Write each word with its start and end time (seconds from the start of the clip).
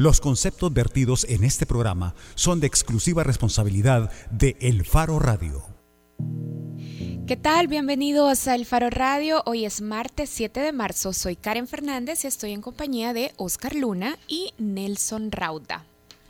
Los 0.00 0.22
conceptos 0.22 0.72
vertidos 0.72 1.26
en 1.28 1.44
este 1.44 1.66
programa 1.66 2.14
son 2.34 2.58
de 2.58 2.66
exclusiva 2.66 3.22
responsabilidad 3.22 4.10
de 4.30 4.56
El 4.58 4.86
Faro 4.86 5.18
Radio. 5.18 5.62
¿Qué 7.26 7.36
tal? 7.36 7.68
Bienvenidos 7.68 8.48
a 8.48 8.54
El 8.54 8.64
Faro 8.64 8.88
Radio. 8.88 9.42
Hoy 9.44 9.66
es 9.66 9.82
martes 9.82 10.30
7 10.30 10.58
de 10.60 10.72
marzo. 10.72 11.12
Soy 11.12 11.36
Karen 11.36 11.68
Fernández 11.68 12.24
y 12.24 12.28
estoy 12.28 12.52
en 12.52 12.62
compañía 12.62 13.12
de 13.12 13.32
Oscar 13.36 13.74
Luna 13.74 14.16
y 14.26 14.54
Nelson 14.56 15.32
Rauda. 15.32 15.84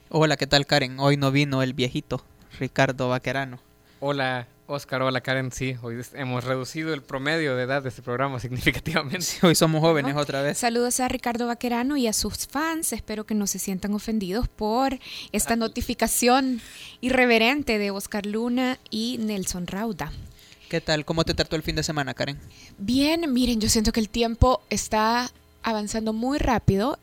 Hola, 0.08 0.36
¿qué 0.36 0.48
tal 0.48 0.66
Karen? 0.66 0.98
Hoy 0.98 1.16
no 1.16 1.30
vino 1.30 1.62
el 1.62 1.72
viejito, 1.72 2.24
Ricardo 2.58 3.08
Vaquerano. 3.08 3.60
Hola, 4.00 4.48
Oscar, 4.72 5.02
hola 5.02 5.20
Karen, 5.20 5.50
sí, 5.50 5.74
hoy 5.82 6.00
hemos 6.14 6.44
reducido 6.44 6.94
el 6.94 7.02
promedio 7.02 7.56
de 7.56 7.64
edad 7.64 7.82
de 7.82 7.88
este 7.88 8.02
programa 8.02 8.38
significativamente. 8.40 9.26
hoy 9.42 9.56
somos 9.56 9.80
jóvenes 9.80 10.14
otra 10.14 10.42
vez. 10.42 10.58
Saludos 10.58 11.00
a 11.00 11.08
Ricardo 11.08 11.48
Vaquerano 11.48 11.96
y 11.96 12.06
a 12.06 12.12
sus 12.12 12.46
fans. 12.46 12.92
Espero 12.92 13.24
que 13.24 13.34
no 13.34 13.48
se 13.48 13.58
sientan 13.58 13.94
ofendidos 13.94 14.46
por 14.46 14.96
esta 15.32 15.56
notificación 15.56 16.60
irreverente 17.00 17.78
de 17.78 17.90
Oscar 17.90 18.26
Luna 18.26 18.78
y 18.90 19.18
Nelson 19.18 19.66
Rauda. 19.66 20.12
¿Qué 20.68 20.80
tal? 20.80 21.04
¿Cómo 21.04 21.24
te 21.24 21.34
trató 21.34 21.56
el 21.56 21.62
fin 21.62 21.74
de 21.74 21.82
semana, 21.82 22.14
Karen? 22.14 22.38
Bien, 22.78 23.32
miren, 23.32 23.60
yo 23.60 23.68
siento 23.68 23.90
que 23.90 23.98
el 23.98 24.08
tiempo 24.08 24.62
está 24.70 25.32
avanzando 25.64 26.12
muy 26.12 26.38
rápido 26.38 27.00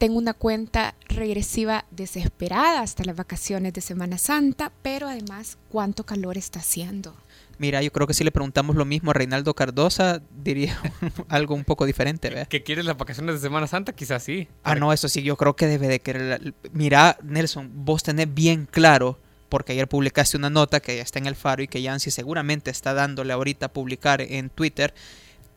tengo 0.00 0.16
una 0.16 0.32
cuenta 0.32 0.94
regresiva 1.10 1.84
desesperada 1.90 2.80
hasta 2.80 3.04
las 3.04 3.16
vacaciones 3.16 3.74
de 3.74 3.82
Semana 3.82 4.16
Santa, 4.16 4.72
pero 4.80 5.06
además, 5.06 5.58
¿cuánto 5.68 6.06
calor 6.06 6.38
está 6.38 6.60
haciendo? 6.60 7.14
Mira, 7.58 7.82
yo 7.82 7.92
creo 7.92 8.06
que 8.06 8.14
si 8.14 8.24
le 8.24 8.32
preguntamos 8.32 8.76
lo 8.76 8.86
mismo 8.86 9.10
a 9.10 9.14
Reinaldo 9.14 9.52
Cardosa, 9.52 10.22
diría 10.42 10.80
algo 11.28 11.54
un 11.54 11.64
poco 11.64 11.84
diferente. 11.84 12.30
¿ve? 12.30 12.46
¿Que 12.48 12.62
quieres 12.62 12.86
las 12.86 12.96
vacaciones 12.96 13.34
de 13.34 13.40
Semana 13.42 13.66
Santa? 13.66 13.92
Quizás 13.92 14.22
sí. 14.22 14.48
Ah, 14.62 14.74
no, 14.74 14.90
eso 14.94 15.06
sí, 15.06 15.22
yo 15.22 15.36
creo 15.36 15.54
que 15.54 15.66
debe 15.66 15.86
de 15.86 16.00
querer. 16.00 16.54
Mira, 16.72 17.18
Nelson, 17.22 17.70
vos 17.70 18.02
tenés 18.02 18.32
bien 18.32 18.66
claro, 18.70 19.18
porque 19.50 19.72
ayer 19.72 19.86
publicaste 19.86 20.38
una 20.38 20.48
nota 20.48 20.80
que 20.80 20.96
ya 20.96 21.02
está 21.02 21.18
en 21.18 21.26
el 21.26 21.36
faro 21.36 21.62
y 21.62 21.68
que 21.68 21.82
Yancy 21.82 22.10
seguramente 22.10 22.70
está 22.70 22.94
dándole 22.94 23.34
ahorita 23.34 23.66
a 23.66 23.72
publicar 23.74 24.22
en 24.22 24.48
Twitter, 24.48 24.94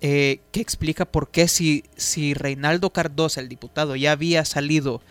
eh, 0.05 0.41
que 0.51 0.59
explica 0.59 1.05
por 1.05 1.29
qué 1.29 1.47
si, 1.47 1.85
si 1.95 2.33
Reinaldo 2.33 2.89
Cardosa, 2.89 3.39
el 3.39 3.47
diputado, 3.47 3.95
ya 3.95 4.11
había 4.11 4.43
salido 4.43 5.01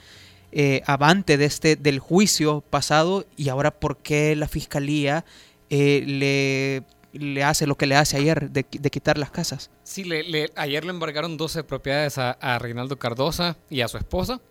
eh, 0.53 0.83
avante 0.85 1.39
de 1.39 1.47
este, 1.47 1.77
del 1.77 1.99
juicio 1.99 2.61
pasado 2.61 3.25
y 3.39 3.49
ahora 3.49 3.71
por 3.71 3.97
qué 3.97 4.37
la 4.37 4.49
fiscalía 4.49 5.25
eh, 5.71 6.05
le, 6.07 6.83
le, 7.19 7.43
hace 7.43 7.67
lo 7.67 7.77
que 7.79 7.87
le 7.87 7.97
hace 7.97 8.19
ayer 8.19 8.51
de, 8.51 8.65
quitar 8.65 9.17
las 9.17 9.31
casas. 9.31 9.71
Sí, 9.83 10.05
le, 10.05 10.51
ayer 10.57 10.85
le 10.85 10.91
embargaron 10.91 11.39
12 11.39 11.65
propiedades 11.65 12.19
a, 12.19 12.59
Reinaldo 12.59 12.99
Cardosa 12.99 13.57
y 13.71 13.81
a 13.81 13.89
su 13.89 13.97
esposa 13.97 14.43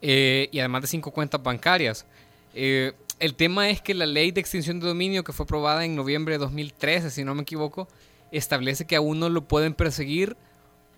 y 0.00 0.58
además 0.58 0.80
de 0.80 0.88
cinco 0.88 1.10
cuentas 1.10 1.42
bancarias. 1.42 2.06
el 2.54 3.34
tema 3.36 3.68
es 3.68 3.82
que 3.82 3.92
la 3.92 4.06
ley 4.06 4.30
de 4.30 4.40
extinción 4.40 4.80
de 4.80 4.86
dominio 4.86 5.22
que 5.22 5.34
fue 5.34 5.44
aprobada 5.44 5.84
en 5.84 5.94
noviembre 5.94 6.36
de 6.36 6.38
2013, 6.38 7.10
si 7.10 7.24
no 7.24 7.34
me 7.34 7.42
equivoco, 7.42 7.88
establece 8.32 8.86
que 8.86 8.96
a 8.96 9.00
uno 9.00 9.28
lo 9.28 9.42
pueden 9.42 9.74
perseguir 9.74 10.36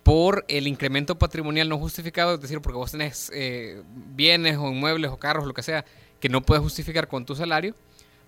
por 0.03 0.45
el 0.47 0.67
incremento 0.67 1.17
patrimonial 1.19 1.69
no 1.69 1.77
justificado, 1.77 2.35
es 2.35 2.41
decir, 2.41 2.61
porque 2.61 2.77
vos 2.77 2.91
tenés 2.91 3.31
eh, 3.33 3.83
bienes 4.15 4.57
o 4.57 4.69
inmuebles 4.71 5.11
o 5.11 5.17
carros, 5.17 5.45
lo 5.45 5.53
que 5.53 5.63
sea, 5.63 5.85
que 6.19 6.29
no 6.29 6.41
puedes 6.41 6.63
justificar 6.63 7.07
con 7.07 7.25
tu 7.25 7.35
salario, 7.35 7.75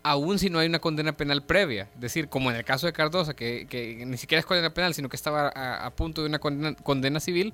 aún 0.04 0.40
si 0.40 0.50
no 0.50 0.60
hay 0.60 0.68
una 0.68 0.80
condena 0.80 1.14
penal 1.14 1.44
previa. 1.44 1.90
Es 1.96 2.02
decir, 2.02 2.28
como 2.28 2.52
en 2.52 2.58
el 2.58 2.64
caso 2.64 2.88
de 2.88 2.94
Cardosa, 2.94 3.34
que, 3.36 4.04
ni 4.06 4.18
siquiera 4.18 4.40
es 4.40 4.46
condena 4.46 4.74
penal, 4.74 4.94
sino 4.94 5.10
que 5.10 5.16
estaba 5.16 5.50
a, 5.50 5.90
punto 5.92 6.22
de 6.22 6.28
una 6.28 6.40
condena, 6.40 7.20
civil, 7.20 7.54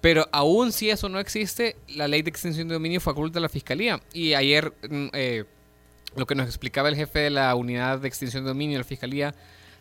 pero 0.00 0.28
aún 0.32 0.72
si 0.72 0.90
eso 0.90 1.08
no 1.08 1.20
existe, 1.20 1.76
la 1.88 2.08
ley 2.08 2.22
de 2.22 2.30
extinción 2.30 2.68
de 2.68 2.74
dominio 2.74 3.00
faculta 3.00 3.38
a 3.38 3.42
la 3.42 3.48
fiscalía. 3.48 4.00
Y 4.12 4.34
ayer 4.34 4.72
mm, 4.88 5.06
eh, 5.12 5.44
lo 6.16 6.26
que 6.26 6.34
nos 6.34 6.46
explicaba 6.46 6.88
el 6.88 6.96
jefe 6.96 7.20
de 7.20 7.30
la 7.30 7.54
unidad 7.54 7.98
de 8.00 8.08
extinción 8.08 8.44
de 8.44 8.48
dominio 8.48 8.78
de 8.78 8.82
la 8.82 8.88
fiscalía, 8.88 9.34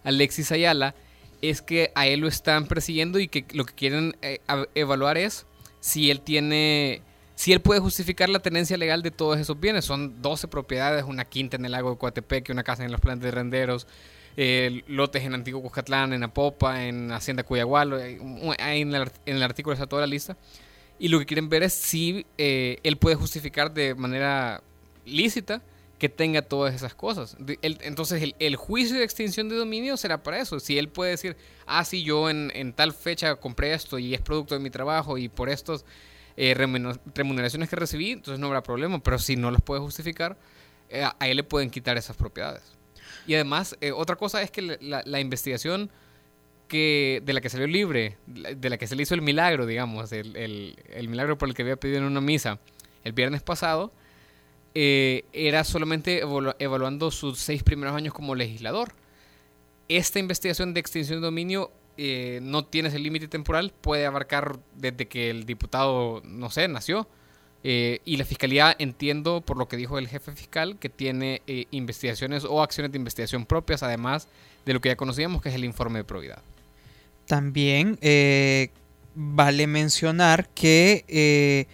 Alexis 0.04 0.52
Ayala, 0.52 0.96
es 1.42 1.62
que 1.62 1.92
a 1.96 2.08
él 2.08 2.22
lo 2.22 2.28
están 2.28 2.68
persiguiendo 2.68 3.20
y 3.20 3.28
que 3.28 3.46
lo 3.54 3.66
que 3.66 3.74
quieren 3.74 4.16
eh, 4.22 4.40
evaluar 4.76 5.18
es 5.18 5.46
si 5.80 6.12
él 6.12 6.22
tiene, 6.22 7.02
si 7.36 7.52
él 7.54 7.62
puede 7.62 7.80
justificar 7.80 8.30
la 8.30 8.40
tenencia 8.40 8.78
legal 8.78 9.02
de 9.02 9.12
todos 9.12 9.40
esos 9.40 9.60
bienes. 9.60 9.86
Son 9.86 10.22
12 10.22 10.48
propiedades, 10.48 11.04
una 11.04 11.26
quinta 11.26 11.58
en 11.58 11.66
el 11.66 11.72
lago 11.72 11.92
de 11.92 11.98
Coatepeque, 11.98 12.52
una 12.52 12.64
casa 12.64 12.86
en 12.86 12.92
los 12.92 13.02
plantes 13.02 13.26
de 13.26 13.32
renderos, 13.32 13.88
lotes 14.88 15.24
en 15.24 15.34
Antiguo 15.34 15.62
Cuscatlán, 15.62 16.14
en 16.14 16.24
Apopa, 16.24 16.86
en 16.86 17.12
Hacienda 17.12 17.44
Cuyagualo, 17.44 17.98
ahí 18.60 18.82
en 18.82 18.94
el, 19.26 19.44
artículo 19.44 19.74
está 19.74 19.88
toda 19.88 20.02
la 20.02 20.08
lista. 20.08 20.38
Y 21.00 21.08
lo 21.08 21.18
que 21.18 21.26
quieren 21.26 21.50
ver 21.50 21.64
es 21.64 21.74
si 21.74 22.28
eh, 22.38 22.78
él 22.84 22.98
puede 22.98 23.16
justificar 23.16 23.74
de 23.74 23.96
manera 23.96 24.62
lícita 25.04 25.64
que 26.02 26.10
tenga 26.10 26.42
todas 26.42 26.74
esas 26.74 26.96
cosas. 26.96 27.38
entonces 27.62 28.34
el, 28.40 28.56
juicio 28.56 28.98
de 28.98 29.04
extinción 29.04 29.50
de 29.50 29.56
dominio 29.56 29.98
será 29.98 30.24
para 30.24 30.40
eso. 30.40 30.60
Si 30.60 30.80
él 30.80 30.90
puede 30.90 31.12
decir, 31.12 31.38
ah, 31.68 31.86
sí, 31.86 32.02
yo 32.02 32.28
en, 32.28 32.74
tal 32.74 32.92
fecha 32.92 33.36
compré 33.36 33.76
esto 33.76 34.00
y 34.00 34.16
es 34.16 34.20
producto 34.20 34.56
de 34.56 34.62
mi 34.62 34.72
trabajo 34.72 35.20
y 35.20 35.30
por 35.30 35.48
estas 35.48 35.86
eh, 36.38 36.56
remuneraciones 36.56 37.70
que 37.70 37.76
recibí, 37.76 38.14
entonces 38.14 38.40
no 38.40 38.48
habrá 38.48 38.64
problema. 38.64 38.98
Pero 39.04 39.20
si 39.20 39.36
no 39.36 39.52
las 39.52 39.62
puede 39.62 39.80
justificar, 39.80 40.40
eh, 40.90 41.04
a 41.04 41.28
él 41.28 41.38
le 41.38 41.44
pueden 41.44 41.70
quitar 41.70 41.98
esas 41.98 42.18
propiedades. 42.18 42.64
Y 43.28 43.36
además, 43.36 43.78
eh, 43.80 43.92
otra 43.92 44.16
cosa 44.16 44.42
es 44.42 44.50
que 44.50 44.80
la, 44.82 45.20
investigación 45.20 45.92
que, 46.68 47.22
de 47.24 47.34
la 47.34 47.42
que 47.42 47.50
salió 47.50 47.68
libre, 47.68 48.18
de 48.26 48.70
la 48.72 48.80
que 48.80 48.88
se 48.88 48.96
le 48.96 49.04
hizo 49.04 49.14
el 49.14 49.22
milagro, 49.22 49.68
digamos, 49.68 50.12
el, 50.14 50.36
el 50.36 51.08
milagro 51.10 51.38
por 51.38 51.48
el 51.48 51.54
que 51.54 51.62
había 51.62 51.76
pedido 51.76 52.00
en 52.00 52.06
una 52.06 52.22
misa 52.22 52.58
el 53.04 53.14
viernes 53.14 53.44
pasado, 53.44 53.94
eh, 54.74 55.26
era 55.34 55.64
solamente 55.64 56.22
evaluando 56.60 57.12
sus 57.12 57.40
seis 57.40 57.62
primeros 57.64 57.96
años 57.96 58.14
como 58.14 58.36
legislador. 58.36 58.94
Esta 59.90 60.20
investigación 60.20 60.74
de 60.74 60.80
extinción 60.80 61.20
de 61.20 61.26
dominio 61.26 61.72
eh, 61.98 62.40
no 62.42 62.64
tiene 62.64 62.88
ese 62.88 63.00
límite 63.00 63.28
temporal, 63.28 63.74
puede 63.82 64.06
abarcar 64.06 64.60
desde 64.76 65.08
que 65.08 65.30
el 65.30 65.46
diputado, 65.46 66.22
no 66.24 66.50
sé, 66.50 66.68
nació. 66.70 67.08
Eh, 67.64 68.00
y 68.06 68.16
la 68.18 68.26
fiscalía, 68.26 68.76
entiendo 68.80 69.42
por 69.42 69.58
lo 69.58 69.68
que 69.68 69.76
dijo 69.76 70.00
el 70.00 70.08
jefe 70.08 70.32
fiscal, 70.32 70.80
que 70.80 70.90
tiene 70.90 71.42
investigaciones 71.72 72.46
o 72.46 72.64
acciones 72.64 72.92
de 72.92 72.98
investigación 72.98 73.46
propias, 73.46 73.84
además 73.84 74.30
de 74.66 74.74
lo 74.74 74.80
que 74.80 74.90
ya 74.90 74.96
conocíamos, 74.96 75.42
que 75.42 75.50
es 75.50 75.56
el 75.56 75.66
informe 75.66 76.00
de 76.00 76.06
probidad. 76.06 76.42
También 77.28 78.00
vale 79.14 79.68
mencionar 79.68 80.50
que 80.50 81.68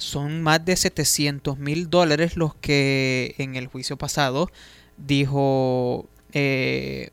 son 0.00 0.42
más 0.42 0.64
de 0.64 0.76
700 0.76 1.58
mil 1.58 1.90
dólares 1.90 2.36
los 2.36 2.54
que 2.54 3.34
en 3.38 3.54
el 3.54 3.66
juicio 3.66 3.96
pasado 3.96 4.50
dijo, 4.96 6.08
eh, 6.32 7.10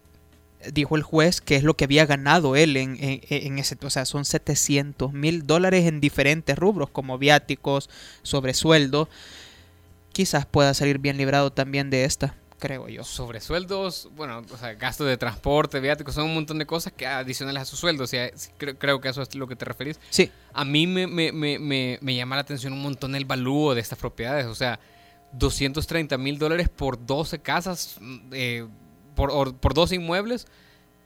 dijo 0.74 0.96
el 0.96 1.04
juez 1.04 1.42
que 1.42 1.58
es 1.58 1.64
lo 1.64 1.76
que 1.76 1.84
había 1.84 2.06
ganado 2.06 2.56
él 2.56 2.78
en, 2.78 3.60
ese, 3.60 3.78
o 3.82 3.90
sea, 3.90 4.06
son 4.06 4.26
700 4.26 5.12
mil 5.14 5.46
dólares 5.46 5.86
en 5.86 6.00
diferentes 6.00 6.58
rubros 6.58 6.90
como 6.90 7.18
viáticos, 7.18 7.90
sobresueldo. 8.24 9.10
Quizás 10.14 10.46
pueda 10.46 10.74
salir 10.74 10.98
bien 10.98 11.18
librado 11.18 11.52
también 11.52 11.90
de 11.90 12.06
esta 12.06 12.36
creo 12.60 12.88
yo. 12.88 13.04
Sobre 13.04 13.40
sueldos, 13.40 14.10
bueno, 14.16 14.44
o 14.52 14.58
sea, 14.58 14.74
gastos 14.74 15.08
de 15.08 15.18
transporte, 15.18 15.80
viáticos, 15.80 16.16
son 16.16 16.26
un 16.26 16.34
montón 16.34 16.58
de 16.58 16.66
cosas 16.66 16.94
que 16.94 17.06
adicionales 17.06 17.64
a 17.64 17.66
sus 17.66 17.80
sueldos. 17.80 18.06
O 18.06 18.08
sea, 18.08 18.30
creo, 18.58 19.00
que 19.02 19.10
eso 19.10 19.22
es 19.22 19.36
lo 19.36 19.48
que 19.48 19.56
te 19.56 19.66
referís. 19.66 20.00
Sí. 20.10 20.32
A 20.54 20.66
mí 20.66 20.88
me, 20.88 21.08
me, 21.08 21.32
me, 21.32 22.00
me, 22.02 22.16
llama 22.16 22.36
la 22.36 22.42
atención 22.42 22.74
un 22.74 22.82
montón 22.82 23.16
el 23.16 23.26
valúo 23.26 23.76
de 23.76 23.82
estas 23.82 24.00
propiedades. 24.00 24.46
O 24.48 24.56
sea, 24.56 24.80
230 25.34 26.18
mil 26.18 26.38
dólares 26.40 26.70
por 26.70 27.06
12 27.06 27.40
casas, 27.40 28.00
eh, 28.32 28.66
por, 29.16 29.56
por 29.56 29.74
12 29.74 29.96
inmuebles. 29.96 30.48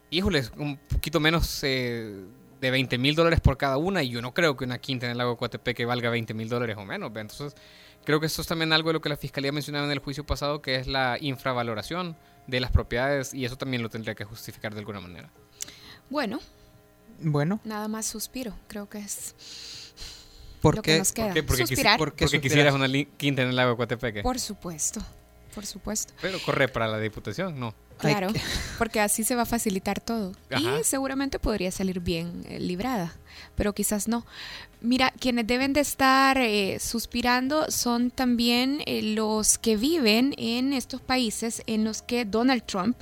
Híjoles, 0.10 0.52
un 0.58 0.78
poquito 0.78 1.20
menos 1.20 1.64
eh, 1.64 2.26
de 2.60 2.72
20 2.72 2.98
mil 2.98 3.16
dólares 3.16 3.40
por 3.40 3.58
cada 3.58 3.78
una. 3.78 4.04
Y 4.04 4.10
yo 4.10 4.22
no 4.22 4.34
creo 4.34 4.56
que 4.56 4.66
una 4.66 4.78
quinta 4.78 5.06
en 5.06 5.14
el 5.14 5.18
lago 5.18 5.38
Coatepeque 5.38 5.86
valga 5.86 6.10
20 6.10 6.34
mil 6.34 6.50
dólares 6.50 6.78
o 6.78 6.86
menos. 6.86 7.12
Entonces 7.16 7.56
Creo 8.04 8.20
que 8.20 8.26
eso 8.26 8.42
es 8.42 8.48
también 8.48 8.74
algo 8.74 8.90
de 8.90 8.94
lo 8.94 9.02
que 9.02 9.10
la 9.10 9.18
Fiscalía 9.18 9.52
mencionaba 9.52 9.86
en 9.86 9.92
el 9.92 10.00
juicio 10.00 10.26
pasado, 10.26 10.62
que 10.62 10.76
es 10.76 10.88
la 10.88 11.18
infravaloración 11.20 12.18
de 12.48 12.60
las 12.60 12.72
propiedades 12.72 13.34
y 13.34 13.46
eso 13.46 13.58
también 13.58 13.84
lo 13.84 13.90
tendría 13.90 14.16
que 14.16 14.24
justificar 14.24 14.74
de 14.74 14.80
alguna 14.80 15.00
manera. 15.00 15.30
Bueno. 16.10 16.40
Bueno. 17.20 17.60
Nada 17.64 17.88
más 17.88 18.08
suspiro, 18.08 18.56
creo 18.68 18.90
que 18.90 18.98
es 18.98 19.36
¿Por 20.62 20.76
lo 20.76 20.82
qué? 20.82 20.94
que 20.94 21.00
nos 21.00 21.12
queda. 21.12 21.98
Porque, 21.98 22.26
quisieras 22.40 22.74
una 22.74 22.88
quinta 23.18 23.42
en 23.42 23.50
el 23.50 23.56
lago 23.56 23.72
de 23.72 23.78
Coatepeque. 23.78 24.22
Por 24.24 24.40
supuesto. 24.40 25.02
Por 25.54 25.66
supuesto. 25.66 26.14
Pero 26.22 26.40
corre 26.46 26.68
para 26.68 26.88
la 26.88 26.98
diputación, 27.00 27.60
no. 27.60 27.76
Claro, 27.98 28.30
porque 28.80 29.00
así 29.00 29.24
se 29.24 29.36
va 29.36 29.44
a 29.44 29.46
facilitar 29.46 30.00
todo. 30.00 30.32
Y 30.50 30.84
seguramente 30.84 31.40
podría 31.40 31.72
salir 31.72 32.00
bien 32.00 32.44
eh, 32.48 32.60
librada, 32.60 33.14
pero 33.56 33.74
quizás 33.74 34.08
no. 34.08 34.26
Mira, 34.82 35.14
quienes 35.20 35.46
deben 35.46 35.74
de 35.74 35.82
estar 35.82 36.38
eh, 36.38 36.80
suspirando 36.80 37.70
son 37.70 38.10
también 38.10 38.82
eh, 38.86 39.02
los 39.02 39.58
que 39.58 39.78
viven 39.78 40.34
en 40.38 40.74
estos 40.74 41.02
países 41.02 41.62
en 41.68 41.84
los 41.84 42.02
que 42.02 42.26
Donald 42.26 42.64
Trump 42.66 42.98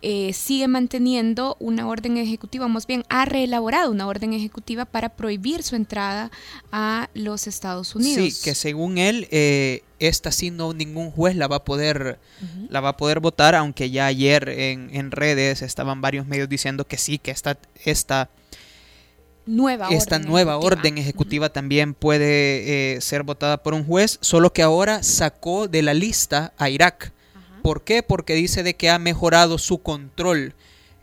sigue 0.00 0.68
manteniendo 0.68 1.56
una 1.58 1.88
orden 1.88 2.18
ejecutiva, 2.18 2.68
más 2.68 2.86
bien 2.86 3.02
ha 3.08 3.24
reelaborado 3.24 3.90
una 3.90 4.06
orden 4.06 4.32
ejecutiva 4.32 4.84
para 4.84 5.08
prohibir 5.08 5.64
su 5.64 5.74
entrada 5.74 6.30
a 6.70 7.10
los 7.14 7.48
Estados 7.48 7.96
Unidos. 7.96 8.34
Sí, 8.34 8.44
que 8.44 8.54
según 8.54 8.98
él 8.98 9.26
esta 9.98 10.30
sí 10.30 10.50
no 10.50 10.72
ningún 10.72 11.10
juez 11.10 11.34
la 11.36 11.48
va 11.48 11.56
a 11.56 11.64
poder 11.64 12.18
la 12.68 12.80
va 12.80 12.90
a 12.90 12.96
poder 12.96 13.20
votar 13.20 13.54
aunque 13.54 13.90
ya 13.90 14.06
ayer 14.06 14.48
en, 14.48 14.94
en, 14.94 15.10
redes 15.10 15.62
estaban 15.62 16.00
varios 16.00 16.26
medios 16.26 16.48
diciendo 16.48 16.86
que 16.86 16.98
sí 16.98 17.18
que 17.18 17.32
esta 17.32 17.58
esta 17.84 18.30
nueva 19.48 19.88
esta 19.88 20.16
orden 20.16 20.28
nueva 20.28 20.52
ejecutiva. 20.52 20.78
orden 20.78 20.98
ejecutiva 20.98 21.48
también 21.48 21.94
puede 21.94 22.96
eh, 22.96 23.00
ser 23.00 23.22
votada 23.22 23.62
por 23.62 23.74
un 23.74 23.84
juez 23.84 24.18
solo 24.20 24.52
que 24.52 24.62
ahora 24.62 25.02
sacó 25.02 25.68
de 25.68 25.82
la 25.82 25.94
lista 25.94 26.52
a 26.58 26.68
Irak 26.68 27.12
¿por 27.62 27.82
qué? 27.82 28.02
porque 28.02 28.34
dice 28.34 28.62
de 28.62 28.74
que 28.74 28.90
ha 28.90 28.98
mejorado 28.98 29.58
su 29.58 29.78
control 29.78 30.54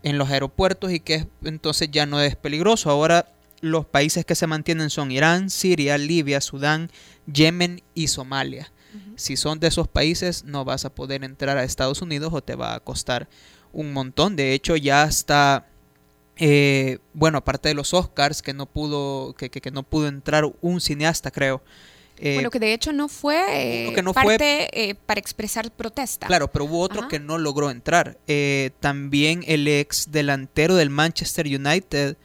en 0.03 0.17
los 0.17 0.29
aeropuertos 0.29 0.91
y 0.91 0.99
que 0.99 1.27
entonces 1.43 1.89
ya 1.91 2.05
no 2.05 2.21
es 2.21 2.35
peligroso 2.35 2.91
ahora 2.91 3.25
los 3.61 3.85
países 3.85 4.25
que 4.25 4.35
se 4.35 4.47
mantienen 4.47 4.89
son 4.89 5.11
Irán, 5.11 5.49
Siria, 5.49 5.97
Libia, 5.97 6.39
Sudán, 6.39 6.91
Yemen 7.31 7.81
y 7.95 8.07
Somalia. 8.07 8.71
Si 9.15 9.35
son 9.35 9.59
de 9.59 9.67
esos 9.67 9.87
países, 9.87 10.43
no 10.43 10.63
vas 10.63 10.85
a 10.85 10.93
poder 10.93 11.23
entrar 11.23 11.57
a 11.57 11.63
Estados 11.63 12.01
Unidos 12.01 12.31
o 12.33 12.41
te 12.41 12.55
va 12.55 12.75
a 12.75 12.79
costar 12.79 13.27
un 13.73 13.91
montón. 13.91 14.35
De 14.35 14.53
hecho, 14.53 14.75
ya 14.75 15.03
está, 15.03 15.67
eh, 16.37 16.99
bueno, 17.13 17.37
aparte 17.37 17.69
de 17.69 17.75
los 17.75 17.93
Oscars, 17.93 18.41
que 18.41 18.53
no 18.53 18.65
pudo, 18.65 19.33
que, 19.33 19.49
que, 19.49 19.71
no 19.71 19.83
pudo 19.83 20.07
entrar 20.07 20.45
un 20.61 20.81
cineasta, 20.81 21.31
creo. 21.31 21.61
Eh, 22.17 22.35
bueno, 22.35 22.49
que 22.49 22.59
de 22.59 22.73
hecho 22.73 22.93
no 22.93 23.09
fue 23.09 23.91
que 23.93 24.01
no 24.01 24.13
parte 24.13 24.69
fue, 24.71 24.97
para 25.05 25.19
expresar 25.19 25.69
protesta. 25.71 26.27
Claro, 26.27 26.49
pero 26.49 26.65
hubo 26.65 26.79
otro 26.79 27.07
que 27.07 27.19
no 27.19 27.37
logró 27.37 27.69
entrar. 27.71 28.17
Eh, 28.27 28.71
también 28.79 29.43
el 29.47 29.67
ex 29.67 30.11
delantero 30.11 30.75
del 30.75 30.89
Manchester 30.89 31.45
United, 31.45 32.15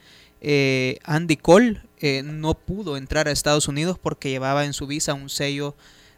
Andy 1.03 1.37
Cole, 1.37 1.81
no 2.23 2.53
pudo 2.53 2.95
entrar 2.95 3.27
a 3.27 3.31
Estados 3.31 3.67
Unidos 3.67 3.99
porque 3.99 4.29
llevaba 4.29 4.65
en 4.65 4.73
su 4.73 4.87
visa 4.87 5.13
un 5.13 5.29
sello 5.29 5.75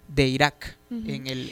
de 0.08 0.28
Irak 0.28 0.78
en 0.92 1.26
el 1.26 1.52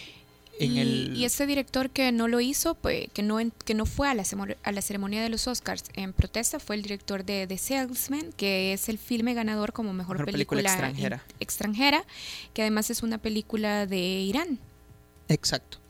en 0.64 0.72
y, 0.74 0.80
el... 0.80 1.18
y 1.18 1.26
ese 1.26 1.46
director 1.46 1.90
que 1.90 2.12
no 2.12 2.28
lo 2.28 2.40
hizo, 2.40 2.76
pues, 2.76 3.10
que 3.14 3.24
no 3.24 3.40
que 3.66 3.74
no 3.74 3.86
fue 3.86 4.08
a 4.08 4.14
la, 4.14 4.24
a 4.64 4.72
la 4.72 4.82
ceremonia 4.82 5.22
de 5.22 5.30
los 5.30 5.48
Oscars 5.48 5.84
en 5.94 6.14
protesta, 6.14 6.60
fue 6.60 6.76
el 6.76 6.84
director 6.84 7.26
de 7.26 7.48
The 7.48 7.58
Salesman, 7.58 8.32
que 8.34 8.74
es 8.74 8.88
el 8.88 8.98
filme 8.98 9.34
ganador 9.34 9.74
como 9.74 9.94
mejor, 9.94 10.18
mejor 10.18 10.32
película, 10.32 10.62
película, 10.62 10.88
extranjera. 10.88 11.24
extranjera, 11.40 12.06
que 12.54 12.62
además 12.62 12.90
es 12.90 13.04
una 13.04 13.18
película 13.18 13.86
de 13.86 14.00
Irán. 14.00 14.60
Exacto. 15.28 15.81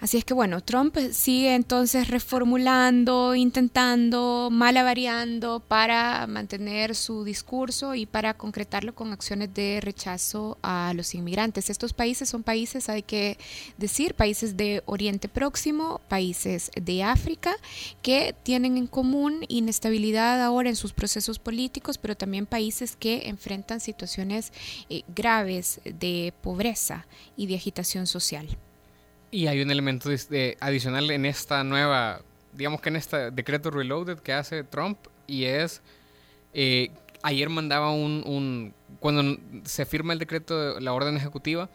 Así 0.00 0.16
es 0.16 0.24
que 0.24 0.32
bueno, 0.32 0.60
Trump 0.60 0.96
sigue 1.10 1.56
entonces 1.56 2.06
reformulando, 2.06 3.34
intentando, 3.34 4.48
malavariando 4.48 5.58
para 5.58 6.24
mantener 6.28 6.94
su 6.94 7.24
discurso 7.24 7.96
y 7.96 8.06
para 8.06 8.34
concretarlo 8.34 8.94
con 8.94 9.12
acciones 9.12 9.52
de 9.54 9.80
rechazo 9.82 10.56
a 10.62 10.92
los 10.94 11.16
inmigrantes. 11.16 11.68
Estos 11.68 11.94
países 11.94 12.28
son 12.28 12.44
países, 12.44 12.88
hay 12.88 13.02
que 13.02 13.38
decir, 13.76 14.14
países 14.14 14.56
de 14.56 14.84
Oriente 14.86 15.28
Próximo, 15.28 16.00
países 16.08 16.70
de 16.80 17.02
África, 17.02 17.56
que 18.00 18.36
tienen 18.44 18.76
en 18.76 18.86
común 18.86 19.44
inestabilidad 19.48 20.40
ahora 20.44 20.68
en 20.68 20.76
sus 20.76 20.92
procesos 20.92 21.40
políticos, 21.40 21.98
pero 21.98 22.16
también 22.16 22.46
países 22.46 22.94
que 22.94 23.28
enfrentan 23.28 23.80
situaciones 23.80 24.52
eh, 24.90 25.02
graves 25.08 25.80
de 25.84 26.32
pobreza 26.40 27.08
y 27.36 27.48
de 27.48 27.56
agitación 27.56 28.06
social. 28.06 28.46
Y 29.30 29.46
hay 29.46 29.60
un 29.60 29.70
elemento 29.70 30.08
de, 30.08 30.56
adicional 30.60 31.10
en 31.10 31.26
esta 31.26 31.62
nueva, 31.64 32.22
digamos 32.54 32.80
que 32.80 32.88
en 32.88 32.96
este 32.96 33.30
decreto 33.30 33.70
reloaded 33.70 34.18
que 34.18 34.32
hace 34.32 34.64
Trump 34.64 34.98
y 35.26 35.44
es, 35.44 35.82
eh, 36.54 36.90
ayer 37.22 37.48
mandaba 37.50 37.90
un, 37.90 38.22
un, 38.26 38.74
cuando 39.00 39.38
se 39.64 39.84
firma 39.84 40.14
el 40.14 40.18
decreto, 40.18 40.80
la 40.80 40.94
orden 40.94 41.16
ejecutiva, 41.16 41.68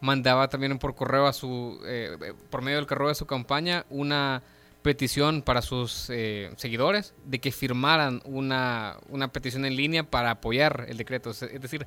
mandaba 0.00 0.48
también 0.48 0.78
por 0.78 0.94
correo 0.94 1.26
a 1.26 1.32
su, 1.32 1.80
eh, 1.86 2.34
por 2.50 2.62
medio 2.62 2.76
del 2.76 2.86
correo 2.86 3.08
de 3.08 3.14
su 3.14 3.26
campaña, 3.26 3.86
una 3.88 4.42
petición 4.82 5.42
para 5.42 5.62
sus 5.62 6.08
eh, 6.10 6.52
seguidores 6.56 7.14
de 7.24 7.40
que 7.40 7.52
firmaran 7.52 8.20
una, 8.24 8.96
una 9.08 9.28
petición 9.28 9.64
en 9.64 9.76
línea 9.76 10.04
para 10.04 10.30
apoyar 10.30 10.86
el 10.88 10.96
decreto. 10.96 11.30
Es 11.30 11.60
decir, 11.60 11.86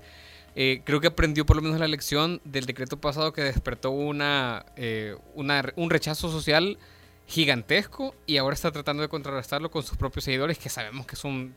eh, 0.56 0.82
creo 0.84 1.00
que 1.00 1.08
aprendió 1.08 1.46
por 1.46 1.56
lo 1.56 1.62
menos 1.62 1.80
la 1.80 1.88
lección 1.88 2.42
del 2.44 2.66
decreto 2.66 3.00
pasado 3.00 3.34
que 3.34 3.42
despertó 3.42 3.92
una, 3.92 4.66
eh, 4.76 5.16
una, 5.34 5.64
un 5.76 5.90
rechazo 5.90 6.30
social 6.32 6.78
gigantesco 7.28 8.14
y 8.26 8.38
ahora 8.38 8.54
está 8.54 8.72
tratando 8.72 9.02
de 9.02 9.10
contrarrestarlo 9.10 9.72
con 9.72 9.84
sus 9.84 9.98
propios 9.98 10.26
seguidores 10.26 10.58
que 10.58 10.70
sabemos 10.70 11.06
que 11.06 11.16
son, 11.16 11.56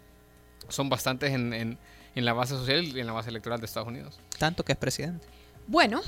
son 0.69 0.88
bastantes 0.88 1.32
en, 1.32 1.52
en, 1.52 1.79
en 2.14 2.25
la 2.25 2.32
base 2.32 2.55
social 2.55 2.85
y 2.85 3.00
en 3.00 3.06
la 3.06 3.12
base 3.12 3.31
electoral 3.31 3.58
de 3.58 3.67
Estados 3.67 3.88
Unidos. 3.88 4.20
Tanto 4.38 4.64
que 4.64 4.73
es 4.73 4.79
presidente. 4.79 5.26
Bueno, 5.67 6.02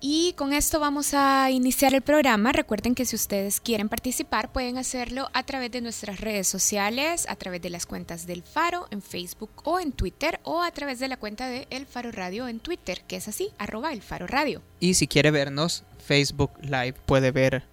y 0.00 0.32
con 0.32 0.52
esto 0.52 0.80
vamos 0.80 1.12
a 1.14 1.50
iniciar 1.50 1.94
el 1.94 2.00
programa. 2.00 2.52
Recuerden 2.52 2.94
que 2.94 3.04
si 3.04 3.16
ustedes 3.16 3.60
quieren 3.60 3.88
participar 3.88 4.50
pueden 4.50 4.78
hacerlo 4.78 5.28
a 5.34 5.42
través 5.42 5.70
de 5.70 5.80
nuestras 5.80 6.20
redes 6.20 6.48
sociales, 6.48 7.26
a 7.28 7.36
través 7.36 7.60
de 7.60 7.70
las 7.70 7.86
cuentas 7.86 8.26
del 8.26 8.42
Faro 8.42 8.88
en 8.90 9.02
Facebook 9.02 9.50
o 9.64 9.78
en 9.78 9.92
Twitter 9.92 10.40
o 10.42 10.62
a 10.62 10.70
través 10.70 10.98
de 10.98 11.08
la 11.08 11.18
cuenta 11.18 11.48
de 11.48 11.66
El 11.70 11.86
Faro 11.86 12.10
Radio 12.12 12.48
en 12.48 12.60
Twitter, 12.60 13.02
que 13.06 13.16
es 13.16 13.28
así, 13.28 13.50
arroba 13.58 13.92
El 13.92 14.02
Faro 14.02 14.26
Radio. 14.26 14.62
Y 14.80 14.94
si 14.94 15.06
quiere 15.06 15.30
vernos, 15.30 15.84
Facebook 15.98 16.52
Live 16.62 16.94
puede 17.04 17.30
ver 17.30 17.64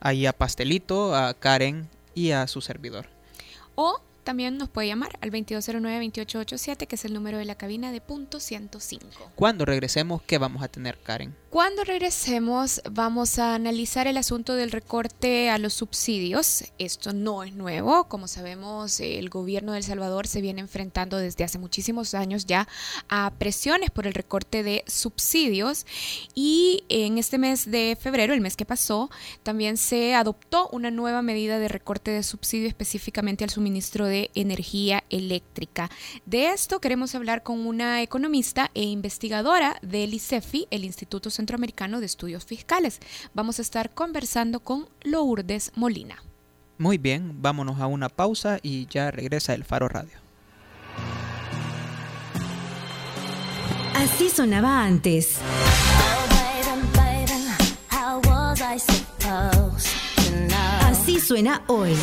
ahí 0.00 0.26
a 0.26 0.32
Pastelito, 0.32 1.14
a 1.14 1.34
Karen 1.34 1.88
y 2.14 2.30
a 2.30 2.46
su 2.46 2.60
servidor. 2.60 3.08
O 3.74 4.00
también 4.24 4.56
nos 4.56 4.70
puede 4.70 4.88
llamar 4.88 5.18
al 5.20 5.30
2209-2887, 5.30 6.86
que 6.86 6.96
es 6.96 7.04
el 7.04 7.12
número 7.12 7.36
de 7.36 7.44
la 7.44 7.56
cabina 7.56 7.92
de 7.92 8.00
punto 8.00 8.40
105. 8.40 9.06
Cuando 9.34 9.66
regresemos, 9.66 10.22
¿qué 10.22 10.38
vamos 10.38 10.62
a 10.62 10.68
tener, 10.68 10.98
Karen? 10.98 11.36
Cuando 11.54 11.84
regresemos 11.84 12.82
vamos 12.90 13.38
a 13.38 13.54
analizar 13.54 14.08
el 14.08 14.16
asunto 14.16 14.54
del 14.54 14.72
recorte 14.72 15.50
a 15.50 15.58
los 15.58 15.72
subsidios. 15.72 16.64
Esto 16.80 17.12
no 17.12 17.44
es 17.44 17.54
nuevo. 17.54 18.08
Como 18.08 18.26
sabemos, 18.26 18.98
el 18.98 19.28
gobierno 19.28 19.70
de 19.70 19.78
El 19.78 19.84
Salvador 19.84 20.26
se 20.26 20.40
viene 20.40 20.62
enfrentando 20.62 21.16
desde 21.16 21.44
hace 21.44 21.60
muchísimos 21.60 22.14
años 22.14 22.46
ya 22.46 22.66
a 23.08 23.32
presiones 23.38 23.92
por 23.92 24.08
el 24.08 24.14
recorte 24.14 24.64
de 24.64 24.82
subsidios. 24.88 25.86
Y 26.34 26.82
en 26.88 27.18
este 27.18 27.38
mes 27.38 27.70
de 27.70 27.96
febrero, 28.00 28.34
el 28.34 28.40
mes 28.40 28.56
que 28.56 28.64
pasó, 28.64 29.08
también 29.44 29.76
se 29.76 30.16
adoptó 30.16 30.68
una 30.72 30.90
nueva 30.90 31.22
medida 31.22 31.60
de 31.60 31.68
recorte 31.68 32.10
de 32.10 32.24
subsidio 32.24 32.66
específicamente 32.66 33.44
al 33.44 33.50
suministro 33.50 34.06
de 34.06 34.32
energía 34.34 35.04
eléctrica. 35.08 35.88
De 36.26 36.48
esto 36.48 36.80
queremos 36.80 37.14
hablar 37.14 37.44
con 37.44 37.64
una 37.64 38.02
economista 38.02 38.72
e 38.74 38.82
investigadora 38.82 39.78
del 39.82 40.14
ICEFI, 40.14 40.66
el 40.72 40.84
Instituto 40.84 41.30
Central 41.30 41.43
Centroamericano 41.44 42.00
de 42.00 42.06
Estudios 42.06 42.46
Fiscales. 42.46 43.00
Vamos 43.34 43.58
a 43.58 43.62
estar 43.62 43.90
conversando 43.90 44.60
con 44.60 44.88
Lourdes 45.02 45.72
Molina. 45.74 46.22
Muy 46.78 46.96
bien, 46.96 47.42
vámonos 47.42 47.80
a 47.80 47.86
una 47.86 48.08
pausa 48.08 48.58
y 48.62 48.86
ya 48.86 49.10
regresa 49.10 49.52
el 49.52 49.64
Faro 49.64 49.86
Radio. 49.88 50.18
Así 53.94 54.30
sonaba 54.30 54.84
antes. 54.84 55.38
Así 60.88 61.20
suena 61.20 61.62
hoy. 61.66 61.94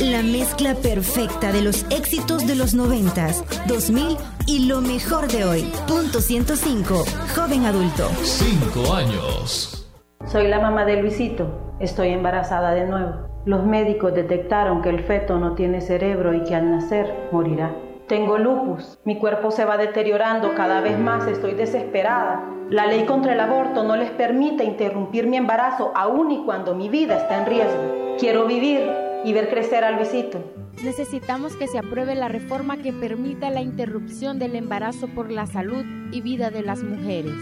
La 0.00 0.22
mezcla 0.22 0.74
perfecta 0.74 1.52
de 1.52 1.62
los 1.62 1.90
éxitos 1.90 2.46
de 2.46 2.54
los 2.54 2.74
90, 2.74 3.28
2000 3.66 4.18
y 4.46 4.66
lo 4.68 4.82
mejor 4.82 5.26
de 5.26 5.44
hoy. 5.44 5.72
Punto 5.88 6.20
105, 6.20 7.04
joven 7.34 7.64
adulto. 7.64 8.06
Cinco 8.22 8.92
años. 8.94 9.88
Soy 10.26 10.48
la 10.48 10.60
mamá 10.60 10.84
de 10.84 11.00
Luisito. 11.00 11.48
Estoy 11.80 12.08
embarazada 12.08 12.72
de 12.72 12.84
nuevo. 12.84 13.26
Los 13.46 13.64
médicos 13.64 14.12
detectaron 14.12 14.82
que 14.82 14.90
el 14.90 15.02
feto 15.02 15.38
no 15.38 15.54
tiene 15.54 15.80
cerebro 15.80 16.34
y 16.34 16.44
que 16.44 16.54
al 16.54 16.70
nacer 16.70 17.30
morirá. 17.32 17.74
Tengo 18.06 18.36
lupus. 18.36 18.98
Mi 19.04 19.18
cuerpo 19.18 19.50
se 19.50 19.64
va 19.64 19.78
deteriorando 19.78 20.54
cada 20.54 20.82
vez 20.82 20.98
más. 20.98 21.26
Estoy 21.26 21.54
desesperada. 21.54 22.44
La 22.68 22.86
ley 22.86 23.06
contra 23.06 23.32
el 23.32 23.40
aborto 23.40 23.82
no 23.82 23.96
les 23.96 24.10
permite 24.10 24.62
interrumpir 24.62 25.26
mi 25.26 25.38
embarazo 25.38 25.92
aún 25.94 26.30
y 26.32 26.44
cuando 26.44 26.74
mi 26.74 26.90
vida 26.90 27.16
está 27.16 27.38
en 27.38 27.46
riesgo. 27.46 28.16
Quiero 28.18 28.46
vivir 28.46 29.05
y 29.26 29.32
ver 29.32 29.50
crecer 29.50 29.82
a 29.82 29.90
Luisito. 29.90 30.54
Necesitamos 30.84 31.56
que 31.56 31.66
se 31.66 31.78
apruebe 31.78 32.14
la 32.14 32.28
reforma 32.28 32.76
que 32.76 32.92
permita 32.92 33.50
la 33.50 33.60
interrupción 33.60 34.38
del 34.38 34.54
embarazo 34.54 35.08
por 35.08 35.32
la 35.32 35.46
salud 35.46 35.84
y 36.12 36.20
vida 36.20 36.50
de 36.50 36.62
las 36.62 36.84
mujeres. 36.84 37.34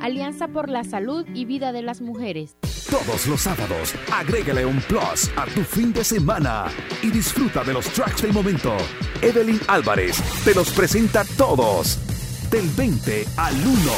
Alianza 0.00 0.48
por 0.48 0.68
la 0.68 0.82
Salud 0.82 1.24
y 1.32 1.44
Vida 1.44 1.70
de 1.70 1.82
las 1.82 2.00
Mujeres. 2.00 2.56
Todos 2.90 3.28
los 3.28 3.42
sábados, 3.42 3.94
agrégale 4.12 4.66
un 4.66 4.80
plus 4.80 5.30
a 5.36 5.44
tu 5.46 5.62
fin 5.62 5.92
de 5.92 6.02
semana 6.02 6.64
y 7.02 7.10
disfruta 7.10 7.62
de 7.62 7.72
los 7.72 7.86
tracks 7.86 8.22
del 8.22 8.32
momento. 8.32 8.76
Evelyn 9.20 9.60
Álvarez 9.68 10.20
te 10.44 10.56
los 10.56 10.72
presenta 10.72 11.24
todos. 11.38 12.11
Del 12.52 12.68
20 12.68 13.26
al 13.38 13.54
1 13.54 13.92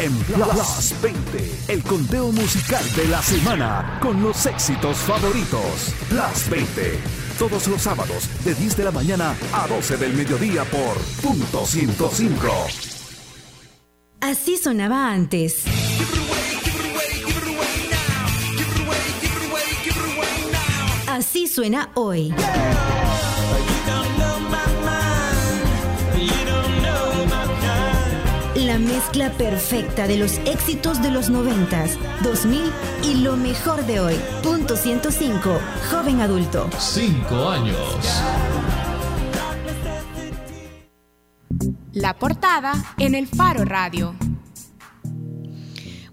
en 0.00 0.14
Plus 0.24 0.94
20, 1.00 1.72
el 1.72 1.82
conteo 1.82 2.30
musical 2.32 2.84
de 2.94 3.08
la 3.08 3.22
semana 3.22 3.98
con 4.02 4.22
los 4.22 4.44
éxitos 4.44 4.98
favoritos. 4.98 5.94
Plus 6.10 6.50
20, 6.50 6.98
todos 7.38 7.66
los 7.66 7.80
sábados 7.80 8.28
de 8.44 8.54
10 8.54 8.76
de 8.76 8.84
la 8.84 8.90
mañana 8.90 9.34
a 9.54 9.66
12 9.68 9.96
del 9.96 10.12
mediodía 10.12 10.64
por 10.64 10.98
punto 11.22 11.64
105. 11.64 12.46
Así 14.20 14.58
sonaba 14.58 15.10
antes. 15.10 15.64
Así 21.08 21.46
suena 21.46 21.90
hoy. 21.94 22.34
La 22.36 23.13
mezcla 28.94 29.28
perfecta 29.30 30.06
de 30.06 30.16
los 30.16 30.38
éxitos 30.46 31.02
de 31.02 31.10
los 31.10 31.28
90, 31.28 31.84
2000 32.22 32.62
y 33.02 33.14
lo 33.24 33.36
mejor 33.36 33.84
de 33.86 33.98
hoy. 33.98 34.14
Punto 34.40 34.76
105, 34.76 35.58
joven 35.90 36.20
adulto. 36.20 36.70
Cinco 36.78 37.48
años. 37.48 38.22
La 41.92 42.14
portada 42.14 42.72
en 42.98 43.16
el 43.16 43.26
Faro 43.26 43.64
Radio. 43.64 44.14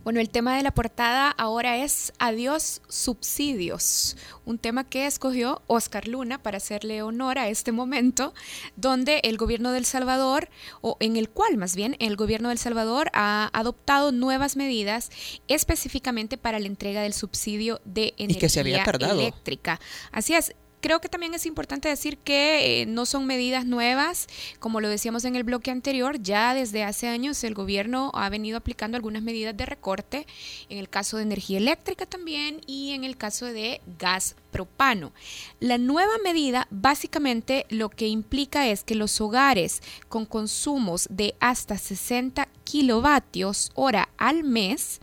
Bueno, 0.03 0.19
el 0.19 0.31
tema 0.31 0.57
de 0.57 0.63
la 0.63 0.71
portada 0.71 1.29
ahora 1.29 1.77
es 1.77 2.11
Adiós 2.17 2.81
subsidios, 2.87 4.17
un 4.45 4.57
tema 4.57 4.83
que 4.83 5.05
escogió 5.05 5.61
Oscar 5.67 6.07
Luna 6.07 6.41
para 6.41 6.57
hacerle 6.57 7.03
honor 7.03 7.37
a 7.37 7.49
este 7.49 7.71
momento, 7.71 8.33
donde 8.75 9.19
el 9.23 9.37
gobierno 9.37 9.71
del 9.71 9.85
Salvador, 9.85 10.49
o 10.81 10.97
en 11.01 11.17
el 11.17 11.29
cual 11.29 11.57
más 11.57 11.75
bien 11.75 11.97
el 11.99 12.15
gobierno 12.15 12.49
del 12.49 12.57
Salvador 12.57 13.11
ha 13.13 13.51
adoptado 13.53 14.11
nuevas 14.11 14.55
medidas 14.55 15.11
específicamente 15.47 16.35
para 16.35 16.57
la 16.57 16.65
entrega 16.65 17.03
del 17.03 17.13
subsidio 17.13 17.79
de 17.85 18.15
energía 18.17 18.39
que 18.39 18.49
se 18.49 18.59
había 18.59 18.83
eléctrica. 18.83 19.79
Así 20.11 20.33
es, 20.33 20.55
Creo 20.81 20.99
que 20.99 21.09
también 21.09 21.33
es 21.35 21.45
importante 21.45 21.89
decir 21.89 22.17
que 22.17 22.81
eh, 22.81 22.85
no 22.87 23.05
son 23.05 23.27
medidas 23.27 23.65
nuevas, 23.65 24.27
como 24.59 24.81
lo 24.81 24.89
decíamos 24.89 25.25
en 25.25 25.35
el 25.35 25.43
bloque 25.43 25.69
anterior, 25.71 26.19
ya 26.21 26.55
desde 26.55 26.83
hace 26.83 27.07
años 27.07 27.43
el 27.43 27.53
gobierno 27.53 28.11
ha 28.15 28.29
venido 28.29 28.57
aplicando 28.57 28.97
algunas 28.97 29.21
medidas 29.21 29.55
de 29.55 29.65
recorte, 29.67 30.25
en 30.69 30.79
el 30.79 30.89
caso 30.89 31.17
de 31.17 31.23
energía 31.23 31.59
eléctrica 31.59 32.05
también 32.05 32.61
y 32.65 32.93
en 32.93 33.03
el 33.03 33.15
caso 33.15 33.45
de 33.45 33.79
gas 33.99 34.35
propano. 34.51 35.13
La 35.59 35.77
nueva 35.77 36.17
medida 36.23 36.67
básicamente 36.69 37.65
lo 37.69 37.89
que 37.89 38.07
implica 38.07 38.67
es 38.67 38.83
que 38.83 38.95
los 38.95 39.19
hogares 39.21 39.81
con 40.09 40.25
consumos 40.25 41.07
de 41.09 41.35
hasta 41.39 41.77
60 41.77 42.47
kilovatios 42.63 43.71
hora 43.75 44.09
al 44.17 44.43
mes 44.43 45.01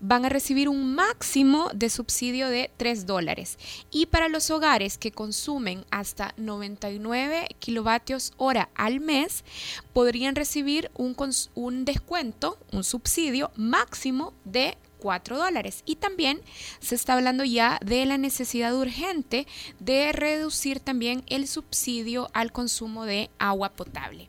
van 0.00 0.24
a 0.24 0.28
recibir 0.28 0.68
un 0.68 0.94
máximo 0.94 1.70
de 1.74 1.90
subsidio 1.90 2.48
de 2.48 2.70
3 2.76 3.06
dólares. 3.06 3.58
Y 3.90 4.06
para 4.06 4.28
los 4.28 4.50
hogares 4.50 4.98
que 4.98 5.10
consumen 5.10 5.84
hasta 5.90 6.34
99 6.36 7.48
kilovatios 7.58 8.32
hora 8.36 8.68
al 8.74 9.00
mes, 9.00 9.44
podrían 9.92 10.36
recibir 10.36 10.90
un, 10.94 11.16
un 11.54 11.84
descuento, 11.84 12.58
un 12.72 12.84
subsidio 12.84 13.50
máximo 13.56 14.32
de 14.44 14.76
4 14.98 15.36
dólares. 15.36 15.82
Y 15.84 15.96
también 15.96 16.40
se 16.80 16.94
está 16.94 17.14
hablando 17.14 17.44
ya 17.44 17.78
de 17.84 18.04
la 18.06 18.18
necesidad 18.18 18.76
urgente 18.76 19.46
de 19.80 20.12
reducir 20.12 20.80
también 20.80 21.24
el 21.26 21.48
subsidio 21.48 22.28
al 22.34 22.52
consumo 22.52 23.04
de 23.04 23.30
agua 23.38 23.70
potable. 23.70 24.28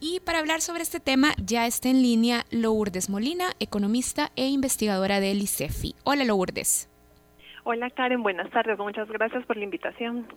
Y 0.00 0.20
para 0.20 0.40
hablar 0.40 0.60
sobre 0.60 0.82
este 0.82 1.00
tema 1.00 1.34
ya 1.42 1.66
está 1.66 1.88
en 1.88 2.02
línea 2.02 2.44
Lourdes 2.50 3.08
Molina, 3.08 3.54
economista 3.60 4.30
e 4.36 4.46
investigadora 4.48 5.20
del 5.20 5.40
ICEFI. 5.40 5.94
Hola 6.04 6.24
Lourdes. 6.24 6.88
Hola 7.68 7.90
Karen, 7.90 8.22
buenas 8.22 8.48
tardes, 8.52 8.78
muchas 8.78 9.08
gracias 9.08 9.44
por 9.44 9.56
la 9.56 9.64
invitación. 9.64 10.28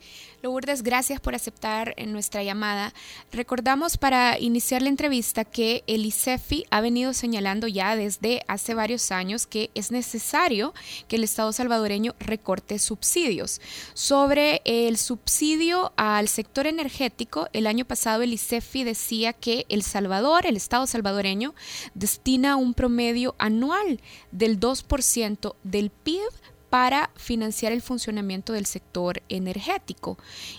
Lourdes, 0.41 0.81
gracias 0.81 1.19
por 1.19 1.35
aceptar 1.35 1.93
en 1.95 2.11
nuestra 2.11 2.41
llamada. 2.41 2.91
Recordamos 3.31 3.99
para 3.99 4.39
iniciar 4.39 4.81
la 4.81 4.89
entrevista 4.89 5.45
que 5.45 5.83
el 5.85 6.07
ICEFI 6.07 6.65
ha 6.71 6.81
venido 6.81 7.13
señalando 7.13 7.67
ya 7.67 7.95
desde 7.95 8.41
hace 8.47 8.73
varios 8.73 9.11
años 9.11 9.45
que 9.45 9.69
es 9.75 9.91
necesario 9.91 10.73
que 11.07 11.17
el 11.17 11.23
Estado 11.23 11.53
salvadoreño 11.53 12.15
recorte 12.19 12.79
subsidios. 12.79 13.61
Sobre 13.93 14.63
el 14.65 14.97
subsidio 14.97 15.93
al 15.97 16.29
sector 16.29 16.65
energético, 16.65 17.47
el 17.53 17.67
año 17.67 17.85
pasado 17.85 18.23
el 18.23 18.33
ICEFI 18.33 18.85
decía 18.85 19.33
que 19.33 19.67
El 19.69 19.83
Salvador, 19.83 20.47
el 20.47 20.57
Estado 20.57 20.87
salvadoreño, 20.87 21.53
destina 21.93 22.55
un 22.55 22.73
promedio 22.73 23.35
anual 23.37 24.01
del 24.31 24.59
2% 24.59 25.53
del 25.61 25.91
PIB 25.91 26.23
para 26.69 27.09
financiar 27.15 27.71
el 27.71 27.81
funcionamiento 27.81 28.53
del 28.53 28.65
sector 28.65 29.21
energético. 29.29 30.17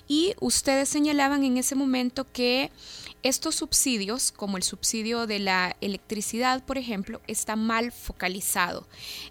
Y 0.09 0.35
ustedes 0.41 0.89
señalaban 0.89 1.45
en 1.45 1.57
ese 1.57 1.75
momento 1.75 2.27
que 2.33 2.71
estos 3.23 3.57
subsidios, 3.57 4.33
como 4.33 4.57
el 4.57 4.63
subsidio 4.63 5.27
de 5.27 5.39
la 5.39 5.77
electricidad, 5.81 6.65
por 6.65 6.79
ejemplo, 6.79 7.21
está 7.27 7.57
mal 7.57 7.93
focalizado. 7.93 8.87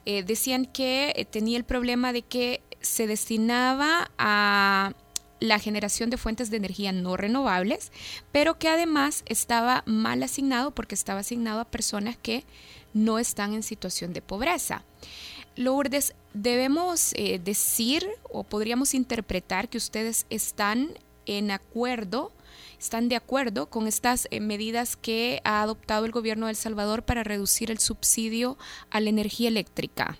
Eh, 0.05 0.23
decían 0.23 0.65
que 0.65 1.13
eh, 1.15 1.25
tenía 1.25 1.57
el 1.57 1.63
problema 1.63 2.13
de 2.13 2.21
que 2.21 2.61
se 2.81 3.07
destinaba 3.07 4.11
a 4.17 4.93
la 5.39 5.59
generación 5.59 6.09
de 6.09 6.17
fuentes 6.17 6.49
de 6.49 6.57
energía 6.57 6.91
no 6.91 7.17
renovables, 7.17 7.91
pero 8.31 8.59
que 8.59 8.67
además 8.67 9.23
estaba 9.25 9.83
mal 9.85 10.21
asignado 10.21 10.71
porque 10.71 10.95
estaba 10.95 11.21
asignado 11.21 11.61
a 11.61 11.71
personas 11.71 12.17
que 12.17 12.45
no 12.93 13.19
están 13.19 13.53
en 13.53 13.63
situación 13.63 14.13
de 14.13 14.21
pobreza. 14.21 14.83
Lourdes, 15.59 16.15
debemos 16.33 17.13
eh, 17.17 17.37
decir 17.37 18.03
o 18.31 18.45
podríamos 18.45 18.93
interpretar 18.93 19.67
que 19.67 19.77
ustedes 19.77 20.25
están 20.29 20.87
en 21.25 21.51
acuerdo, 21.51 22.31
están 22.79 23.09
de 23.09 23.17
acuerdo 23.17 23.69
con 23.69 23.85
estas 23.85 24.29
eh, 24.31 24.39
medidas 24.39 24.95
que 24.95 25.41
ha 25.43 25.61
adoptado 25.61 26.05
el 26.05 26.13
gobierno 26.13 26.45
de 26.45 26.51
El 26.51 26.55
Salvador 26.55 27.03
para 27.03 27.25
reducir 27.25 27.71
el 27.71 27.79
subsidio 27.79 28.55
a 28.89 29.01
la 29.01 29.09
energía 29.09 29.49
eléctrica. 29.49 30.15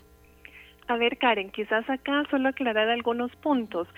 A 0.88 0.96
ver, 0.98 1.16
Karen, 1.16 1.50
quizás 1.50 1.88
acá 1.88 2.22
solo 2.30 2.50
aclarar 2.50 2.90
algunos 2.90 3.34
puntos. 3.36 3.88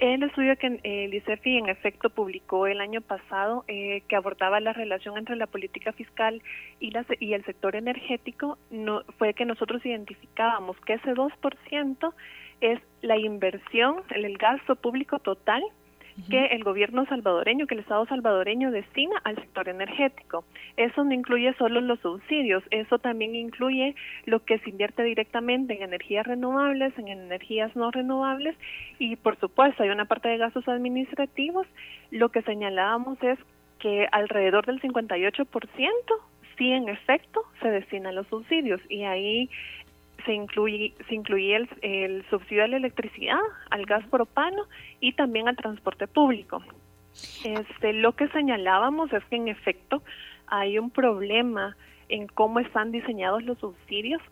El 0.00 0.22
estudio 0.22 0.56
que 0.56 0.66
eh, 0.82 1.04
el 1.04 1.12
ICEFI 1.12 1.58
en 1.58 1.68
efecto 1.68 2.08
publicó 2.08 2.66
el 2.66 2.80
año 2.80 3.02
pasado, 3.02 3.64
eh, 3.68 4.02
que 4.08 4.16
abordaba 4.16 4.58
la 4.58 4.72
relación 4.72 5.18
entre 5.18 5.36
la 5.36 5.46
política 5.46 5.92
fiscal 5.92 6.42
y, 6.80 6.90
la, 6.90 7.04
y 7.18 7.34
el 7.34 7.44
sector 7.44 7.76
energético, 7.76 8.56
no, 8.70 9.02
fue 9.18 9.34
que 9.34 9.44
nosotros 9.44 9.84
identificábamos 9.84 10.78
que 10.86 10.94
ese 10.94 11.12
2% 11.12 12.14
es 12.62 12.80
la 13.02 13.18
inversión, 13.18 14.02
el 14.08 14.38
gasto 14.38 14.74
público 14.74 15.18
total 15.18 15.62
que 16.28 16.46
el 16.46 16.64
gobierno 16.64 17.06
salvadoreño, 17.06 17.66
que 17.66 17.74
el 17.74 17.80
Estado 17.80 18.06
salvadoreño 18.06 18.70
destina 18.70 19.16
al 19.24 19.36
sector 19.36 19.68
energético. 19.68 20.44
Eso 20.76 21.04
no 21.04 21.12
incluye 21.12 21.54
solo 21.54 21.80
los 21.80 22.00
subsidios, 22.00 22.62
eso 22.70 22.98
también 22.98 23.34
incluye 23.34 23.94
lo 24.26 24.44
que 24.44 24.58
se 24.58 24.70
invierte 24.70 25.02
directamente 25.02 25.74
en 25.74 25.82
energías 25.82 26.26
renovables, 26.26 26.96
en 26.98 27.08
energías 27.08 27.74
no 27.76 27.90
renovables 27.90 28.56
y 28.98 29.16
por 29.16 29.38
supuesto 29.38 29.82
hay 29.82 29.90
una 29.90 30.04
parte 30.04 30.28
de 30.28 30.38
gastos 30.38 30.68
administrativos. 30.68 31.66
Lo 32.10 32.30
que 32.30 32.42
señalábamos 32.42 33.22
es 33.22 33.38
que 33.78 34.06
alrededor 34.12 34.66
del 34.66 34.80
58% 34.80 35.46
sí 36.56 36.70
en 36.70 36.88
efecto 36.88 37.42
se 37.60 37.70
destina 37.70 38.10
a 38.10 38.12
los 38.12 38.26
subsidios 38.28 38.80
y 38.88 39.02
ahí 39.04 39.48
se 40.24 40.32
incluye, 40.32 40.94
se 41.08 41.14
incluye 41.14 41.56
el, 41.56 41.68
el, 41.82 42.24
subsidio 42.30 42.64
a 42.64 42.68
la 42.68 42.76
electricidad, 42.76 43.38
al 43.70 43.84
gas 43.86 44.06
propano 44.08 44.64
y 45.00 45.12
también 45.12 45.48
al 45.48 45.56
transporte 45.56 46.06
público. 46.06 46.62
Este, 47.44 47.92
lo 47.92 48.12
que 48.12 48.28
señalábamos 48.28 49.12
es 49.12 49.24
que 49.24 49.36
en 49.36 49.48
efecto 49.48 50.02
hay 50.46 50.78
un 50.78 50.90
problema 50.90 51.76
en 52.08 52.26
cómo 52.26 52.60
están 52.60 52.92
diseñados 52.92 53.42
los 53.44 53.58
subsidios. 53.58 54.22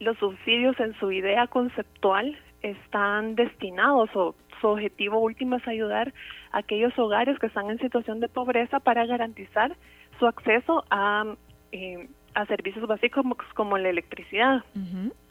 Los 0.00 0.18
subsidios 0.18 0.78
en 0.80 0.94
su 0.98 1.10
idea 1.10 1.46
conceptual 1.46 2.38
están 2.62 3.34
destinados 3.34 4.10
o 4.14 4.34
su 4.60 4.66
objetivo 4.66 5.18
último 5.18 5.56
es 5.56 5.68
ayudar 5.68 6.12
a 6.52 6.58
aquellos 6.58 6.96
hogares 6.98 7.38
que 7.38 7.46
están 7.46 7.70
en 7.70 7.78
situación 7.78 8.20
de 8.20 8.28
pobreza 8.28 8.80
para 8.80 9.06
garantizar 9.06 9.76
su 10.18 10.26
acceso 10.26 10.84
a 10.90 11.24
eh, 11.72 12.08
a 12.38 12.46
servicios 12.46 12.86
básicos 12.86 13.24
como, 13.54 13.78
la 13.78 13.88
electricidad. 13.88 14.64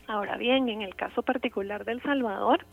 Ahora 0.08 0.36
bien, 0.36 0.68
en 0.68 0.82
el 0.82 0.94
caso 0.96 1.22
particular 1.24 1.86
del 1.86 2.02
Salvador, 2.02 2.66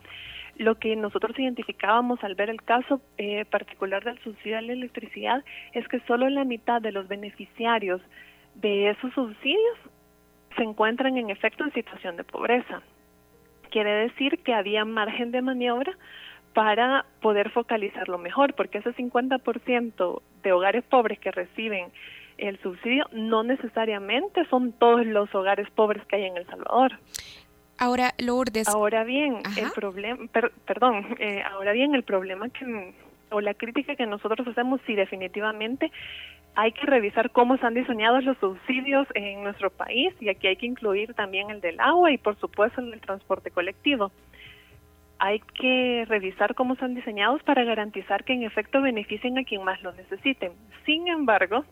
Lo 0.56 0.76
que 0.76 0.94
nosotros 0.94 1.36
identificábamos 1.36 2.22
al 2.22 2.36
ver 2.36 2.48
el 2.48 2.62
caso 2.62 3.00
eh, 3.18 3.44
particular 3.44 4.04
del 4.04 4.20
subsidio 4.20 4.58
a 4.58 4.60
la 4.60 4.72
electricidad 4.72 5.42
es 5.72 5.86
que 5.88 5.98
solo 6.06 6.28
la 6.28 6.44
mitad 6.44 6.80
de 6.80 6.92
los 6.92 7.08
beneficiarios 7.08 8.00
de 8.54 8.90
esos 8.90 9.12
subsidios 9.14 9.78
se 10.56 10.62
encuentran 10.62 11.16
en 11.16 11.30
efecto 11.30 11.64
en 11.64 11.72
situación 11.72 12.16
de 12.16 12.22
pobreza. 12.22 12.82
Quiere 13.70 13.90
decir 14.06 14.38
que 14.44 14.54
había 14.54 14.84
margen 14.84 15.32
de 15.32 15.42
maniobra 15.42 15.92
para 16.52 17.04
poder 17.20 17.50
focalizarlo 17.50 18.16
mejor, 18.18 18.54
porque 18.54 18.78
ese 18.78 18.94
50% 18.94 20.22
de 20.44 20.52
hogares 20.52 20.84
pobres 20.84 21.18
que 21.18 21.32
reciben 21.32 21.90
el 22.38 22.58
subsidio 22.60 23.06
no 23.12 23.42
necesariamente 23.42 24.44
son 24.46 24.72
todos 24.72 25.06
los 25.06 25.34
hogares 25.34 25.68
pobres 25.70 26.04
que 26.06 26.16
hay 26.16 26.24
en 26.24 26.36
El 26.36 26.46
Salvador. 26.46 26.98
Ahora, 27.78 28.14
Lourdes. 28.18 28.68
Ahora 28.68 29.04
bien, 29.04 29.38
el 29.56 29.70
problema, 29.72 30.26
perdón, 30.64 31.16
eh, 31.18 31.42
ahora 31.42 31.72
bien, 31.72 31.94
el 31.94 32.04
problema 32.04 32.48
que, 32.48 32.94
o 33.30 33.40
la 33.40 33.54
crítica 33.54 33.96
que 33.96 34.06
nosotros 34.06 34.46
hacemos, 34.46 34.80
sí, 34.86 34.94
definitivamente 34.94 35.90
hay 36.56 36.70
que 36.70 36.86
revisar 36.86 37.30
cómo 37.30 37.56
están 37.56 37.74
diseñados 37.74 38.22
los 38.22 38.38
subsidios 38.38 39.08
en 39.14 39.42
nuestro 39.42 39.70
país 39.70 40.14
y 40.20 40.28
aquí 40.28 40.46
hay 40.46 40.56
que 40.56 40.66
incluir 40.66 41.12
también 41.14 41.50
el 41.50 41.60
del 41.60 41.80
agua 41.80 42.12
y 42.12 42.18
por 42.18 42.38
supuesto 42.38 42.80
el 42.80 42.92
del 42.92 43.00
transporte 43.00 43.50
colectivo 43.50 44.12
hay 45.18 45.40
que 45.40 46.04
revisar 46.08 46.54
cómo 46.54 46.74
están 46.74 46.94
diseñados 46.94 47.42
para 47.44 47.64
garantizar 47.64 48.24
que 48.24 48.34
en 48.34 48.42
efecto 48.42 48.82
beneficien 48.82 49.38
a 49.38 49.44
quien 49.44 49.64
más 49.64 49.82
lo 49.82 49.92
necesiten. 49.92 50.52
Sin 50.84 51.08
embargo, 51.08 51.64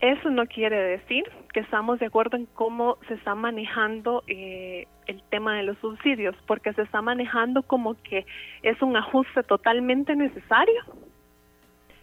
eso 0.00 0.30
no 0.30 0.46
quiere 0.46 0.76
decir 0.76 1.24
que 1.52 1.60
estamos 1.60 1.98
de 1.98 2.06
acuerdo 2.06 2.36
en 2.36 2.46
cómo 2.46 2.98
se 3.08 3.14
está 3.14 3.34
manejando 3.34 4.22
eh, 4.26 4.86
el 5.06 5.22
tema 5.30 5.56
de 5.56 5.62
los 5.62 5.78
subsidios, 5.78 6.36
porque 6.46 6.72
se 6.74 6.82
está 6.82 7.00
manejando 7.00 7.62
como 7.62 7.94
que 8.02 8.26
es 8.62 8.80
un 8.82 8.96
ajuste 8.96 9.42
totalmente 9.42 10.14
necesario 10.14 10.82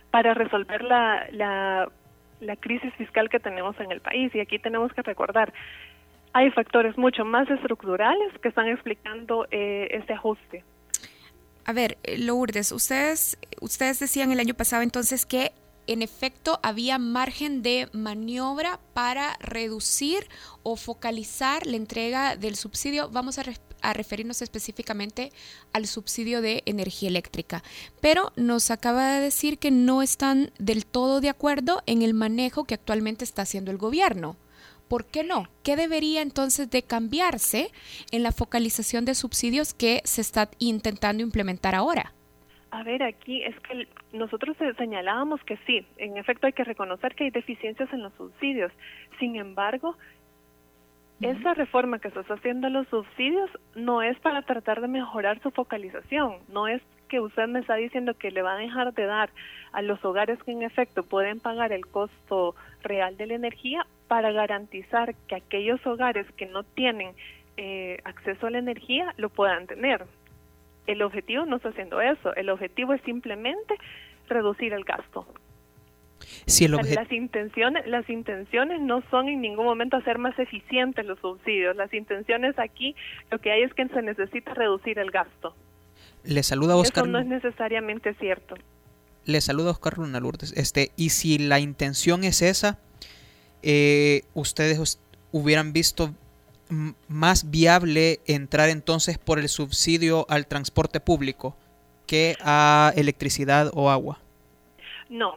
para 0.10 0.34
resolver 0.34 0.84
la, 0.84 1.28
la, 1.32 1.92
la 2.40 2.56
crisis 2.56 2.94
fiscal 2.96 3.30
que 3.30 3.40
tenemos 3.40 3.80
en 3.80 3.92
el 3.92 4.02
país. 4.02 4.34
Y 4.34 4.40
aquí 4.40 4.58
tenemos 4.58 4.92
que 4.94 5.04
recordar, 5.04 5.54
hay 6.34 6.50
factores 6.52 6.98
mucho 6.98 7.26
más 7.26 7.48
estructurales 7.50 8.34
que 8.42 8.50
están 8.50 8.68
explicando 8.70 9.46
eh, 9.52 9.88
este 9.92 10.14
ajuste. 10.14 10.64
A 11.66 11.74
ver, 11.74 11.98
eh, 12.04 12.18
Lourdes, 12.18 12.72
ustedes, 12.72 13.38
ustedes 13.62 14.00
decían 14.00 14.32
el 14.32 14.40
año 14.40 14.56
pasado 14.56 14.82
entonces 14.82 15.26
que 15.26 15.52
en 15.88 16.02
efecto 16.02 16.60
había 16.64 16.98
margen 16.98 17.62
de 17.62 17.90
maniobra 17.92 18.80
para 18.94 19.38
reducir 19.40 20.28
o 20.64 20.76
focalizar 20.76 21.68
la 21.68 21.78
entrega 21.78 22.36
del 22.36 22.56
subsidio. 22.56 23.10
Vamos 23.10 23.38
a, 23.40 23.44
referirnos 23.94 24.42
específicamente 24.42 25.34
al 25.74 25.88
subsidio 25.88 26.42
de 26.42 26.64
energía 26.66 27.10
eléctrica. 27.10 27.64
Pero 28.00 28.32
nos 28.38 28.72
acaba 28.72 29.12
de 29.12 29.22
decir 29.22 29.60
que 29.60 29.72
no 29.72 30.02
están 30.02 30.52
del 30.58 30.86
todo 30.86 31.20
de 31.20 31.30
acuerdo 31.30 31.84
en 31.86 32.02
el 32.02 32.14
manejo 32.14 32.64
que 32.64 32.76
actualmente 32.76 33.26
está 33.26 33.42
haciendo 33.42 33.72
el 33.72 33.78
gobierno. 33.78 34.38
¿Por 34.88 35.06
qué 35.06 35.24
no? 35.24 35.50
¿Qué 35.64 35.76
debería 35.76 36.22
entonces 36.22 36.70
de 36.70 36.84
cambiarse 36.84 37.72
en 38.12 38.24
la 38.24 38.32
focalización 38.32 39.06
de 39.06 39.16
subsidios 39.16 39.74
que 39.74 40.02
se 40.06 40.22
está 40.22 40.50
intentando 40.60 41.24
implementar 41.24 41.76
ahora? 41.76 42.14
A 42.74 42.82
ver, 42.82 43.04
aquí 43.04 43.44
es 43.44 43.56
que 43.60 43.88
nosotros 44.14 44.58
señalábamos 44.78 45.44
que 45.44 45.58
sí, 45.68 45.86
en 45.98 46.18
efecto 46.18 46.48
hay 46.48 46.54
que 46.54 46.64
reconocer 46.64 47.14
que 47.14 47.26
hay 47.26 47.30
deficiencias 47.30 47.94
en 47.94 48.02
los 48.02 48.12
subsidios. 48.14 48.72
Sin 49.20 49.36
embargo, 49.36 49.96
esa 51.22 51.54
reforma 51.54 52.00
que 52.00 52.10
se 52.10 52.20
está 52.20 52.34
haciendo 52.34 52.66
a 52.66 52.72
los 52.72 52.88
subsidios 52.88 53.52
no 53.76 54.02
es 54.02 54.20
para 54.22 54.42
tratar 54.42 54.82
de 54.82 54.88
mejorar 54.88 55.40
su 55.44 55.52
focalización, 55.52 56.38
no 56.48 56.68
es 56.68 56.82
que 57.10 57.20
usted 57.20 57.48
me 57.48 57.60
está 57.60 57.76
diciendo 57.76 58.16
que 58.16 58.32
le 58.32 58.42
va 58.42 58.54
a 58.54 58.58
dejar 58.58 58.92
de 58.96 59.06
dar 59.06 59.30
a 59.72 59.84
los 59.84 60.04
hogares 60.04 60.42
que 60.42 60.52
en 60.52 60.64
efecto 60.64 61.04
pueden 61.04 61.40
pagar 61.40 61.74
el 61.74 61.86
costo 61.86 62.56
real 62.82 63.18
de 63.18 63.28
la 63.28 63.36
energía 63.36 63.86
para 64.08 64.32
garantizar 64.32 65.14
que 65.28 65.36
aquellos 65.36 65.86
hogares 65.86 66.26
que 66.38 66.48
no 66.48 66.64
tienen 66.64 67.14
eh, 67.56 68.00
acceso 68.04 68.48
a 68.48 68.50
la 68.50 68.58
energía 68.58 69.14
lo 69.18 69.30
puedan 69.30 69.68
tener. 69.68 70.08
El 70.88 71.02
objetivo 71.02 71.46
no 71.46 71.58
está 71.58 71.70
haciendo 71.70 72.02
eso, 72.02 72.36
el 72.36 72.50
objetivo 72.50 72.94
es 72.94 73.02
simplemente 73.04 73.76
reducir 74.28 74.74
el 74.74 74.84
gasto. 74.84 75.26
Si 76.46 76.66
el 76.66 76.72
las 76.72 77.12
intenciones 77.12 77.86
las 77.88 78.10
intenciones 78.10 78.82
no 78.82 79.04
son 79.10 79.28
en 79.28 79.42
ningún 79.42 79.66
momento 79.66 79.98
hacer 79.98 80.18
más 80.18 80.38
eficientes 80.40 81.06
los 81.06 81.20
subsidios. 81.20 81.76
Las 81.76 81.94
intenciones 81.94 82.58
aquí 82.60 82.96
lo 83.32 83.40
que 83.40 83.52
hay 83.52 83.64
es 83.64 83.74
que 83.74 83.88
se 83.88 84.02
necesita 84.02 84.54
reducir 84.54 85.00
el 85.00 85.12
gasto. 85.12 85.56
Le 86.24 86.44
saluda 86.44 86.76
Oscar 86.76 87.04
eso 87.04 87.12
no 87.12 87.20
es 87.20 87.26
necesariamente 87.26 88.14
cierto. 88.16 88.56
Le 89.26 89.42
saluda 89.42 89.72
Oscar 89.72 89.98
Luna 89.98 90.20
Lourdes 90.20 90.54
este 90.56 90.92
y 90.98 91.10
si 91.10 91.38
la 91.38 91.60
intención 91.60 92.24
es 92.24 92.42
esa 92.42 92.80
eh, 93.62 94.24
ustedes 94.34 95.00
hubieran 95.32 95.72
visto 95.72 96.14
más 97.08 97.52
viable 97.52 98.20
entrar 98.26 98.70
entonces 98.70 99.18
por 99.18 99.40
el 99.40 99.48
subsidio 99.50 100.26
al 100.30 100.48
transporte 100.48 101.00
público 101.00 101.56
que 102.08 102.36
a 102.44 102.92
electricidad 102.96 103.72
o 103.74 103.90
agua? 103.90 104.20
No. 105.10 105.36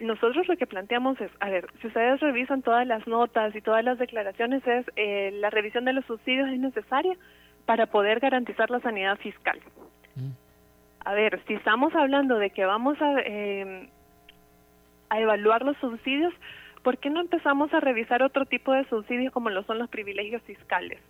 Nosotros 0.00 0.48
lo 0.48 0.56
que 0.56 0.66
planteamos 0.66 1.20
es, 1.20 1.30
a 1.40 1.48
ver, 1.48 1.66
si 1.80 1.86
ustedes 1.86 2.20
revisan 2.20 2.62
todas 2.62 2.86
las 2.86 3.06
notas 3.06 3.54
y 3.54 3.60
todas 3.60 3.84
las 3.84 3.98
declaraciones, 3.98 4.66
es 4.66 4.86
eh, 4.96 5.30
la 5.34 5.50
revisión 5.50 5.84
de 5.84 5.92
los 5.92 6.04
subsidios 6.04 6.48
es 6.48 6.58
necesaria 6.58 7.16
para 7.64 7.86
poder 7.86 8.20
garantizar 8.20 8.70
la 8.70 8.80
sanidad 8.80 9.16
fiscal. 9.18 9.58
Mm. 10.16 10.30
A 11.04 11.14
ver, 11.14 11.40
si 11.46 11.54
estamos 11.54 11.94
hablando 11.94 12.38
de 12.38 12.50
que 12.50 12.64
vamos 12.64 13.00
a, 13.00 13.20
eh, 13.20 13.88
a 15.10 15.20
evaluar 15.20 15.62
los 15.62 15.76
subsidios, 15.78 16.34
¿por 16.84 16.98
qué 16.98 17.10
no 17.10 17.20
empezamos 17.20 17.74
a 17.74 17.80
revisar 17.80 18.22
otro 18.22 18.46
tipo 18.46 18.72
de 18.72 18.84
subsidios 18.84 19.32
como 19.32 19.50
lo 19.50 19.64
son 19.64 19.80
los 19.80 19.88
privilegios 19.88 20.42
fiscales? 20.42 21.00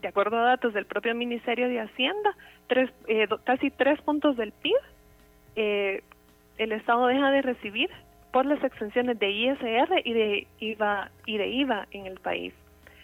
De 0.00 0.08
acuerdo 0.08 0.38
a 0.38 0.42
datos 0.42 0.72
del 0.72 0.86
propio 0.86 1.14
Ministerio 1.14 1.68
de 1.68 1.80
Hacienda, 1.80 2.34
tres, 2.68 2.90
eh, 3.08 3.26
casi 3.44 3.70
tres 3.70 4.00
puntos 4.00 4.36
del 4.36 4.52
PIB 4.52 4.76
eh, 5.56 6.02
el 6.56 6.72
Estado 6.72 7.08
deja 7.08 7.30
de 7.32 7.42
recibir 7.42 7.90
por 8.32 8.46
las 8.46 8.62
exenciones 8.62 9.18
de 9.18 9.30
ISR 9.30 10.02
y 10.04 10.12
de 10.12 10.46
IVA 10.60 11.10
y 11.26 11.36
de 11.36 11.48
IVA 11.48 11.88
en 11.90 12.06
el 12.06 12.20
país. 12.20 12.54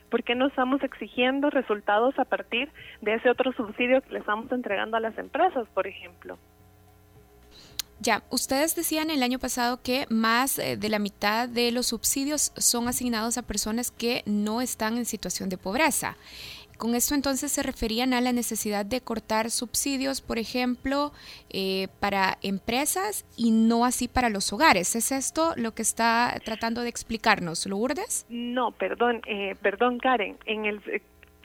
¿Por 0.08 0.22
qué 0.22 0.36
no 0.36 0.46
estamos 0.46 0.82
exigiendo 0.84 1.50
resultados 1.50 2.16
a 2.18 2.24
partir 2.24 2.68
de 3.00 3.14
ese 3.14 3.28
otro 3.28 3.52
subsidio 3.52 4.00
que 4.02 4.12
le 4.12 4.18
estamos 4.20 4.52
entregando 4.52 4.96
a 4.96 5.00
las 5.00 5.18
empresas, 5.18 5.66
por 5.74 5.88
ejemplo? 5.88 6.38
Ya, 8.04 8.22
ustedes 8.28 8.76
decían 8.76 9.08
el 9.08 9.22
año 9.22 9.38
pasado 9.38 9.80
que 9.82 10.04
más 10.10 10.58
eh, 10.58 10.76
de 10.76 10.90
la 10.90 10.98
mitad 10.98 11.48
de 11.48 11.72
los 11.72 11.86
subsidios 11.86 12.52
son 12.54 12.86
asignados 12.86 13.38
a 13.38 13.46
personas 13.46 13.90
que 13.90 14.22
no 14.26 14.60
están 14.60 14.98
en 14.98 15.06
situación 15.06 15.48
de 15.48 15.56
pobreza. 15.56 16.18
Con 16.76 16.94
esto 16.94 17.14
entonces 17.14 17.50
se 17.50 17.62
referían 17.62 18.12
a 18.12 18.20
la 18.20 18.32
necesidad 18.32 18.84
de 18.84 19.00
cortar 19.00 19.50
subsidios, 19.50 20.20
por 20.20 20.38
ejemplo, 20.38 21.12
eh, 21.48 21.88
para 21.98 22.36
empresas 22.42 23.24
y 23.38 23.52
no 23.52 23.86
así 23.86 24.06
para 24.06 24.28
los 24.28 24.52
hogares. 24.52 24.94
¿Es 24.96 25.10
esto 25.10 25.54
lo 25.56 25.72
que 25.72 25.80
está 25.80 26.38
tratando 26.44 26.82
de 26.82 26.90
explicarnos, 26.90 27.64
Lourdes? 27.64 28.26
No, 28.28 28.72
perdón, 28.72 29.22
eh, 29.26 29.56
perdón 29.62 29.98
Karen. 29.98 30.36
En 30.44 30.66
el, 30.66 30.82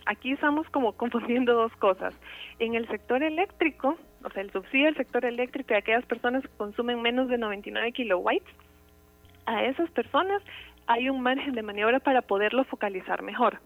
aquí 0.08 0.34
estamos 0.34 0.68
como 0.72 0.92
confundiendo 0.92 1.54
dos 1.54 1.72
cosas. 1.78 2.14
En 2.60 2.76
el 2.76 2.86
sector 2.90 3.24
eléctrico, 3.24 3.98
o 4.24 4.30
sea, 4.30 4.42
el 4.42 4.52
subsidio 4.52 4.86
del 4.86 4.96
sector 4.96 5.26
eléctrico 5.26 5.70
de 5.70 5.78
aquellas 5.78 6.06
personas 6.06 6.44
que 6.44 6.58
consumen 6.58 7.02
menos 7.02 7.30
de 7.30 7.38
99 7.38 7.92
kilowatts, 7.92 8.46
a 9.46 9.64
esas 9.66 9.90
personas 9.92 10.42
hay 10.88 11.10
un 11.10 11.22
margen 11.22 11.54
de 11.54 11.62
maniobra 11.62 12.00
para 12.00 12.22
poderlo 12.22 12.64
focalizar 12.66 13.22
mejor, 13.22 13.60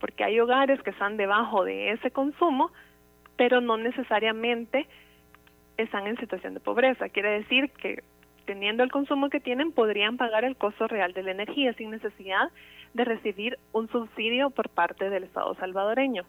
porque 0.00 0.24
hay 0.24 0.40
hogares 0.40 0.80
que 0.82 0.90
están 0.90 1.16
debajo 1.16 1.64
de 1.64 1.92
ese 1.92 2.10
consumo, 2.10 2.70
pero 3.36 3.60
no 3.60 3.76
necesariamente 3.76 4.86
están 5.76 6.06
en 6.06 6.18
situación 6.18 6.54
de 6.54 6.60
pobreza. 6.60 7.08
Quiere 7.08 7.30
decir 7.40 7.70
que 7.70 8.02
teniendo 8.44 8.82
el 8.82 8.90
consumo 8.90 9.30
que 9.30 9.40
tienen 9.40 9.72
podrían 9.72 10.16
pagar 10.16 10.44
el 10.44 10.56
costo 10.56 10.86
real 10.86 11.12
de 11.12 11.22
la 11.22 11.32
energía 11.32 11.72
sin 11.74 11.90
necesidad 11.90 12.50
de 12.92 13.04
recibir 13.04 13.58
un 13.72 13.88
subsidio 13.88 14.50
por 14.50 14.68
parte 14.68 15.10
del 15.10 15.24
Estado 15.24 15.54
salvadoreño. 15.56 16.24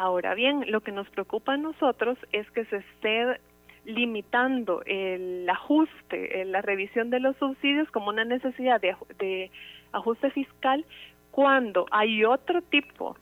Ahora 0.00 0.34
bien, 0.34 0.64
lo 0.68 0.80
que 0.80 0.92
nos 0.92 1.10
preocupa 1.10 1.52
a 1.52 1.56
nosotros 1.58 2.16
es 2.32 2.50
que 2.52 2.64
se 2.64 2.78
esté 2.78 3.38
limitando 3.84 4.80
el 4.86 5.46
ajuste, 5.46 6.42
la 6.46 6.62
revisión 6.62 7.10
de 7.10 7.20
los 7.20 7.36
subsidios 7.36 7.90
como 7.90 8.08
una 8.08 8.24
necesidad 8.24 8.80
de, 8.80 9.50
ajuste 9.92 10.30
fiscal 10.30 10.86
cuando 11.30 11.84
hay 11.90 12.24
otro 12.24 12.62
tipo 12.62 13.14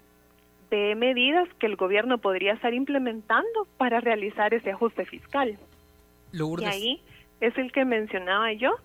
de 0.70 0.94
medidas 0.94 1.48
que 1.58 1.66
el 1.66 1.74
gobierno 1.74 2.18
podría 2.18 2.52
estar 2.52 2.72
implementando 2.72 3.66
para 3.76 3.98
realizar 3.98 4.54
ese 4.54 4.70
ajuste 4.70 5.04
fiscal. 5.04 5.58
Y 6.32 6.64
ahí 6.64 7.02
es 7.40 7.58
el 7.58 7.72
que 7.72 7.84
mencionaba 7.84 8.52
yo, 8.52 8.76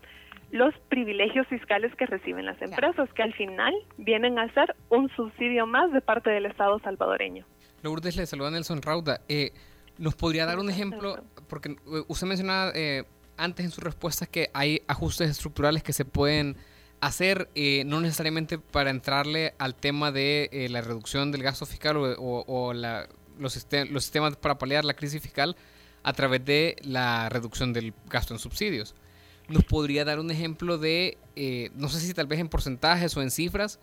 los 0.49 0.73
privilegios 0.89 1.45
fiscales 1.45 1.93
que 1.93 2.07
reciben 2.07 2.47
las 2.47 2.59
empresas, 2.59 3.13
que 3.13 3.21
al 3.21 3.35
final 3.35 3.71
vienen 3.99 4.39
a 4.39 4.51
ser 4.51 4.75
un 4.89 5.09
subsidio 5.09 5.67
más 5.67 5.91
de 5.91 6.01
parte 6.01 6.31
del 6.31 6.47
Estado 6.47 6.79
salvadoreño. 6.79 7.45
Lourdes 7.83 8.15
le 8.15 8.25
saluda 8.25 8.49
Nelson 8.51 8.81
Rauda. 8.81 9.21
Eh, 9.27 9.51
¿Nos 9.97 10.15
podría 10.15 10.45
dar 10.45 10.57
un 10.59 10.69
ejemplo? 10.69 11.23
Porque 11.47 11.69
eh, 11.71 12.03
usted 12.07 12.25
mencionaba 12.27 12.71
eh, 12.73 13.03
antes 13.37 13.65
en 13.65 13.71
su 13.71 13.81
respuesta 13.81 14.25
que 14.25 14.49
hay 14.53 14.81
ajustes 14.87 15.29
estructurales 15.29 15.83
que 15.83 15.93
se 15.93 16.05
pueden 16.05 16.55
hacer, 17.01 17.49
eh, 17.53 17.83
no 17.85 17.99
necesariamente 17.99 18.57
para 18.57 18.89
entrarle 18.89 19.53
al 19.59 19.75
tema 19.75 20.11
de 20.11 20.49
eh, 20.53 20.69
la 20.69 20.81
reducción 20.81 21.31
del 21.31 21.43
gasto 21.43 21.65
fiscal 21.65 21.97
o, 21.97 22.13
o- 22.13 22.45
o 22.47 22.73
la- 22.73 23.07
los, 23.37 23.55
sistem- 23.57 23.89
los 23.89 24.03
sistemas 24.05 24.35
para 24.37 24.57
paliar 24.57 24.85
la 24.85 24.93
crisis 24.93 25.21
fiscal 25.21 25.55
a 26.03 26.13
través 26.13 26.43
de 26.45 26.77
la 26.83 27.27
reducción 27.29 27.73
del 27.73 27.93
gasto 28.09 28.33
en 28.33 28.39
subsidios. 28.39 28.95
¿Nos 29.49 29.65
podría 29.65 30.05
dar 30.05 30.19
un 30.19 30.31
ejemplo 30.31 30.77
de, 30.77 31.17
no 31.75 31.89
sé 31.89 31.99
si 31.99 32.13
tal 32.13 32.27
vez 32.27 32.39
en 32.39 32.47
porcentajes 32.47 33.15
o 33.17 33.21
en 33.21 33.29
cifras, 33.31 33.79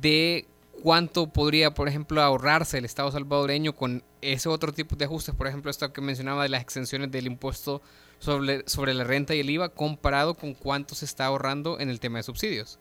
de 0.00 0.46
cuánto 0.82 1.32
podría, 1.32 1.72
por 1.72 1.88
ejemplo, 1.88 2.20
ahorrarse 2.20 2.78
el 2.78 2.84
Estado 2.84 3.10
salvadoreño 3.10 3.74
con 3.74 4.02
ese 4.22 4.48
otro 4.48 4.72
tipo 4.72 4.96
de 4.96 5.04
ajustes, 5.04 5.34
por 5.34 5.46
ejemplo, 5.46 5.70
esto 5.70 5.92
que 5.92 6.00
mencionaba 6.00 6.42
de 6.42 6.48
las 6.48 6.62
exenciones 6.62 7.10
del 7.10 7.26
impuesto 7.26 7.82
sobre, 8.18 8.66
sobre 8.66 8.94
la 8.94 9.04
renta 9.04 9.34
y 9.34 9.40
el 9.40 9.50
IVA, 9.50 9.70
comparado 9.70 10.34
con 10.34 10.54
cuánto 10.54 10.94
se 10.94 11.04
está 11.04 11.26
ahorrando 11.26 11.80
en 11.80 11.88
el 11.88 12.00
tema 12.00 12.18
de 12.18 12.22
subsidios? 12.22 12.78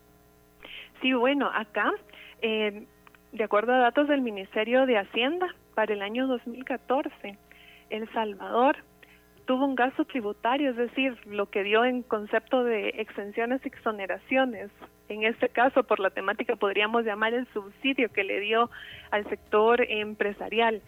Sí, 1.02 1.14
bueno, 1.14 1.50
acá, 1.54 1.92
eh, 2.42 2.86
de 3.32 3.44
acuerdo 3.44 3.74
a 3.74 3.78
datos 3.78 4.08
del 4.08 4.22
Ministerio 4.22 4.86
de 4.86 4.98
Hacienda, 4.98 5.48
para 5.76 5.94
el 5.94 6.02
año 6.02 6.28
2014, 6.28 7.38
El 7.90 8.12
Salvador 8.12 8.78
tuvo 9.50 9.66
un 9.66 9.74
gasto 9.74 10.06
tributario, 10.06 10.70
es 10.70 10.76
decir, 10.76 11.18
lo 11.26 11.48
que 11.48 11.64
dio 11.64 11.84
en 11.84 12.04
concepto 12.04 12.64
de 12.64 12.90
exenciones 12.90 13.60
y 13.66 13.70
exoneraciones. 13.70 14.70
En 15.08 15.24
este 15.24 15.50
caso, 15.50 15.82
por 15.82 16.00
la 16.00 16.12
temática, 16.12 16.56
podríamos 16.56 17.04
llamar 17.04 17.34
el 17.34 17.48
subsidio 17.48 18.10
que 18.10 18.24
le 18.24 18.42
dio 18.42 18.70
al 19.10 19.28
sector 19.28 19.82
empresarial 19.82 20.84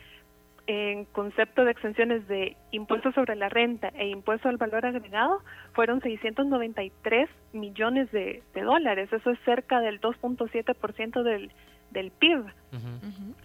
en 0.67 1.05
concepto 1.05 1.65
de 1.65 1.71
exenciones 1.71 2.27
de 2.27 2.55
impuesto 2.69 3.11
sobre 3.13 3.35
la 3.35 3.49
renta 3.49 3.87
e 3.95 4.09
impuesto 4.09 4.47
al 4.47 4.57
valor 4.57 4.85
agregado 4.85 5.41
fueron 5.73 5.99
693 5.99 7.29
millones 7.53 8.11
de, 8.11 8.43
de 8.53 8.61
dólares. 8.61 9.11
Eso 9.11 9.31
es 9.31 9.39
cerca 9.39 9.79
del 9.79 9.99
2.7% 9.99 11.23
del, 11.23 11.51
del 11.89 12.11
PIB. 12.11 12.45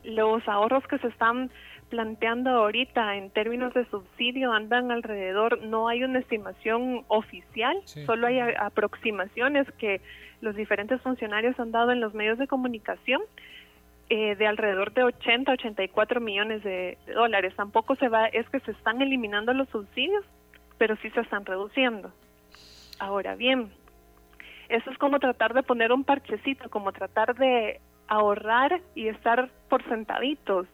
Los 0.04 0.46
ahorros 0.46 0.86
que 0.86 0.98
se 0.98 1.08
están 1.08 1.50
planteando 1.88 2.50
ahorita 2.50 3.16
en 3.16 3.30
términos 3.30 3.72
de 3.74 3.84
subsidio 3.86 4.52
andan 4.52 4.90
alrededor, 4.90 5.62
no 5.62 5.88
hay 5.88 6.02
una 6.04 6.18
estimación 6.18 7.04
oficial, 7.08 7.76
Sí. 7.84 8.04
solo 8.04 8.26
hay 8.26 8.38
aproximaciones 8.58 9.70
que 9.78 10.00
los 10.40 10.54
diferentes 10.56 11.00
funcionarios 11.02 11.58
han 11.60 11.70
dado 11.72 11.92
en 11.92 12.00
los 12.00 12.12
medios 12.14 12.38
de 12.38 12.46
comunicación 12.46 13.22
eh, 14.08 14.36
de 14.36 14.46
alrededor 14.46 14.92
de 14.92 15.02
80, 15.02 15.50
84 15.52 16.20
millones 16.20 16.62
de, 16.62 16.96
de 17.06 17.12
dólares. 17.12 17.54
Tampoco 17.56 17.96
se 17.96 18.08
va, 18.08 18.26
es 18.26 18.48
que 18.50 18.60
se 18.60 18.70
están 18.70 19.02
eliminando 19.02 19.52
los 19.52 19.68
subsidios, 19.70 20.24
pero 20.78 20.96
sí 20.96 21.10
se 21.10 21.20
están 21.20 21.44
reduciendo. 21.44 22.12
Ahora 23.00 23.34
bien, 23.34 23.70
eso 24.68 24.90
es 24.90 24.98
como 24.98 25.18
tratar 25.18 25.54
de 25.54 25.62
poner 25.62 25.92
un 25.92 26.04
parchecito, 26.04 26.70
como 26.70 26.92
tratar 26.92 27.34
de 27.34 27.80
ahorrar 28.08 28.80
y 28.94 29.08
estar 29.08 29.48
por 29.68 29.82
centavitos. 29.84 30.66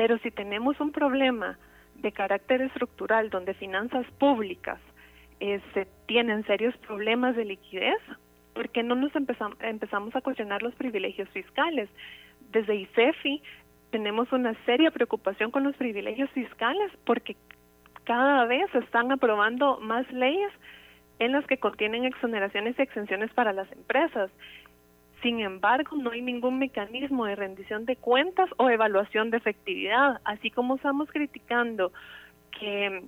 Pero 0.00 0.16
si 0.20 0.30
tenemos 0.30 0.80
un 0.80 0.92
problema 0.92 1.58
de 1.96 2.10
carácter 2.10 2.62
estructural 2.62 3.28
donde 3.28 3.52
finanzas 3.52 4.06
públicas 4.12 4.80
se 5.38 5.86
tienen 6.06 6.42
serios 6.46 6.74
problemas 6.78 7.36
de 7.36 7.44
liquidez, 7.44 7.98
¿por 8.54 8.70
qué 8.70 8.82
no 8.82 8.94
nos 8.94 9.12
empezam- 9.12 9.56
empezamos 9.60 10.16
a 10.16 10.22
cuestionar 10.22 10.62
los 10.62 10.74
privilegios 10.76 11.28
fiscales? 11.28 11.90
Desde 12.50 12.76
ICEFI 12.76 13.42
tenemos 13.90 14.32
una 14.32 14.54
seria 14.64 14.90
preocupación 14.90 15.50
con 15.50 15.64
los 15.64 15.76
privilegios 15.76 16.30
fiscales 16.30 16.90
porque 17.04 17.36
cada 18.04 18.46
vez 18.46 18.70
se 18.70 18.78
están 18.78 19.12
aprobando 19.12 19.80
más 19.80 20.10
leyes 20.10 20.50
en 21.18 21.32
las 21.32 21.46
que 21.46 21.58
contienen 21.58 22.06
exoneraciones 22.06 22.74
y 22.78 22.82
exenciones 22.82 23.30
para 23.34 23.52
las 23.52 23.70
empresas. 23.72 24.30
Sin 25.22 25.40
embargo, 25.40 25.96
no 25.96 26.10
hay 26.12 26.22
ningún 26.22 26.58
mecanismo 26.58 27.26
de 27.26 27.36
rendición 27.36 27.84
de 27.84 27.96
cuentas 27.96 28.48
o 28.58 28.70
evaluación 28.70 29.30
de 29.30 29.36
efectividad, 29.38 30.20
así 30.24 30.50
como 30.50 30.76
estamos 30.76 31.10
criticando 31.10 31.92
que 32.58 33.04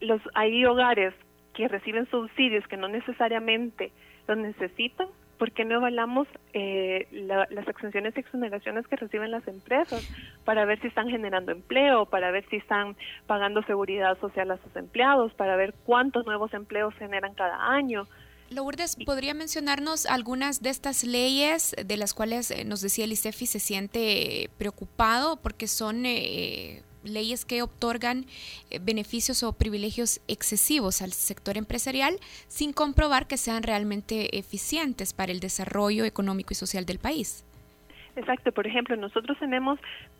los 0.00 0.20
hay 0.34 0.64
hogares 0.64 1.14
que 1.54 1.68
reciben 1.68 2.08
subsidios 2.10 2.66
que 2.68 2.76
no 2.76 2.88
necesariamente 2.88 3.92
los 4.28 4.38
necesitan, 4.38 5.08
¿por 5.38 5.52
qué 5.52 5.64
no 5.64 5.76
evaluamos 5.76 6.28
eh, 6.54 7.08
la- 7.10 7.46
las 7.50 7.68
exenciones 7.68 8.16
y 8.16 8.20
exoneraciones 8.20 8.86
que 8.88 8.96
reciben 8.96 9.30
las 9.30 9.46
empresas 9.48 10.04
para 10.44 10.64
ver 10.64 10.80
si 10.80 10.88
están 10.88 11.08
generando 11.08 11.52
empleo, 11.52 12.06
para 12.06 12.30
ver 12.30 12.46
si 12.50 12.56
están 12.56 12.96
pagando 13.26 13.62
seguridad 13.64 14.18
social 14.20 14.50
a 14.52 14.58
sus 14.58 14.74
empleados, 14.76 15.34
para 15.34 15.56
ver 15.56 15.74
cuántos 15.84 16.26
nuevos 16.26 16.54
empleos 16.54 16.94
generan 16.96 17.34
cada 17.34 17.72
año? 17.72 18.08
Lourdes, 18.52 18.96
¿podría 19.04 19.34
mencionarnos 19.34 20.06
algunas 20.06 20.62
de 20.62 20.70
estas 20.70 21.04
leyes 21.04 21.74
de 21.84 21.96
las 21.96 22.14
cuales 22.14 22.50
eh, 22.50 22.64
nos 22.64 22.80
decía 22.80 23.04
el 23.04 23.12
ICEFI 23.12 23.46
se 23.46 23.58
siente 23.58 24.44
eh, 24.44 24.50
preocupado 24.58 25.36
porque 25.36 25.66
son 25.66 26.06
eh, 26.06 26.82
leyes 27.04 27.44
que 27.44 27.62
otorgan 27.62 28.24
eh, 28.70 28.78
beneficios 28.80 29.42
o 29.42 29.52
privilegios 29.52 30.20
excesivos 30.28 31.02
al 31.02 31.12
sector 31.12 31.56
empresarial 31.56 32.16
sin 32.48 32.72
comprobar 32.72 33.26
que 33.26 33.36
sean 33.36 33.62
realmente 33.62 34.38
eficientes 34.38 35.12
para 35.12 35.32
el 35.32 35.40
desarrollo 35.40 36.04
económico 36.04 36.52
y 36.52 36.54
social 36.54 36.84
del 36.86 36.98
país? 36.98 37.44
Exacto, 38.16 38.52
por 38.52 38.66
ejemplo, 38.66 38.94
nosotros 38.96 39.38
tenemos, 39.38 39.78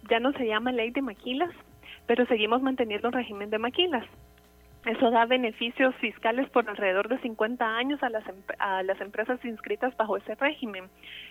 ya 0.09 0.19
no 0.19 0.33
se 0.33 0.47
llama 0.47 0.73
ley 0.73 0.91
de 0.91 1.03
maquilas, 1.03 1.51
pero 2.07 2.27
seguimos 2.27 2.63
manteniendo 2.63 3.09
el 3.09 3.15
régimen 3.15 3.51
de 3.51 3.59
maquilas. 3.59 4.05
Eso 4.85 5.11
da 5.11 5.27
beneficios 5.27 5.95
fiscales 5.97 6.49
por 6.51 6.69
alrededor 6.69 7.09
de 7.09 7.19
50 7.21 7.65
años 7.65 8.03
a 8.03 8.11
las, 8.11 8.25
a 8.59 8.83
las 8.83 9.01
empresas 9.01 9.45
inscritas 9.45 9.97
bajo 9.97 10.17
ese 10.17 10.35
régimen. 10.35 10.85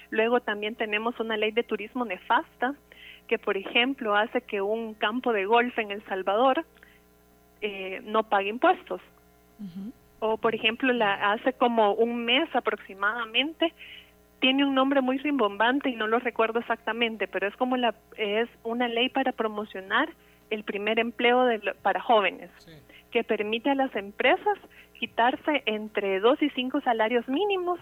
Luego 0.09 0.39
también 0.39 0.75
tenemos 0.75 1.19
una 1.19 1.35
ley 1.35 1.51
de 1.51 1.63
turismo 1.63 2.05
nefasta 2.05 2.75
que, 3.27 3.37
por 3.37 3.57
ejemplo, 3.57 4.15
hace 4.15 4.41
que 4.41 4.61
un 4.61 4.93
campo 4.93 5.33
de 5.33 5.45
golf 5.45 5.77
en 5.79 5.91
El 5.91 6.03
Salvador 6.05 6.65
eh, 7.61 8.01
no 8.05 8.23
pague 8.23 8.49
impuestos. 8.49 9.01
O, 10.19 10.37
por 10.37 10.55
ejemplo, 10.55 10.91
la, 10.91 11.31
hace 11.31 11.53
como 11.53 11.93
un 11.93 12.25
mes 12.25 12.49
aproximadamente, 12.55 13.73
tiene 14.39 14.65
un 14.65 14.73
nombre 14.73 15.01
muy 15.01 15.19
rimbombante 15.19 15.89
y 15.89 15.95
no 15.95 16.07
lo 16.07 16.19
recuerdo 16.19 16.59
exactamente, 16.59 17.27
pero 17.27 17.47
es 17.47 17.55
como 17.57 17.77
la 17.77 17.93
es 18.17 18.49
una 18.63 18.87
ley 18.87 19.09
para 19.09 19.31
promocionar 19.31 20.09
el 20.49 20.63
primer 20.63 20.99
empleo 20.99 21.45
de 21.45 21.59
para 21.81 22.01
jóvenes, 22.01 22.49
que 23.11 23.23
permite 23.23 23.69
a 23.69 23.75
las 23.75 23.95
empresas 23.95 24.57
quitarse 24.99 25.63
entre 25.65 26.19
dos 26.19 26.41
y 26.41 26.49
cinco 26.51 26.81
salarios 26.81 27.27
mínimos 27.27 27.79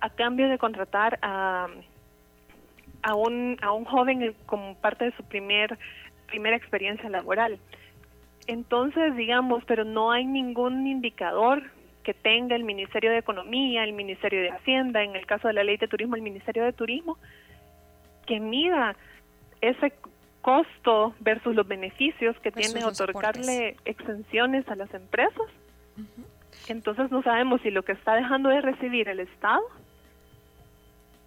a 0.00 0.10
cambio 0.10 0.48
de 0.48 0.58
contratar 0.58 1.18
a, 1.22 1.68
a 3.02 3.14
un 3.14 3.56
a 3.62 3.72
un 3.72 3.84
joven 3.84 4.34
como 4.46 4.74
parte 4.76 5.06
de 5.06 5.16
su 5.16 5.24
primer 5.24 5.78
primera 6.26 6.56
experiencia 6.56 7.08
laboral. 7.08 7.58
Entonces, 8.46 9.16
digamos, 9.16 9.64
pero 9.64 9.84
no 9.84 10.12
hay 10.12 10.24
ningún 10.24 10.86
indicador 10.86 11.62
que 12.04 12.14
tenga 12.14 12.54
el 12.54 12.62
Ministerio 12.62 13.10
de 13.10 13.18
Economía, 13.18 13.82
el 13.82 13.92
Ministerio 13.92 14.40
de 14.40 14.50
Hacienda, 14.50 15.02
en 15.02 15.16
el 15.16 15.26
caso 15.26 15.48
de 15.48 15.54
la 15.54 15.64
Ley 15.64 15.76
de 15.76 15.88
Turismo, 15.88 16.14
el 16.14 16.22
Ministerio 16.22 16.64
de 16.64 16.72
Turismo, 16.72 17.18
que 18.26 18.38
mida 18.38 18.94
ese 19.60 19.92
costo 20.46 21.12
versus 21.18 21.56
los 21.56 21.66
beneficios 21.66 22.36
que 22.38 22.52
Versus 22.52 22.72
tiene 22.72 22.86
otorgarle 22.86 23.76
exenciones 23.84 24.64
a 24.68 24.76
las 24.76 24.94
empresas. 24.94 25.48
Entonces 26.68 27.10
no 27.10 27.20
sabemos 27.24 27.60
si 27.62 27.72
lo 27.72 27.82
que 27.82 27.90
está 27.90 28.14
dejando 28.14 28.50
de 28.50 28.60
recibir 28.60 29.08
el 29.08 29.18
Estado 29.18 29.64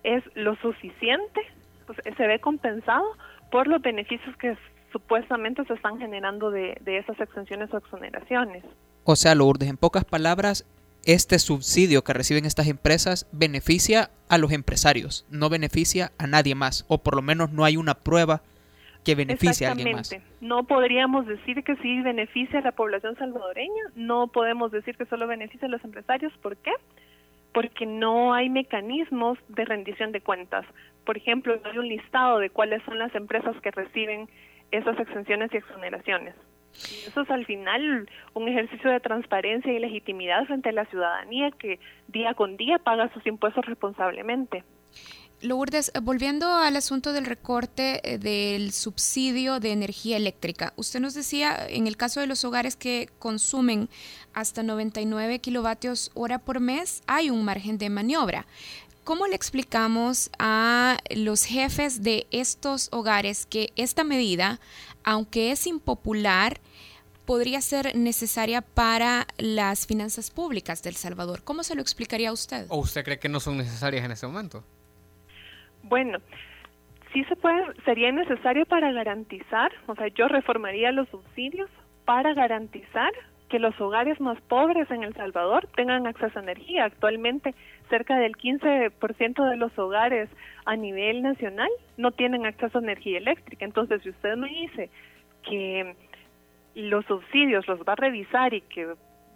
es 0.03 0.23
lo 0.35 0.55
suficiente, 0.61 1.41
sea, 1.85 2.15
se 2.15 2.27
ve 2.27 2.39
compensado 2.39 3.03
por 3.51 3.67
los 3.67 3.81
beneficios 3.81 4.33
que 4.37 4.57
supuestamente 4.93 5.65
se 5.65 5.73
están 5.73 5.99
generando 5.99 6.49
de, 6.49 6.77
de 6.79 6.99
esas 6.99 7.19
exenciones 7.19 7.73
o 7.73 7.77
exoneraciones. 7.77 8.63
O 9.03 9.17
sea, 9.17 9.35
Lourdes, 9.35 9.67
en 9.67 9.75
pocas 9.75 10.05
palabras, 10.05 10.65
este 11.03 11.39
subsidio 11.39 12.05
que 12.05 12.13
reciben 12.13 12.45
estas 12.45 12.67
empresas 12.67 13.27
beneficia 13.33 14.11
a 14.29 14.37
los 14.37 14.53
empresarios, 14.53 15.25
no 15.29 15.49
beneficia 15.49 16.13
a 16.17 16.25
nadie 16.25 16.55
más, 16.55 16.85
o 16.87 16.99
por 16.99 17.17
lo 17.17 17.21
menos 17.21 17.51
no 17.51 17.65
hay 17.65 17.75
una 17.75 17.95
prueba 17.95 18.43
que 19.03 19.15
beneficie 19.15 19.67
a 19.67 19.71
alguien 19.71 19.95
más. 19.95 20.15
No 20.41 20.63
podríamos 20.63 21.25
decir 21.25 21.63
que 21.63 21.75
sí 21.77 22.01
beneficia 22.01 22.59
a 22.59 22.61
la 22.61 22.71
población 22.71 23.15
salvadoreña, 23.15 23.83
no 23.95 24.27
podemos 24.27 24.71
decir 24.71 24.97
que 24.97 25.05
solo 25.05 25.27
beneficia 25.27 25.67
a 25.67 25.71
los 25.71 25.83
empresarios. 25.83 26.33
¿Por 26.41 26.57
qué? 26.57 26.71
Porque 27.53 27.85
no 27.85 28.33
hay 28.33 28.49
mecanismos 28.49 29.37
de 29.47 29.65
rendición 29.65 30.11
de 30.11 30.21
cuentas. 30.21 30.65
Por 31.05 31.17
ejemplo, 31.17 31.59
no 31.63 31.69
hay 31.69 31.77
un 31.77 31.87
listado 31.87 32.39
de 32.39 32.49
cuáles 32.49 32.83
son 32.83 32.99
las 32.99 33.13
empresas 33.15 33.55
que 33.61 33.71
reciben 33.71 34.29
esas 34.71 34.99
exenciones 34.99 35.51
y 35.53 35.57
exoneraciones. 35.57 36.35
Eso 36.73 37.21
es 37.21 37.29
al 37.31 37.45
final 37.45 38.07
un 38.33 38.47
ejercicio 38.47 38.91
de 38.91 38.99
transparencia 38.99 39.73
y 39.73 39.79
legitimidad 39.79 40.45
frente 40.45 40.69
a 40.69 40.73
la 40.73 40.85
ciudadanía 40.85 41.51
que 41.51 41.79
día 42.07 42.33
con 42.35 42.57
día 42.57 42.77
paga 42.77 43.11
sus 43.13 43.25
impuestos 43.25 43.65
responsablemente. 43.65 44.63
Lourdes, 45.41 45.91
eh, 45.93 45.99
volviendo 45.99 46.47
al 46.53 46.75
asunto 46.75 47.13
del 47.13 47.25
recorte 47.25 48.01
eh, 48.03 48.17
del 48.17 48.73
subsidio 48.73 49.59
de 49.59 49.71
energía 49.71 50.17
eléctrica, 50.17 50.73
usted 50.75 50.99
nos 50.99 51.13
decía 51.13 51.65
en 51.69 51.87
el 51.87 51.95
caso 51.95 52.19
de 52.19 52.27
los 52.27 52.43
hogares 52.43 52.75
que 52.75 53.09
consumen 53.19 53.89
hasta 54.33 54.63
99 54.63 55.39
kilovatios 55.39 56.11
hora 56.13 56.39
por 56.39 56.59
mes, 56.59 57.03
hay 57.07 57.29
un 57.29 57.45
margen 57.45 57.77
de 57.77 57.89
maniobra. 57.89 58.45
¿Cómo 59.05 59.27
le 59.27 59.35
explicamos 59.35 60.29
a 60.37 60.97
los 61.15 61.45
jefes 61.45 62.03
de 62.03 62.27
estos 62.31 62.89
hogares 62.91 63.45
que 63.45 63.71
esta 63.75 64.03
medida, 64.03 64.59
aunque 65.03 65.51
es 65.51 65.65
impopular, 65.67 66.59
podría 67.25 67.61
ser 67.61 67.95
necesaria 67.95 68.61
para 68.61 69.25
las 69.37 69.87
finanzas 69.87 70.31
públicas 70.31 70.83
del 70.83 70.95
Salvador? 70.95 71.43
¿Cómo 71.43 71.63
se 71.63 71.75
lo 71.75 71.81
explicaría 71.81 72.29
a 72.29 72.33
usted? 72.33 72.65
¿O 72.69 72.77
usted 72.77 73.05
cree 73.05 73.19
que 73.19 73.29
no 73.29 73.39
son 73.39 73.57
necesarias 73.57 74.03
en 74.03 74.11
este 74.11 74.27
momento? 74.27 74.63
Bueno, 75.83 76.19
sí 77.13 77.23
se 77.25 77.35
puede, 77.35 77.63
sería 77.85 78.11
necesario 78.11 78.65
para 78.65 78.91
garantizar, 78.91 79.71
o 79.87 79.95
sea, 79.95 80.07
yo 80.09 80.27
reformaría 80.27 80.91
los 80.91 81.09
subsidios 81.09 81.69
para 82.05 82.33
garantizar 82.33 83.11
que 83.49 83.59
los 83.59 83.79
hogares 83.81 84.19
más 84.21 84.39
pobres 84.41 84.89
en 84.91 85.03
El 85.03 85.13
Salvador 85.15 85.67
tengan 85.75 86.05
acceso 86.05 86.37
a 86.37 86.43
energía. 86.43 86.85
Actualmente, 86.85 87.55
cerca 87.89 88.17
del 88.17 88.37
15% 88.37 89.49
de 89.49 89.57
los 89.57 89.77
hogares 89.77 90.29
a 90.65 90.75
nivel 90.75 91.23
nacional 91.23 91.69
no 91.97 92.11
tienen 92.11 92.45
acceso 92.45 92.77
a 92.77 92.81
energía 92.81 93.17
eléctrica. 93.17 93.65
Entonces, 93.65 94.03
si 94.03 94.09
usted 94.09 94.35
me 94.35 94.49
dice 94.49 94.89
que 95.43 95.95
los 96.75 97.05
subsidios 97.05 97.67
los 97.67 97.79
va 97.81 97.93
a 97.93 97.95
revisar 97.95 98.53
y 98.53 98.61
que 98.61 98.93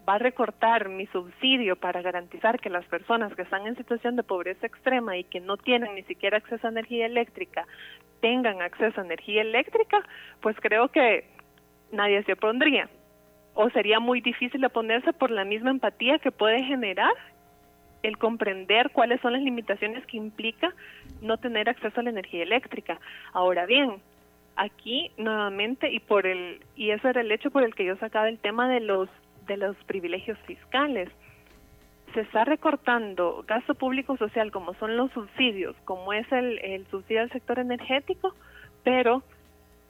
va 0.07 0.15
a 0.15 0.19
recortar 0.19 0.89
mi 0.89 1.05
subsidio 1.07 1.75
para 1.75 2.01
garantizar 2.01 2.59
que 2.59 2.69
las 2.69 2.85
personas 2.85 3.33
que 3.35 3.43
están 3.43 3.67
en 3.67 3.77
situación 3.77 4.15
de 4.15 4.23
pobreza 4.23 4.67
extrema 4.67 5.17
y 5.17 5.23
que 5.23 5.39
no 5.39 5.57
tienen 5.57 5.95
ni 5.95 6.03
siquiera 6.03 6.37
acceso 6.37 6.67
a 6.67 6.71
energía 6.71 7.05
eléctrica 7.05 7.65
tengan 8.19 8.61
acceso 8.61 9.01
a 9.01 9.05
energía 9.05 9.41
eléctrica, 9.41 10.03
pues 10.41 10.55
creo 10.59 10.89
que 10.89 11.25
nadie 11.91 12.23
se 12.23 12.33
opondría. 12.33 12.89
O 13.53 13.69
sería 13.69 13.99
muy 13.99 14.21
difícil 14.21 14.63
oponerse 14.65 15.13
por 15.13 15.29
la 15.29 15.45
misma 15.45 15.71
empatía 15.71 16.19
que 16.19 16.31
puede 16.31 16.63
generar 16.63 17.13
el 18.01 18.17
comprender 18.17 18.91
cuáles 18.91 19.21
son 19.21 19.33
las 19.33 19.41
limitaciones 19.41 20.05
que 20.07 20.17
implica 20.17 20.73
no 21.21 21.37
tener 21.37 21.69
acceso 21.69 21.99
a 21.99 22.03
la 22.03 22.09
energía 22.09 22.43
eléctrica. 22.43 22.99
Ahora 23.31 23.65
bien, 23.65 24.01
aquí 24.55 25.11
nuevamente 25.17 25.91
y 25.91 25.99
por 25.99 26.27
el 26.27 26.61
y 26.75 26.91
ese 26.91 27.09
era 27.09 27.21
el 27.21 27.31
hecho 27.31 27.51
por 27.51 27.63
el 27.63 27.73
que 27.75 27.85
yo 27.85 27.95
sacaba 27.97 28.29
el 28.29 28.39
tema 28.39 28.67
de 28.67 28.81
los 28.81 29.09
de 29.47 29.57
los 29.57 29.75
privilegios 29.85 30.37
fiscales. 30.45 31.09
Se 32.13 32.21
está 32.21 32.45
recortando 32.45 33.43
gasto 33.47 33.73
público 33.75 34.17
social 34.17 34.51
como 34.51 34.73
son 34.75 34.97
los 34.97 35.11
subsidios, 35.11 35.75
como 35.85 36.13
es 36.13 36.31
el, 36.31 36.85
subsidio 36.91 37.21
al 37.21 37.31
sector 37.31 37.59
energético, 37.59 38.35
pero 38.83 39.23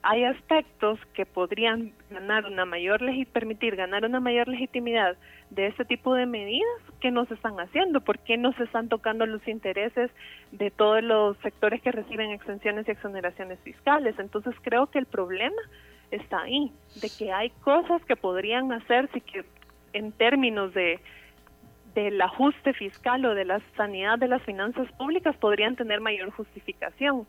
hay 0.02 0.24
aspectos 0.24 0.98
que 1.14 1.24
podrían 1.24 1.92
ganar 2.10 2.46
una 2.46 2.64
mayor 2.66 3.00
permitir 3.32 3.74
ganar 3.76 4.04
una 4.04 4.20
mayor 4.20 4.48
legitimidad 4.48 5.16
de 5.50 5.66
este 5.66 5.84
tipo 5.84 6.14
de 6.14 6.26
medidas 6.26 6.80
que 7.00 7.10
no 7.10 7.24
se 7.26 7.34
están 7.34 7.58
haciendo, 7.58 8.00
porque 8.00 8.36
no 8.36 8.52
se 8.52 8.64
están 8.64 8.88
tocando 8.88 9.24
los 9.26 9.46
intereses 9.48 10.10
de 10.52 10.70
todos 10.70 11.02
los 11.02 11.38
sectores 11.38 11.80
que 11.82 11.92
reciben 11.92 12.30
exenciones 12.30 12.86
y 12.86 12.90
exoneraciones 12.90 13.58
fiscales. 13.60 14.18
Entonces 14.18 14.54
creo 14.62 14.86
que 14.86 14.98
el 14.98 15.06
problema 15.06 15.60
está 16.16 16.42
ahí, 16.42 16.72
de 17.00 17.10
que 17.10 17.32
hay 17.32 17.50
cosas 17.62 18.04
que 18.04 18.16
podrían 18.16 18.72
hacerse 18.72 19.20
que 19.20 19.44
en 19.92 20.12
términos 20.12 20.74
de 20.74 21.00
del 21.94 22.20
ajuste 22.20 22.72
fiscal 22.74 23.24
o 23.24 23.34
de 23.34 23.44
la 23.44 23.60
sanidad 23.76 24.18
de 24.18 24.28
las 24.28 24.42
finanzas 24.42 24.90
públicas 24.98 25.36
podrían 25.36 25.76
tener 25.76 26.00
mayor 26.00 26.30
justificación. 26.32 27.26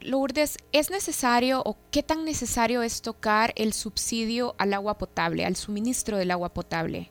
Lourdes, 0.00 0.56
¿es 0.72 0.90
necesario 0.90 1.62
o 1.64 1.76
qué 1.90 2.02
tan 2.02 2.24
necesario 2.24 2.82
es 2.82 3.02
tocar 3.02 3.52
el 3.56 3.72
subsidio 3.72 4.54
al 4.58 4.72
agua 4.74 4.98
potable, 4.98 5.44
al 5.44 5.56
suministro 5.56 6.16
del 6.16 6.30
agua 6.30 6.50
potable? 6.50 7.10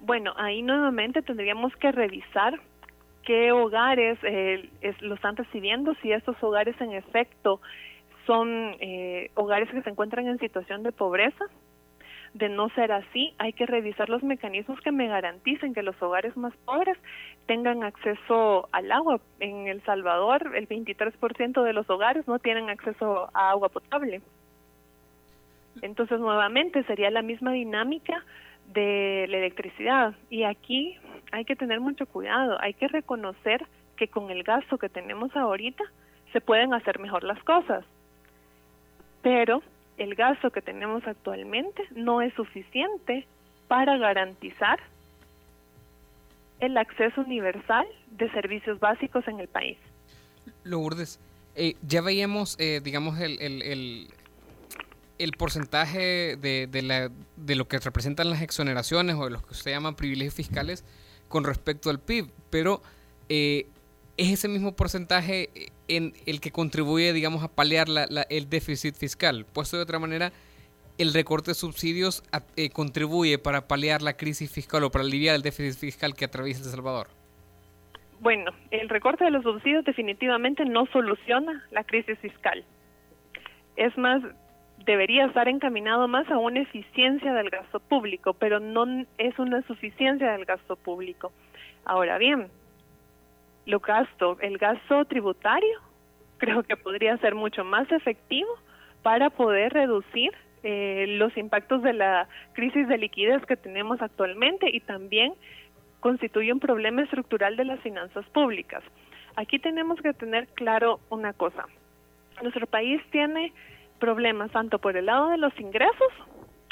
Bueno, 0.00 0.32
ahí 0.36 0.62
nuevamente 0.62 1.20
tendríamos 1.20 1.74
que 1.76 1.92
revisar 1.92 2.58
qué 3.24 3.52
hogares 3.52 4.18
eh, 4.22 4.70
lo 5.00 5.14
están 5.14 5.36
recibiendo, 5.36 5.94
si 6.02 6.12
estos 6.12 6.42
hogares 6.42 6.80
en 6.80 6.92
efecto 6.92 7.60
son 8.30 8.76
eh, 8.78 9.32
hogares 9.34 9.68
que 9.70 9.82
se 9.82 9.90
encuentran 9.90 10.28
en 10.28 10.38
situación 10.38 10.84
de 10.84 10.92
pobreza. 10.92 11.46
De 12.32 12.48
no 12.48 12.68
ser 12.68 12.92
así, 12.92 13.34
hay 13.38 13.52
que 13.52 13.66
revisar 13.66 14.08
los 14.08 14.22
mecanismos 14.22 14.80
que 14.82 14.92
me 14.92 15.08
garanticen 15.08 15.74
que 15.74 15.82
los 15.82 16.00
hogares 16.00 16.36
más 16.36 16.54
pobres 16.58 16.96
tengan 17.46 17.82
acceso 17.82 18.68
al 18.70 18.92
agua. 18.92 19.20
En 19.40 19.66
El 19.66 19.82
Salvador, 19.82 20.52
el 20.54 20.68
23% 20.68 21.64
de 21.64 21.72
los 21.72 21.90
hogares 21.90 22.28
no 22.28 22.38
tienen 22.38 22.70
acceso 22.70 23.28
a 23.34 23.50
agua 23.50 23.68
potable. 23.68 24.22
Entonces, 25.82 26.20
nuevamente, 26.20 26.84
sería 26.84 27.10
la 27.10 27.22
misma 27.22 27.50
dinámica 27.50 28.24
de 28.72 29.26
la 29.28 29.38
electricidad. 29.38 30.14
Y 30.28 30.44
aquí 30.44 30.96
hay 31.32 31.44
que 31.44 31.56
tener 31.56 31.80
mucho 31.80 32.06
cuidado, 32.06 32.58
hay 32.60 32.74
que 32.74 32.86
reconocer 32.86 33.66
que 33.96 34.06
con 34.06 34.30
el 34.30 34.44
gasto 34.44 34.78
que 34.78 34.88
tenemos 34.88 35.34
ahorita 35.34 35.82
se 36.32 36.40
pueden 36.40 36.74
hacer 36.74 37.00
mejor 37.00 37.24
las 37.24 37.42
cosas 37.42 37.84
pero 39.22 39.62
el 39.98 40.14
gasto 40.14 40.50
que 40.50 40.62
tenemos 40.62 41.06
actualmente 41.06 41.82
no 41.94 42.22
es 42.22 42.32
suficiente 42.34 43.26
para 43.68 43.96
garantizar 43.98 44.80
el 46.60 46.76
acceso 46.76 47.20
universal 47.22 47.86
de 48.10 48.30
servicios 48.32 48.78
básicos 48.80 49.26
en 49.28 49.40
el 49.40 49.48
país. 49.48 49.78
Lourdes, 50.64 51.18
eh, 51.54 51.74
ya 51.86 52.00
veíamos, 52.00 52.56
eh, 52.58 52.80
digamos, 52.82 53.18
el, 53.18 53.40
el, 53.40 54.08
el, 55.18 55.32
porcentaje 55.32 56.36
de, 56.36 56.66
de, 56.66 56.82
la, 56.82 57.10
de 57.36 57.56
lo 57.56 57.66
que 57.66 57.78
representan 57.78 58.30
las 58.30 58.42
exoneraciones 58.42 59.16
o 59.16 59.24
de 59.24 59.30
los 59.30 59.46
que 59.46 59.54
se 59.54 59.70
llaman 59.70 59.94
privilegios 59.94 60.34
fiscales 60.34 60.84
con 61.28 61.44
respecto 61.44 61.90
al 61.90 62.00
PIB, 62.00 62.30
pero 62.50 62.82
eh, 63.28 63.66
es 64.20 64.30
ese 64.30 64.48
mismo 64.48 64.76
porcentaje 64.76 65.48
en 65.88 66.12
el 66.26 66.42
que 66.42 66.50
contribuye, 66.50 67.14
digamos, 67.14 67.42
a 67.42 67.48
paliar 67.48 67.86
el 68.28 68.50
déficit 68.50 68.94
fiscal. 68.94 69.46
Puesto 69.50 69.78
de 69.78 69.82
otra 69.82 69.98
manera, 69.98 70.30
el 70.98 71.14
recorte 71.14 71.52
de 71.52 71.54
subsidios 71.54 72.22
eh, 72.54 72.68
contribuye 72.68 73.38
para 73.38 73.66
paliar 73.66 74.02
la 74.02 74.18
crisis 74.18 74.52
fiscal 74.52 74.84
o 74.84 74.90
para 74.90 75.04
aliviar 75.04 75.36
el 75.36 75.42
déficit 75.42 75.80
fiscal 75.80 76.14
que 76.14 76.26
atraviesa 76.26 76.62
El 76.64 76.70
Salvador. 76.70 77.06
Bueno, 78.20 78.50
el 78.70 78.90
recorte 78.90 79.24
de 79.24 79.30
los 79.30 79.42
subsidios 79.42 79.86
definitivamente 79.86 80.66
no 80.66 80.84
soluciona 80.92 81.64
la 81.70 81.84
crisis 81.84 82.18
fiscal. 82.18 82.62
Es 83.76 83.96
más, 83.96 84.22
debería 84.84 85.24
estar 85.24 85.48
encaminado 85.48 86.08
más 86.08 86.30
a 86.30 86.36
una 86.36 86.60
eficiencia 86.60 87.32
del 87.32 87.48
gasto 87.48 87.80
público, 87.80 88.34
pero 88.34 88.60
no 88.60 88.84
es 89.16 89.38
una 89.38 89.62
suficiencia 89.62 90.32
del 90.32 90.44
gasto 90.44 90.76
público. 90.76 91.32
Ahora 91.86 92.18
bien, 92.18 92.48
lo 93.66 93.80
gasto, 93.80 94.38
el 94.40 94.58
gasto 94.58 95.04
tributario, 95.04 95.80
creo 96.38 96.62
que 96.62 96.76
podría 96.76 97.16
ser 97.18 97.34
mucho 97.34 97.64
más 97.64 97.90
efectivo 97.92 98.50
para 99.02 99.30
poder 99.30 99.72
reducir 99.72 100.32
eh, 100.62 101.06
los 101.08 101.34
impactos 101.36 101.82
de 101.82 101.94
la 101.94 102.28
crisis 102.52 102.86
de 102.86 102.98
liquidez 102.98 103.44
que 103.46 103.56
tenemos 103.56 104.02
actualmente 104.02 104.68
y 104.70 104.80
también 104.80 105.32
constituye 106.00 106.52
un 106.52 106.60
problema 106.60 107.02
estructural 107.02 107.56
de 107.56 107.64
las 107.64 107.80
finanzas 107.80 108.26
públicas. 108.30 108.82
Aquí 109.36 109.58
tenemos 109.58 110.00
que 110.00 110.12
tener 110.12 110.48
claro 110.48 111.00
una 111.08 111.32
cosa. 111.32 111.66
Nuestro 112.42 112.66
país 112.66 113.00
tiene 113.10 113.52
problemas 113.98 114.50
tanto 114.50 114.78
por 114.78 114.96
el 114.96 115.06
lado 115.06 115.28
de 115.28 115.38
los 115.38 115.58
ingresos 115.58 116.12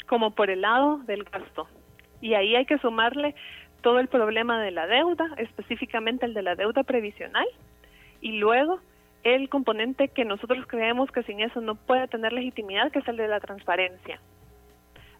como 0.07 0.31
por 0.31 0.49
el 0.49 0.61
lado 0.61 0.97
del 1.05 1.23
gasto. 1.23 1.67
Y 2.21 2.33
ahí 2.33 2.55
hay 2.55 2.65
que 2.65 2.79
sumarle 2.79 3.35
todo 3.81 3.99
el 3.99 4.07
problema 4.07 4.61
de 4.61 4.71
la 4.71 4.87
deuda, 4.87 5.25
específicamente 5.37 6.25
el 6.25 6.33
de 6.33 6.43
la 6.43 6.55
deuda 6.55 6.83
previsional, 6.83 7.47
y 8.21 8.33
luego 8.39 8.79
el 9.23 9.49
componente 9.49 10.09
que 10.09 10.25
nosotros 10.25 10.65
creemos 10.67 11.11
que 11.11 11.23
sin 11.23 11.41
eso 11.41 11.61
no 11.61 11.75
puede 11.75 12.07
tener 12.07 12.33
legitimidad, 12.33 12.91
que 12.91 12.99
es 12.99 13.07
el 13.07 13.17
de 13.17 13.27
la 13.27 13.39
transparencia. 13.39 14.19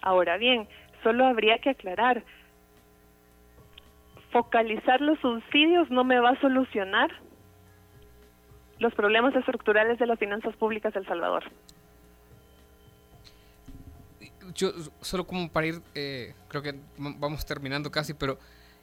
Ahora 0.01 0.37
bien, 0.37 0.67
solo 1.03 1.25
habría 1.25 1.57
que 1.59 1.71
aclarar, 1.71 2.23
focalizar 4.31 5.01
los 5.01 5.19
subsidios 5.19 5.89
no 5.89 6.03
me 6.03 6.19
va 6.19 6.31
a 6.31 6.39
solucionar 6.39 7.09
los 8.77 8.93
problemas 8.93 9.35
estructurales 9.35 9.99
de 9.99 10.05
las 10.05 10.19
finanzas 10.19 10.55
públicas 10.55 10.93
de 10.93 11.01
El 11.01 11.07
Salvador 11.07 11.43
yo 14.53 14.73
solo 15.01 15.25
como 15.25 15.49
para 15.49 15.67
ir, 15.67 15.81
eh, 15.95 16.33
creo 16.47 16.61
que 16.61 16.75
vamos 16.97 17.45
terminando 17.45 17.91
casi, 17.91 18.13
pero 18.13 18.39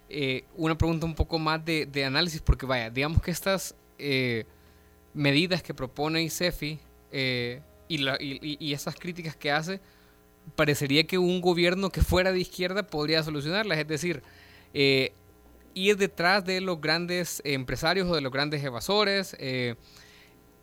eh, 0.08 0.44
una 0.56 0.76
pregunta 0.76 1.06
un 1.06 1.14
poco 1.14 1.38
más 1.38 1.64
de, 1.64 2.04
análisis, 2.04 2.40
porque 2.40 2.66
vaya, 2.66 2.90
digamos 2.90 3.22
que 3.22 3.30
estas 3.30 3.74
eh, 3.98 4.44
medidas 5.14 5.62
que 5.62 5.74
propone 5.74 6.22
ICEFI 6.22 6.78
y, 7.88 7.98
la, 7.98 8.16
y, 8.20 8.72
esas 8.72 8.96
críticas 8.96 9.36
que 9.36 9.50
hace, 9.50 9.80
parecería 10.54 11.06
que 11.06 11.18
un 11.18 11.40
gobierno 11.40 11.90
que 11.90 12.02
fuera 12.02 12.32
de 12.32 12.40
izquierda 12.40 12.86
podría 12.86 13.22
solucionarlas, 13.22 13.78
es 13.78 13.88
decir, 13.88 14.22
ir 14.72 15.96
detrás 15.96 16.44
de 16.44 16.60
los 16.60 16.80
grandes 16.80 17.40
empresarios 17.44 18.08
o 18.08 18.14
de 18.14 18.20
los 18.20 18.32
grandes 18.32 18.62
evasores, 18.62 19.36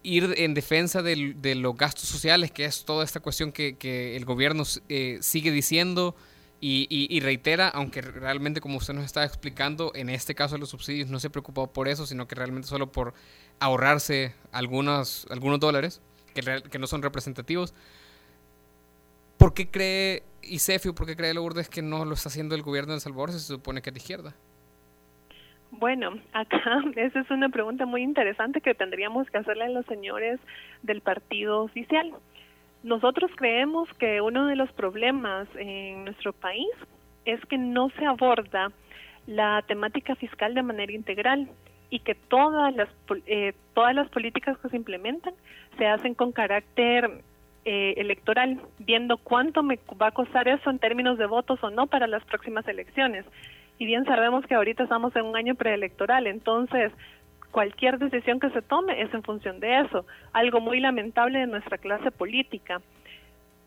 ir 0.03 0.35
en 0.37 0.53
defensa 0.53 1.01
de 1.01 1.55
los 1.55 1.77
gastos 1.77 2.07
sociales, 2.07 2.51
que 2.51 2.65
es 2.65 2.85
toda 2.85 3.03
esta 3.03 3.19
cuestión 3.19 3.51
que, 3.51 4.15
el 4.15 4.25
gobierno 4.25 4.63
eh, 4.89 5.17
sigue 5.21 5.51
diciendo 5.51 6.15
y, 6.59 7.19
reitera, 7.19 7.67
aunque 7.67 8.01
realmente 8.01 8.61
como 8.61 8.77
usted 8.77 8.93
nos 8.93 9.05
está 9.05 9.25
explicando, 9.25 9.91
en 9.95 10.09
este 10.09 10.35
caso 10.35 10.55
de 10.55 10.59
los 10.59 10.69
subsidios 10.69 11.09
no 11.09 11.19
se 11.19 11.29
preocupó 11.29 11.67
por 11.67 11.87
eso, 11.87 12.05
sino 12.05 12.27
que 12.27 12.35
realmente 12.35 12.67
solo 12.67 12.91
por 12.91 13.13
ahorrarse 13.59 14.33
algunos, 14.51 15.27
algunos 15.29 15.59
dólares 15.59 16.01
que, 16.33 16.63
que 16.69 16.79
no 16.79 16.87
son 16.87 17.01
representativos. 17.01 17.73
¿Por 19.37 19.53
qué 19.53 19.69
cree 19.69 20.23
ICEFI 20.43 20.91
por 20.91 21.05
qué 21.05 21.15
cree 21.15 21.33
Lourdes 21.33 21.69
que 21.69 21.81
no 21.81 22.05
lo 22.05 22.13
está 22.13 22.29
haciendo 22.29 22.55
el 22.55 22.61
gobierno 22.61 22.91
de 22.91 22.97
El 22.97 23.01
Salvador 23.01 23.31
si 23.31 23.39
se 23.39 23.47
supone 23.47 23.81
que 23.81 23.89
es 23.89 23.93
de 23.93 23.99
izquierda? 23.99 24.35
Bueno, 25.79 26.19
acá 26.33 26.83
esa 26.95 27.21
es 27.21 27.31
una 27.31 27.49
pregunta 27.49 27.85
muy 27.85 28.03
interesante 28.03 28.61
que 28.61 28.75
tendríamos 28.75 29.29
que 29.29 29.39
hacerle 29.39 29.65
a 29.65 29.69
los 29.69 29.85
señores 29.87 30.39
del 30.83 31.01
partido 31.01 31.63
oficial. 31.63 32.13
Nosotros 32.83 33.31
creemos 33.35 33.89
que 33.93 34.21
uno 34.21 34.45
de 34.45 34.55
los 34.55 34.71
problemas 34.73 35.47
en 35.55 36.05
nuestro 36.05 36.31
país 36.33 36.69
es 37.25 37.43
que 37.45 37.57
no 37.57 37.89
se 37.91 38.05
aborda 38.05 38.71
la 39.25 39.63
temática 39.65 40.15
fiscal 40.15 40.53
de 40.53 40.61
manera 40.61 40.91
integral 40.91 41.49
y 41.89 41.99
que 41.99 42.13
todas 42.13 42.75
las 42.75 42.89
eh, 43.25 43.53
todas 43.73 43.95
las 43.95 44.09
políticas 44.09 44.57
que 44.59 44.69
se 44.69 44.75
implementan 44.75 45.33
se 45.77 45.87
hacen 45.87 46.13
con 46.13 46.33
carácter 46.33 47.23
eh, 47.65 47.93
electoral, 47.97 48.61
viendo 48.79 49.17
cuánto 49.17 49.63
me 49.63 49.79
va 49.99 50.07
a 50.07 50.11
costar 50.11 50.47
eso 50.49 50.69
en 50.69 50.79
términos 50.79 51.17
de 51.17 51.25
votos 51.25 51.63
o 51.63 51.69
no 51.69 51.87
para 51.87 52.07
las 52.07 52.23
próximas 52.25 52.67
elecciones. 52.67 53.25
Y 53.83 53.85
bien 53.85 54.05
sabemos 54.05 54.45
que 54.45 54.55
ahorita 54.55 54.83
estamos 54.83 55.13
en 55.17 55.25
un 55.25 55.35
año 55.35 55.55
preelectoral, 55.55 56.25
entonces 56.25 56.93
cualquier 57.51 57.99
decisión 57.99 58.39
que 58.39 58.49
se 58.51 58.61
tome 58.61 59.01
es 59.01 59.13
en 59.13 59.23
función 59.23 59.59
de 59.59 59.81
eso, 59.81 60.05
algo 60.31 60.61
muy 60.61 60.79
lamentable 60.79 61.39
de 61.39 61.47
nuestra 61.47 61.77
clase 61.77 62.09
política. 62.09 62.79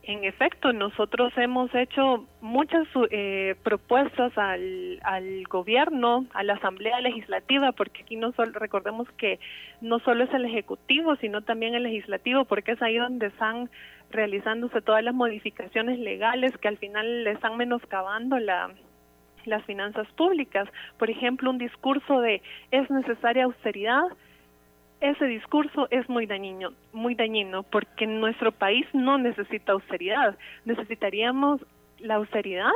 En 0.04 0.24
efecto, 0.24 0.72
nosotros 0.72 1.34
hemos 1.36 1.68
hecho 1.74 2.26
muchas 2.40 2.88
eh, 3.10 3.56
propuestas 3.62 4.32
al, 4.38 5.00
al, 5.02 5.44
gobierno, 5.50 6.24
a 6.32 6.42
la 6.44 6.54
Asamblea 6.54 6.98
Legislativa, 7.02 7.72
porque 7.72 8.04
aquí 8.04 8.16
no 8.16 8.32
solo, 8.32 8.52
recordemos 8.52 9.06
que 9.18 9.38
no 9.82 9.98
solo 9.98 10.24
es 10.24 10.32
el 10.32 10.46
Ejecutivo, 10.46 11.16
sino 11.16 11.42
también 11.42 11.74
el 11.74 11.82
Legislativo, 11.82 12.46
porque 12.46 12.72
es 12.72 12.80
ahí 12.80 12.96
donde 12.96 13.26
están 13.26 13.68
realizándose 14.10 14.80
todas 14.80 15.04
las 15.04 15.14
modificaciones 15.14 15.98
legales 15.98 16.56
que 16.56 16.68
al 16.68 16.78
final 16.78 17.24
le 17.24 17.32
están 17.32 17.58
menoscabando 17.58 18.38
la, 18.38 18.70
las 19.46 19.64
finanzas 19.64 20.06
públicas. 20.16 20.68
Por 20.98 21.10
ejemplo, 21.10 21.50
un 21.50 21.58
discurso 21.58 22.20
de 22.20 22.42
es 22.70 22.90
necesaria 22.90 23.44
austeridad, 23.44 24.04
ese 25.00 25.26
discurso 25.26 25.88
es 25.90 26.08
muy 26.08 26.26
dañino, 26.26 26.72
muy 26.92 27.14
dañino, 27.14 27.62
porque 27.64 28.06
nuestro 28.06 28.50
país 28.52 28.86
no 28.94 29.18
necesita 29.18 29.72
austeridad. 29.72 30.36
Necesitaríamos 30.64 31.60
la 31.98 32.14
austeridad 32.16 32.72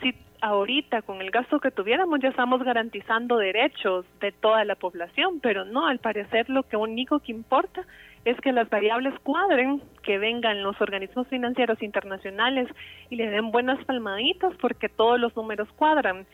si 0.00 0.14
ahorita 0.40 1.02
con 1.02 1.20
el 1.20 1.30
gasto 1.30 1.60
que 1.60 1.70
tuviéramos 1.70 2.20
ya 2.20 2.28
estamos 2.28 2.62
garantizando 2.62 3.36
derechos 3.36 4.04
de 4.20 4.32
toda 4.32 4.64
la 4.64 4.74
población, 4.74 5.40
pero 5.40 5.64
no, 5.64 5.86
al 5.86 5.98
parecer 5.98 6.48
lo 6.50 6.64
que 6.64 6.76
único 6.76 7.20
que 7.20 7.32
importa 7.32 7.84
es 8.24 8.40
que 8.40 8.52
las 8.52 8.68
variables 8.70 9.14
cuadren, 9.20 9.82
que 10.02 10.18
vengan 10.18 10.62
los 10.62 10.80
organismos 10.80 11.26
financieros 11.28 11.82
internacionales 11.82 12.68
y 13.10 13.16
le 13.16 13.30
den 13.30 13.50
buenas 13.50 13.84
palmaditas 13.84 14.54
porque 14.60 14.88
todos 14.88 15.18
los 15.18 15.34
números 15.34 15.68
cuadran. 15.76 16.26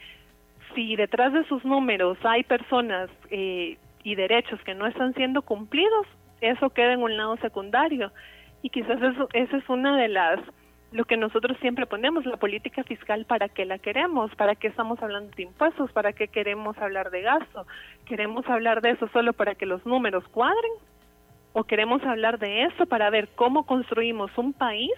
Si 0.75 0.97
detrás 0.97 1.33
de 1.33 1.45
sus 1.45 1.65
números 1.65 2.19
hay 2.25 2.45
personas 2.45 3.09
eh, 3.31 3.79
y 4.05 4.15
derechos 4.15 4.61
que 4.65 4.75
no 4.75 4.87
están 4.87 5.15
siendo 5.15 5.43
cumplidos, 5.43 6.07
eso 6.41 6.71
queda 6.71 6.93
en 6.93 7.03
un 7.03 7.17
lado 7.17 7.37
secundario. 7.39 8.13
Y 8.63 8.71
quizás 8.71 9.01
eso, 9.01 9.29
es 9.33 9.69
una 9.69 9.97
de 9.97 10.09
las, 10.09 10.41
lo 10.93 11.05
que 11.05 11.17
nosotros 11.17 11.57
siempre 11.61 11.87
ponemos, 11.87 12.27
la 12.27 12.37
política 12.37 12.85
fiscal, 12.85 13.25
¿para 13.25 13.49
qué 13.49 13.65
la 13.65 13.79
queremos? 13.79 14.35
¿Para 14.35 14.57
qué 14.57 14.69
estamos 14.69 15.03
hablando 15.03 15.35
de 15.35 15.45
impuestos? 15.45 15.91
¿Para 15.93 16.13
qué 16.13 16.29
queremos 16.29 16.77
hablar 16.79 17.11
de 17.11 17.23
gasto? 17.23 17.67
¿Queremos 18.05 18.47
hablar 18.47 18.83
de 18.83 18.91
eso 18.91 19.09
solo 19.09 19.33
para 19.33 19.55
que 19.55 19.65
los 19.65 19.87
números 19.87 20.27
cuadren? 20.29 20.73
¿O 21.59 21.65
queremos 21.65 22.01
hablar 22.05 22.39
de 22.39 22.67
eso 22.67 22.87
para 22.87 23.11
ver 23.11 23.31
cómo 23.35 23.67
construimos 23.67 24.31
un 24.39 24.53
país 24.53 24.93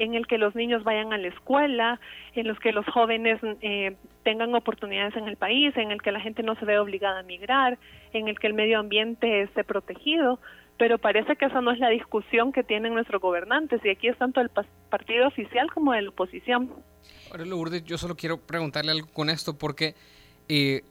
en 0.00 0.14
el 0.14 0.26
que 0.26 0.38
los 0.38 0.52
niños 0.56 0.82
vayan 0.82 1.12
a 1.12 1.18
la 1.18 1.28
escuela, 1.28 2.00
en 2.34 2.48
los 2.48 2.58
que 2.58 2.72
los 2.72 2.84
jóvenes 2.86 3.38
eh, 3.60 3.94
tengan 4.24 4.52
oportunidades 4.56 5.14
en 5.14 5.28
el 5.28 5.36
país, 5.36 5.72
en 5.76 5.92
el 5.92 6.02
que 6.02 6.10
la 6.10 6.18
gente 6.18 6.42
no 6.42 6.56
se 6.56 6.64
ve 6.64 6.80
obligada 6.80 7.20
a 7.20 7.22
migrar, 7.22 7.78
en 8.12 8.26
el 8.26 8.40
que 8.40 8.48
el 8.48 8.54
medio 8.54 8.80
ambiente 8.80 9.42
esté 9.42 9.62
protegido, 9.62 10.40
pero 10.78 10.98
parece 10.98 11.36
que 11.36 11.44
esa 11.44 11.60
no 11.60 11.70
es 11.70 11.78
la 11.78 11.90
discusión 11.90 12.50
que 12.50 12.64
tienen 12.64 12.92
nuestros 12.92 13.22
gobernantes 13.22 13.80
y 13.84 13.90
aquí 13.90 14.08
es 14.08 14.18
tanto 14.18 14.40
el 14.40 14.50
partido 14.90 15.28
oficial 15.28 15.70
como 15.72 15.92
de 15.92 16.02
la 16.02 16.08
oposición. 16.08 16.72
Ahora, 17.30 17.44
Lourdes, 17.44 17.84
yo 17.84 17.98
solo 17.98 18.16
quiero 18.16 18.38
preguntarle 18.40 18.90
algo 18.90 19.06
con 19.12 19.30
esto 19.30 19.56
porque 19.56 19.94
eh, 20.48 20.82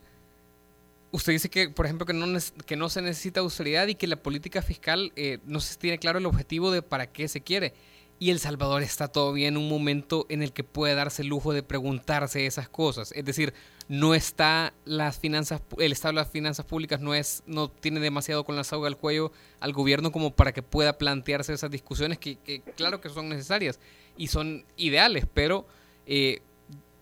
usted 1.14 1.32
dice 1.32 1.50
que, 1.50 1.70
por 1.70 1.86
ejemplo, 1.86 2.06
que 2.06 2.76
no, 2.76 2.90
se 2.90 3.02
necesita 3.02 3.40
austeridad 3.40 3.88
y 3.88 3.96
que 3.96 4.08
la 4.08 4.18
política 4.18 4.62
fiscal 4.62 5.14
eh, 5.16 5.40
no 5.46 5.62
se 5.62 5.78
tiene 5.78 6.00
claro 6.00 6.20
el 6.20 6.26
objetivo 6.26 6.72
de 6.72 6.82
para 6.82 7.08
qué 7.08 7.30
se 7.30 7.42
quiere 7.42 7.74
y 8.20 8.30
El 8.30 8.40
Salvador 8.40 8.84
está 8.84 9.10
todavía 9.10 9.48
en 9.48 9.58
un 9.58 9.68
momento 9.68 10.26
en 10.30 10.44
el 10.44 10.54
que 10.54 10.64
puede 10.64 10.96
darse 10.96 11.24
el 11.24 11.28
lujo 11.28 11.52
de 11.52 11.62
preguntarse 11.62 12.46
esas 12.46 12.70
cosas. 12.70 13.12
Es 13.12 13.26
decir, 13.26 13.54
no 13.90 14.16
está 14.16 14.74
las 14.86 15.20
finanzas, 15.20 15.62
el 15.78 15.92
estado 15.92 16.14
de 16.14 16.22
las 16.22 16.30
finanzas 16.32 16.66
públicas 16.66 17.02
no 17.02 17.14
es, 17.14 17.44
no 17.48 17.70
tiene 17.70 18.00
demasiado 18.00 18.46
con 18.46 18.56
la 18.56 18.64
soga 18.64 18.88
al 18.88 18.98
cuello 18.98 19.32
al 19.60 19.74
gobierno 19.74 20.12
como 20.12 20.34
para 20.34 20.54
que 20.54 20.64
pueda 20.64 20.98
plantearse 20.98 21.54
esas 21.54 21.70
discusiones 21.70 22.18
que, 22.18 22.62
claro 22.78 23.02
que 23.02 23.10
son 23.10 23.30
necesarias 23.30 23.80
y 24.16 24.28
son 24.28 24.66
ideales, 24.78 25.26
pero 25.34 25.68
eh, 26.06 26.42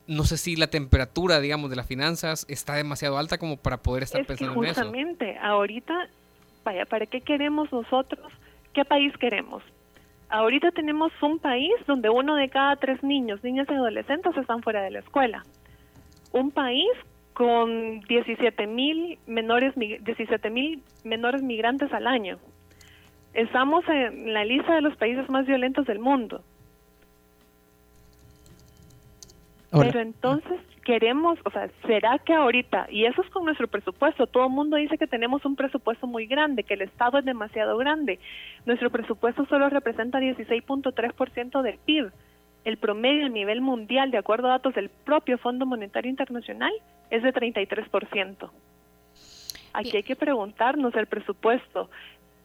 no 0.07 0.23
sé 0.23 0.37
si 0.37 0.55
la 0.55 0.67
temperatura, 0.67 1.39
digamos, 1.39 1.69
de 1.69 1.75
las 1.75 1.87
finanzas 1.87 2.45
está 2.49 2.75
demasiado 2.75 3.17
alta 3.17 3.37
como 3.37 3.57
para 3.57 3.77
poder 3.77 4.03
estar 4.03 4.25
pensando 4.25 4.63
en 4.63 4.69
eso. 4.69 4.81
Justamente, 4.81 5.37
ahorita, 5.37 6.07
vaya, 6.63 6.85
¿para 6.85 7.05
qué 7.05 7.21
queremos 7.21 7.71
nosotros? 7.71 8.31
¿Qué 8.73 8.85
país 8.85 9.13
queremos? 9.17 9.63
Ahorita 10.29 10.71
tenemos 10.71 11.11
un 11.21 11.39
país 11.39 11.73
donde 11.87 12.09
uno 12.09 12.35
de 12.35 12.49
cada 12.49 12.77
tres 12.77 13.03
niños, 13.03 13.43
niñas 13.43 13.67
y 13.69 13.73
adolescentes 13.73 14.35
están 14.37 14.63
fuera 14.63 14.81
de 14.81 14.91
la 14.91 14.99
escuela. 14.99 15.45
Un 16.31 16.51
país 16.51 16.87
con 17.33 17.99
17 18.01 18.67
mil 18.67 19.19
menores, 19.27 19.73
17 19.75 20.49
mil 20.49 20.83
menores 21.03 21.41
migrantes 21.41 21.91
al 21.93 22.07
año. 22.07 22.37
Estamos 23.33 23.83
en 23.87 24.33
la 24.33 24.45
lista 24.45 24.75
de 24.75 24.81
los 24.81 24.95
países 24.97 25.29
más 25.29 25.45
violentos 25.45 25.85
del 25.85 25.99
mundo. 25.99 26.43
Pero 29.71 29.99
entonces, 30.01 30.59
queremos, 30.83 31.39
o 31.45 31.51
sea, 31.51 31.69
¿será 31.85 32.19
que 32.19 32.33
ahorita, 32.33 32.87
y 32.89 33.05
eso 33.05 33.21
es 33.21 33.29
con 33.29 33.45
nuestro 33.45 33.67
presupuesto, 33.67 34.27
todo 34.27 34.47
el 34.47 34.51
mundo 34.51 34.77
dice 34.77 34.97
que 34.97 35.07
tenemos 35.07 35.45
un 35.45 35.55
presupuesto 35.55 36.07
muy 36.07 36.25
grande, 36.25 36.63
que 36.63 36.73
el 36.73 36.81
Estado 36.81 37.19
es 37.19 37.25
demasiado 37.25 37.77
grande, 37.77 38.19
nuestro 38.65 38.89
presupuesto 38.89 39.45
solo 39.45 39.69
representa 39.69 40.19
16.3% 40.19 41.61
del 41.61 41.77
PIB, 41.77 42.11
el 42.65 42.77
promedio 42.77 43.25
a 43.25 43.29
nivel 43.29 43.61
mundial, 43.61 44.11
de 44.11 44.17
acuerdo 44.17 44.47
a 44.47 44.51
datos 44.51 44.75
del 44.75 44.89
propio 44.89 45.37
Fondo 45.37 45.65
Monetario 45.65 46.09
Internacional, 46.09 46.73
es 47.09 47.23
de 47.23 47.33
33%. 47.33 48.49
Aquí 49.73 49.97
hay 49.97 50.03
que 50.03 50.15
preguntarnos, 50.15 50.93
¿el 50.95 51.07
presupuesto 51.07 51.89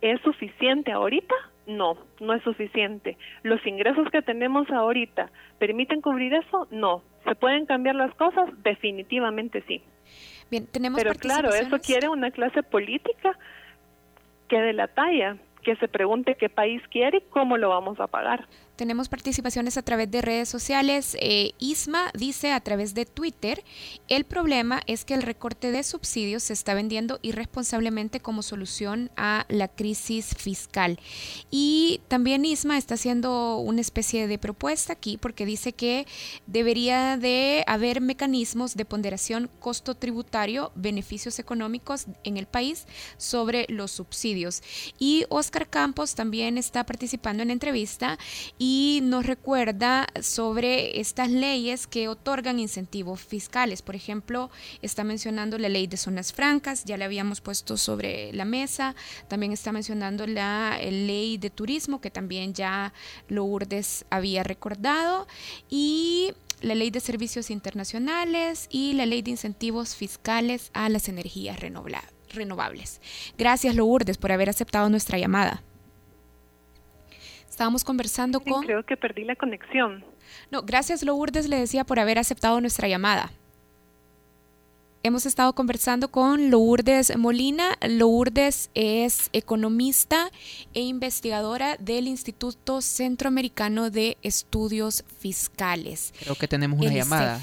es 0.00 0.20
suficiente 0.20 0.92
ahorita? 0.92 1.34
No, 1.66 1.96
no 2.20 2.32
es 2.34 2.42
suficiente. 2.42 3.16
¿Los 3.42 3.64
ingresos 3.66 4.08
que 4.10 4.22
tenemos 4.22 4.70
ahorita 4.70 5.30
permiten 5.58 6.00
cubrir 6.00 6.34
eso? 6.34 6.68
No. 6.70 7.02
¿Se 7.24 7.34
pueden 7.34 7.66
cambiar 7.66 7.96
las 7.96 8.14
cosas? 8.14 8.50
Definitivamente 8.62 9.64
sí. 9.66 9.82
Bien, 10.50 10.66
tenemos 10.66 11.02
Pero 11.02 11.14
claro, 11.14 11.48
eso 11.50 11.78
quiere 11.80 12.08
una 12.08 12.30
clase 12.30 12.62
política 12.62 13.36
que 14.48 14.60
de 14.60 14.72
la 14.72 14.86
talla, 14.86 15.36
que 15.62 15.74
se 15.76 15.88
pregunte 15.88 16.36
qué 16.36 16.48
país 16.48 16.80
quiere 16.90 17.18
y 17.18 17.30
cómo 17.30 17.56
lo 17.56 17.70
vamos 17.70 17.98
a 17.98 18.06
pagar. 18.06 18.46
Tenemos 18.76 19.08
participaciones 19.08 19.78
a 19.78 19.82
través 19.82 20.10
de 20.10 20.20
redes 20.20 20.50
sociales. 20.50 21.16
Eh, 21.20 21.52
Isma 21.58 22.10
dice 22.12 22.52
a 22.52 22.60
través 22.60 22.92
de 22.92 23.06
Twitter, 23.06 23.64
el 24.08 24.24
problema 24.24 24.82
es 24.86 25.06
que 25.06 25.14
el 25.14 25.22
recorte 25.22 25.72
de 25.72 25.82
subsidios 25.82 26.42
se 26.42 26.52
está 26.52 26.74
vendiendo 26.74 27.18
irresponsablemente 27.22 28.20
como 28.20 28.42
solución 28.42 29.10
a 29.16 29.46
la 29.48 29.68
crisis 29.68 30.34
fiscal. 30.36 31.00
Y 31.50 32.02
también 32.08 32.44
Isma 32.44 32.76
está 32.76 32.94
haciendo 32.94 33.58
una 33.58 33.80
especie 33.80 34.26
de 34.26 34.38
propuesta 34.38 34.92
aquí 34.92 35.16
porque 35.16 35.46
dice 35.46 35.72
que 35.72 36.06
debería 36.46 37.16
de 37.16 37.64
haber 37.66 38.02
mecanismos 38.02 38.74
de 38.74 38.84
ponderación 38.84 39.48
costo 39.58 39.94
tributario, 39.94 40.70
beneficios 40.74 41.38
económicos 41.38 42.06
en 42.24 42.36
el 42.36 42.46
país 42.46 42.86
sobre 43.16 43.64
los 43.70 43.90
subsidios. 43.90 44.62
Y 44.98 45.24
Oscar 45.30 45.66
Campos 45.70 46.14
también 46.14 46.58
está 46.58 46.84
participando 46.84 47.42
en 47.42 47.50
entrevista 47.50 48.18
y 48.58 48.65
y 48.68 48.98
nos 49.00 49.24
recuerda 49.24 50.08
sobre 50.20 50.98
estas 50.98 51.30
leyes 51.30 51.86
que 51.86 52.08
otorgan 52.08 52.58
incentivos 52.58 53.20
fiscales. 53.20 53.80
Por 53.80 53.94
ejemplo, 53.94 54.50
está 54.82 55.04
mencionando 55.04 55.56
la 55.56 55.68
ley 55.68 55.86
de 55.86 55.96
zonas 55.96 56.32
francas, 56.32 56.84
ya 56.84 56.96
la 56.96 57.04
habíamos 57.04 57.40
puesto 57.40 57.76
sobre 57.76 58.32
la 58.32 58.44
mesa, 58.44 58.96
también 59.28 59.52
está 59.52 59.70
mencionando 59.70 60.26
la 60.26 60.80
ley 60.82 61.38
de 61.38 61.48
turismo 61.48 62.00
que 62.00 62.10
también 62.10 62.54
ya 62.54 62.92
Lourdes 63.28 64.04
había 64.10 64.42
recordado 64.42 65.28
y 65.70 66.32
la 66.60 66.74
ley 66.74 66.90
de 66.90 66.98
servicios 66.98 67.52
internacionales 67.52 68.66
y 68.68 68.94
la 68.94 69.06
ley 69.06 69.22
de 69.22 69.30
incentivos 69.30 69.94
fiscales 69.94 70.70
a 70.72 70.88
las 70.88 71.08
energías 71.08 71.60
renovables. 71.60 73.00
Gracias 73.38 73.76
Lourdes 73.76 74.18
por 74.18 74.32
haber 74.32 74.50
aceptado 74.50 74.90
nuestra 74.90 75.18
llamada. 75.18 75.62
Estábamos 77.56 77.84
conversando 77.84 78.40
con... 78.40 78.64
Creo 78.64 78.84
que 78.84 78.98
perdí 78.98 79.24
la 79.24 79.34
conexión. 79.34 80.04
No, 80.50 80.60
gracias 80.60 81.02
Lourdes 81.02 81.48
le 81.48 81.58
decía 81.58 81.84
por 81.84 81.98
haber 81.98 82.18
aceptado 82.18 82.60
nuestra 82.60 82.86
llamada. 82.86 83.32
Hemos 85.02 85.24
estado 85.24 85.54
conversando 85.54 86.10
con 86.10 86.50
Lourdes 86.50 87.16
Molina. 87.16 87.78
Lourdes 87.80 88.68
es 88.74 89.30
economista 89.32 90.30
e 90.74 90.82
investigadora 90.82 91.78
del 91.78 92.08
Instituto 92.08 92.82
Centroamericano 92.82 93.88
de 93.88 94.18
Estudios 94.20 95.06
Fiscales. 95.18 96.12
Creo 96.20 96.34
que 96.34 96.48
tenemos 96.48 96.78
una 96.78 96.92
llamada. 96.92 97.42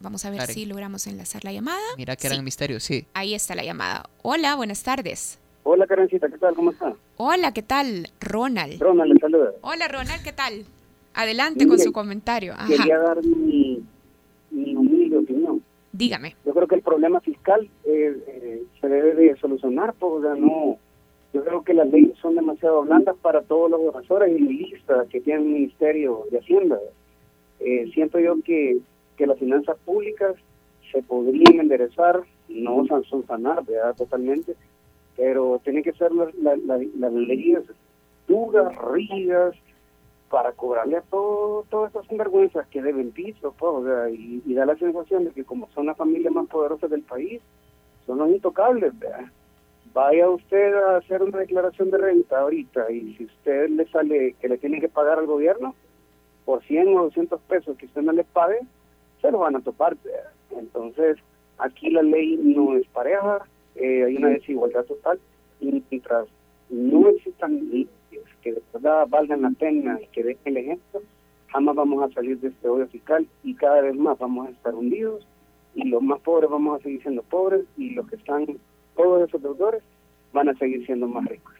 Vamos 0.00 0.26
a 0.26 0.30
ver 0.30 0.46
si 0.52 0.66
logramos 0.66 1.06
enlazar 1.06 1.42
la 1.44 1.52
llamada. 1.52 1.80
Mira 1.96 2.16
que 2.16 2.26
era 2.26 2.36
un 2.36 2.44
misterio, 2.44 2.80
sí. 2.80 3.06
Ahí 3.14 3.32
está 3.32 3.54
la 3.54 3.64
llamada. 3.64 4.10
Hola, 4.20 4.56
buenas 4.56 4.82
tardes. 4.82 5.38
Hola, 5.70 5.86
Karencita, 5.86 6.30
¿qué 6.30 6.38
tal? 6.38 6.54
¿Cómo 6.54 6.70
está? 6.70 6.94
Hola, 7.18 7.52
¿qué 7.52 7.60
tal? 7.60 8.08
Ronald. 8.22 8.80
Ronald, 8.80 9.12
le 9.12 9.20
saluda. 9.20 9.52
Hola, 9.60 9.86
Ronald, 9.86 10.24
¿qué 10.24 10.32
tal? 10.32 10.64
Adelante 11.12 11.68
con 11.68 11.78
su 11.78 11.92
comentario. 11.92 12.54
Quería 12.66 12.98
dar 12.98 13.22
mi, 13.22 13.84
mi 14.50 14.74
humilde 14.74 15.18
opinión. 15.18 15.62
Dígame. 15.92 16.36
Yo 16.46 16.54
creo 16.54 16.66
que 16.66 16.76
el 16.76 16.80
problema 16.80 17.20
fiscal 17.20 17.68
eh, 17.84 18.16
eh, 18.28 18.62
se 18.80 18.88
debe 18.88 19.14
de 19.14 19.36
solucionar, 19.36 19.92
porque 19.98 20.40
no, 20.40 20.78
yo 21.34 21.44
creo 21.44 21.62
que 21.62 21.74
las 21.74 21.90
leyes 21.90 22.16
son 22.16 22.36
demasiado 22.36 22.80
blandas 22.84 23.16
para 23.20 23.42
todos 23.42 23.70
los 23.70 23.94
asesores 23.94 24.40
y 24.40 24.40
listas 24.40 25.06
que 25.08 25.20
tiene 25.20 25.42
el 25.42 25.48
Ministerio 25.48 26.24
de 26.30 26.38
Hacienda. 26.38 26.78
Eh, 27.60 27.90
siento 27.92 28.18
yo 28.18 28.36
que, 28.42 28.78
que 29.18 29.26
las 29.26 29.38
finanzas 29.38 29.76
públicas 29.84 30.34
se 30.90 31.02
podrían 31.02 31.60
enderezar, 31.60 32.22
no 32.48 32.86
sanar, 33.26 33.66
¿verdad? 33.66 33.94
Totalmente, 33.94 34.56
pero 35.18 35.60
tienen 35.64 35.82
que 35.82 35.92
ser 35.94 36.12
las, 36.12 36.32
leyes 37.12 37.64
duras, 38.28 38.74
rígidas, 38.92 39.56
para 40.30 40.52
cobrarle 40.52 40.98
a 40.98 41.00
todo, 41.02 41.64
todas 41.70 41.88
estas 41.88 42.06
sinvergüenzas 42.06 42.68
que 42.68 42.82
deben 42.82 43.10
piso, 43.10 43.52
pues, 43.58 44.14
y, 44.14 44.54
da 44.54 44.64
la 44.64 44.76
sensación 44.76 45.24
de 45.24 45.32
que 45.32 45.44
como 45.44 45.68
son 45.70 45.86
las 45.86 45.96
familias 45.96 46.32
más 46.32 46.46
poderosas 46.46 46.88
del 46.88 47.02
país, 47.02 47.42
son 48.06 48.18
los 48.18 48.30
intocables, 48.30 48.92
Vaya 49.94 50.28
usted 50.28 50.74
a 50.74 50.98
hacer 50.98 51.22
una 51.22 51.38
declaración 51.38 51.90
de 51.90 51.98
renta 51.98 52.38
ahorita 52.40 52.90
y 52.92 53.14
si 53.14 53.24
usted 53.24 53.70
le 53.70 53.88
sale 53.88 54.34
que 54.34 54.48
le 54.48 54.58
tiene 54.58 54.80
que 54.80 54.88
pagar 54.88 55.18
al 55.18 55.26
gobierno 55.26 55.74
por 56.44 56.62
100 56.62 56.96
o 56.96 57.04
200 57.04 57.40
pesos 57.48 57.76
que 57.78 57.86
usted 57.86 58.02
no 58.02 58.12
le 58.12 58.22
pague, 58.22 58.60
se 59.20 59.32
lo 59.32 59.38
van 59.38 59.56
a 59.56 59.60
topar. 59.60 59.96
Entonces, 60.50 61.16
aquí 61.56 61.90
la 61.90 62.02
ley 62.02 62.36
no 62.36 62.76
es 62.76 62.86
pareja, 62.88 63.46
eh, 63.80 64.04
hay 64.04 64.16
una 64.16 64.28
desigualdad 64.28 64.84
total 64.84 65.18
y 65.60 65.82
mientras 65.90 66.26
no 66.70 67.08
existan 67.08 67.70
que 68.42 68.52
de 68.52 68.62
verdad 68.72 69.06
valgan 69.08 69.42
la 69.42 69.50
pena 69.50 69.98
y 70.00 70.06
que 70.08 70.22
dejen 70.22 70.56
el 70.56 70.56
ejemplo, 70.58 71.02
jamás 71.48 71.74
vamos 71.74 72.02
a 72.02 72.14
salir 72.14 72.38
de 72.40 72.48
este 72.48 72.68
odio 72.68 72.86
fiscal 72.88 73.26
y 73.42 73.54
cada 73.54 73.80
vez 73.80 73.96
más 73.96 74.18
vamos 74.18 74.48
a 74.48 74.50
estar 74.50 74.74
hundidos 74.74 75.26
y 75.74 75.84
los 75.84 76.02
más 76.02 76.20
pobres 76.20 76.50
vamos 76.50 76.78
a 76.78 76.82
seguir 76.82 77.02
siendo 77.02 77.22
pobres 77.22 77.64
y 77.76 77.90
los 77.90 78.08
que 78.08 78.16
están, 78.16 78.46
todos 78.96 79.28
esos 79.28 79.42
deudores, 79.42 79.82
van 80.32 80.48
a 80.48 80.54
seguir 80.54 80.84
siendo 80.86 81.06
más 81.06 81.24
ricos. 81.26 81.54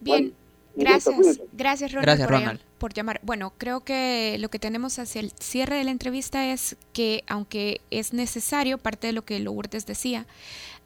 Bien. 0.00 0.32
Gracias, 0.76 1.40
gracias 1.52 1.92
Ronald, 1.92 2.60
por, 2.78 2.94
llamar. 2.94 3.20
Bueno, 3.24 3.52
creo 3.58 3.80
que 3.80 4.36
lo 4.38 4.50
que 4.50 4.60
tenemos 4.60 5.00
hacia 5.00 5.20
el 5.20 5.32
cierre 5.32 5.76
de 5.76 5.84
la 5.84 5.90
entrevista 5.90 6.52
es 6.52 6.76
que, 6.92 7.24
aunque 7.26 7.80
es 7.90 8.12
necesario, 8.12 8.78
parte 8.78 9.08
de 9.08 9.12
lo 9.12 9.22
que 9.22 9.40
Lourdes 9.40 9.84
decía, 9.84 10.26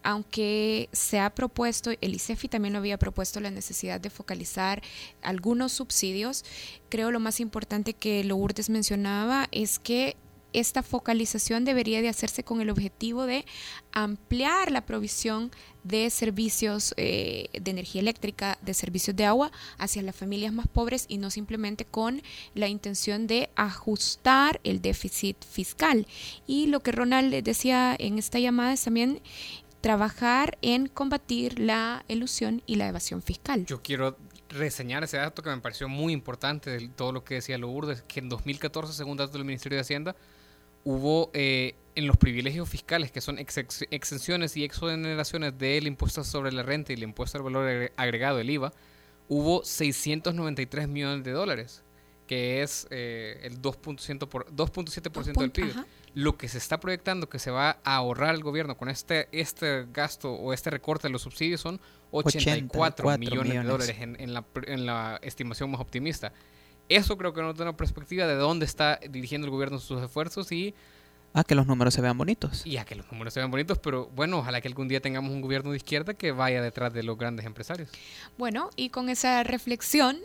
aunque 0.04 0.88
se 0.92 1.18
ha 1.18 1.34
propuesto, 1.34 1.90
el 2.00 2.14
ICEFI 2.14 2.48
también 2.48 2.74
lo 2.74 2.78
había 2.78 2.98
propuesto, 2.98 3.40
la 3.40 3.50
necesidad 3.50 4.00
de 4.00 4.10
focalizar 4.10 4.82
algunos 5.22 5.72
subsidios, 5.72 6.44
creo 6.90 7.10
lo 7.10 7.20
más 7.20 7.40
importante 7.40 7.94
que 7.94 8.22
Lourdes 8.22 8.70
mencionaba 8.70 9.48
es 9.50 9.78
que 9.78 10.16
esta 10.54 10.82
focalización 10.82 11.64
debería 11.64 12.00
de 12.00 12.08
hacerse 12.08 12.44
con 12.44 12.60
el 12.60 12.70
objetivo 12.70 13.26
de 13.26 13.44
ampliar 13.92 14.70
la 14.70 14.86
provisión 14.86 15.50
de 15.82 16.08
servicios 16.10 16.94
eh, 16.96 17.48
de 17.60 17.70
energía 17.70 18.00
eléctrica, 18.00 18.58
de 18.62 18.72
servicios 18.72 19.16
de 19.16 19.26
agua 19.26 19.52
hacia 19.78 20.02
las 20.02 20.16
familias 20.16 20.52
más 20.52 20.66
pobres 20.68 21.04
y 21.08 21.18
no 21.18 21.30
simplemente 21.30 21.84
con 21.84 22.22
la 22.54 22.68
intención 22.68 23.26
de 23.26 23.50
ajustar 23.56 24.60
el 24.64 24.80
déficit 24.80 25.36
fiscal. 25.44 26.06
Y 26.46 26.68
lo 26.68 26.80
que 26.80 26.92
Ronald 26.92 27.34
decía 27.42 27.94
en 27.98 28.18
esta 28.18 28.38
llamada 28.38 28.72
es 28.72 28.84
también 28.84 29.20
trabajar 29.84 30.56
en 30.62 30.88
combatir 30.88 31.58
la 31.58 32.06
ilusión 32.08 32.62
y 32.64 32.76
la 32.76 32.88
evasión 32.88 33.20
fiscal. 33.20 33.66
Yo 33.66 33.82
quiero 33.82 34.16
reseñar 34.48 35.04
ese 35.04 35.18
dato 35.18 35.42
que 35.42 35.50
me 35.50 35.58
pareció 35.58 35.90
muy 35.90 36.14
importante 36.14 36.70
de 36.70 36.88
todo 36.88 37.12
lo 37.12 37.22
que 37.22 37.34
decía 37.34 37.58
Lourdes, 37.58 38.00
que 38.08 38.20
en 38.20 38.30
2014, 38.30 38.94
según 38.94 39.18
datos 39.18 39.34
del 39.34 39.44
Ministerio 39.44 39.76
de 39.76 39.82
Hacienda, 39.82 40.16
hubo 40.84 41.30
eh, 41.34 41.74
en 41.96 42.06
los 42.06 42.16
privilegios 42.16 42.66
fiscales, 42.66 43.12
que 43.12 43.20
son 43.20 43.38
exenciones 43.38 44.56
y 44.56 44.64
exoneraciones 44.64 45.58
del 45.58 45.86
impuesto 45.86 46.24
sobre 46.24 46.50
la 46.50 46.62
renta 46.62 46.94
y 46.94 46.96
el 46.96 47.02
impuesto 47.02 47.36
al 47.36 47.44
valor 47.44 47.92
agregado, 47.96 48.38
el 48.38 48.48
IVA, 48.48 48.72
hubo 49.28 49.62
693 49.64 50.88
millones 50.88 51.24
de 51.24 51.32
dólares, 51.32 51.82
que 52.26 52.62
es 52.62 52.86
eh, 52.88 53.38
el 53.42 53.60
2.7% 53.60 55.38
del 55.38 55.50
PIB 55.50 55.74
lo 56.14 56.36
que 56.36 56.48
se 56.48 56.58
está 56.58 56.78
proyectando 56.78 57.28
que 57.28 57.38
se 57.38 57.50
va 57.50 57.78
a 57.84 57.96
ahorrar 57.96 58.34
el 58.34 58.42
gobierno 58.42 58.76
con 58.76 58.88
este, 58.88 59.28
este 59.32 59.86
gasto 59.92 60.32
o 60.32 60.52
este 60.52 60.70
recorte 60.70 61.08
de 61.08 61.12
los 61.12 61.22
subsidios 61.22 61.60
son 61.60 61.80
84, 62.12 63.18
millones, 63.18 63.52
de 63.52 63.62
dólares 63.64 63.96
en, 63.98 64.32
la, 64.32 64.44
en 64.66 64.86
la 64.86 65.18
estimación 65.22 65.70
más 65.70 65.80
optimista. 65.80 66.32
Eso 66.88 67.18
creo 67.18 67.32
que 67.32 67.42
nos 67.42 67.56
da 67.56 67.64
una 67.64 67.76
perspectiva 67.76 68.26
de 68.26 68.34
dónde 68.34 68.64
está 68.64 69.00
dirigiendo 69.10 69.46
el 69.46 69.50
gobierno 69.50 69.78
sus 69.78 70.02
esfuerzos 70.02 70.52
y... 70.52 70.74
A 71.32 71.42
que 71.42 71.56
los 71.56 71.66
números 71.66 71.94
se 71.94 72.00
vean 72.00 72.16
bonitos. 72.16 72.64
Y 72.64 72.76
a 72.76 72.84
que 72.84 72.94
los 72.94 73.10
números 73.10 73.34
se 73.34 73.40
vean 73.40 73.50
bonitos, 73.50 73.80
pero 73.80 74.08
bueno, 74.14 74.38
ojalá 74.38 74.60
que 74.60 74.68
algún 74.68 74.86
día 74.86 75.00
tengamos 75.00 75.32
un 75.32 75.40
gobierno 75.40 75.72
de 75.72 75.78
izquierda 75.78 76.14
que 76.14 76.30
vaya 76.30 76.62
detrás 76.62 76.92
de 76.92 77.02
los 77.02 77.18
grandes 77.18 77.44
empresarios. 77.44 77.90
Bueno, 78.38 78.70
y 78.76 78.90
con 78.90 79.08
esa 79.08 79.42
reflexión 79.42 80.18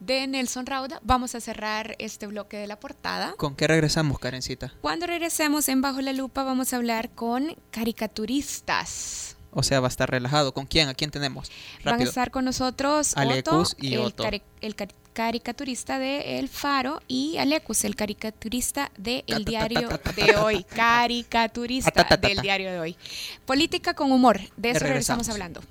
de 0.00 0.26
Nelson 0.26 0.66
Rauda. 0.66 1.00
Vamos 1.02 1.34
a 1.34 1.40
cerrar 1.40 1.96
este 1.98 2.26
bloque 2.26 2.56
de 2.56 2.66
la 2.66 2.78
portada. 2.78 3.34
¿Con 3.36 3.56
qué 3.56 3.66
regresamos, 3.66 4.18
Karencita? 4.18 4.72
Cuando 4.80 5.06
regresemos 5.06 5.68
en 5.68 5.80
Bajo 5.82 6.00
la 6.00 6.12
Lupa 6.12 6.44
vamos 6.44 6.72
a 6.72 6.76
hablar 6.76 7.10
con 7.10 7.56
caricaturistas. 7.70 9.36
O 9.56 9.62
sea, 9.62 9.80
va 9.80 9.86
a 9.86 9.88
estar 9.88 10.10
relajado. 10.10 10.52
¿Con 10.52 10.66
quién? 10.66 10.88
¿A 10.88 10.94
quién 10.94 11.10
tenemos? 11.10 11.50
Van 11.84 12.00
a 12.00 12.02
estar 12.02 12.32
con 12.32 12.44
nosotros 12.44 13.16
Alecus 13.16 13.76
y 13.78 13.94
el, 13.94 14.12
el 14.60 14.74
caricaturista 15.12 16.00
de 16.00 16.40
El 16.40 16.48
Faro 16.48 17.00
y 17.06 17.38
Alecus, 17.38 17.84
el 17.84 17.94
caricaturista 17.94 18.90
de 18.98 19.22
El 19.28 19.44
Diario 19.44 19.88
de 20.16 20.36
Hoy. 20.36 20.64
Caricaturista 20.64 22.04
del 22.16 22.40
Diario 22.40 22.72
de 22.72 22.80
Hoy. 22.80 22.96
Política 23.46 23.94
con 23.94 24.10
humor. 24.10 24.40
De 24.56 24.70
eso 24.70 24.80
regresamos 24.80 25.28
hablando. 25.28 25.62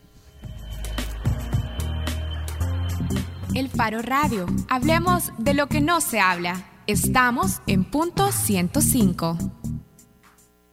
El 3.54 3.70
Faro 3.70 4.02
Radio. 4.02 4.48
Hablemos 4.70 5.32
de 5.38 5.54
lo 5.54 5.68
que 5.68 5.80
no 5.80 6.02
se 6.02 6.20
habla. 6.20 6.66
Estamos 6.88 7.62
en 7.68 7.84
punto 7.84 8.32
105. 8.32 9.38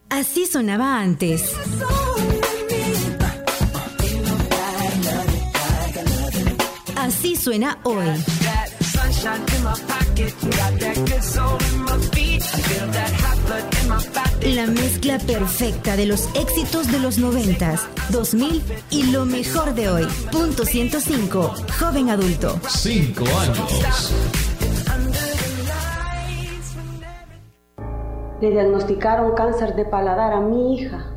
Así 0.09 0.47
sonaba 0.47 0.99
antes. 0.99 1.55
Así 6.97 7.37
suena 7.37 7.78
hoy. 7.85 8.07
La 14.43 14.66
mezcla 14.66 15.18
perfecta 15.18 15.97
de 15.97 16.07
los 16.07 16.34
éxitos 16.34 16.91
de 16.91 16.99
los 16.99 17.18
90, 17.18 17.74
2000 18.11 18.62
y 18.91 19.12
lo 19.12 19.26
mejor 19.26 19.74
de 19.74 19.91
hoy. 19.91 20.07
Punto 20.32 20.64
105. 20.64 21.55
Joven 21.78 22.09
adulto. 22.09 22.59
Cinco 22.66 23.24
años. 23.38 24.14
Le 28.41 28.51
diagnosticaron 28.51 29.34
cáncer 29.34 29.74
de 29.76 29.84
paladar 29.84 30.32
a 30.32 30.41
mi 30.41 30.74
hija. 30.74 31.12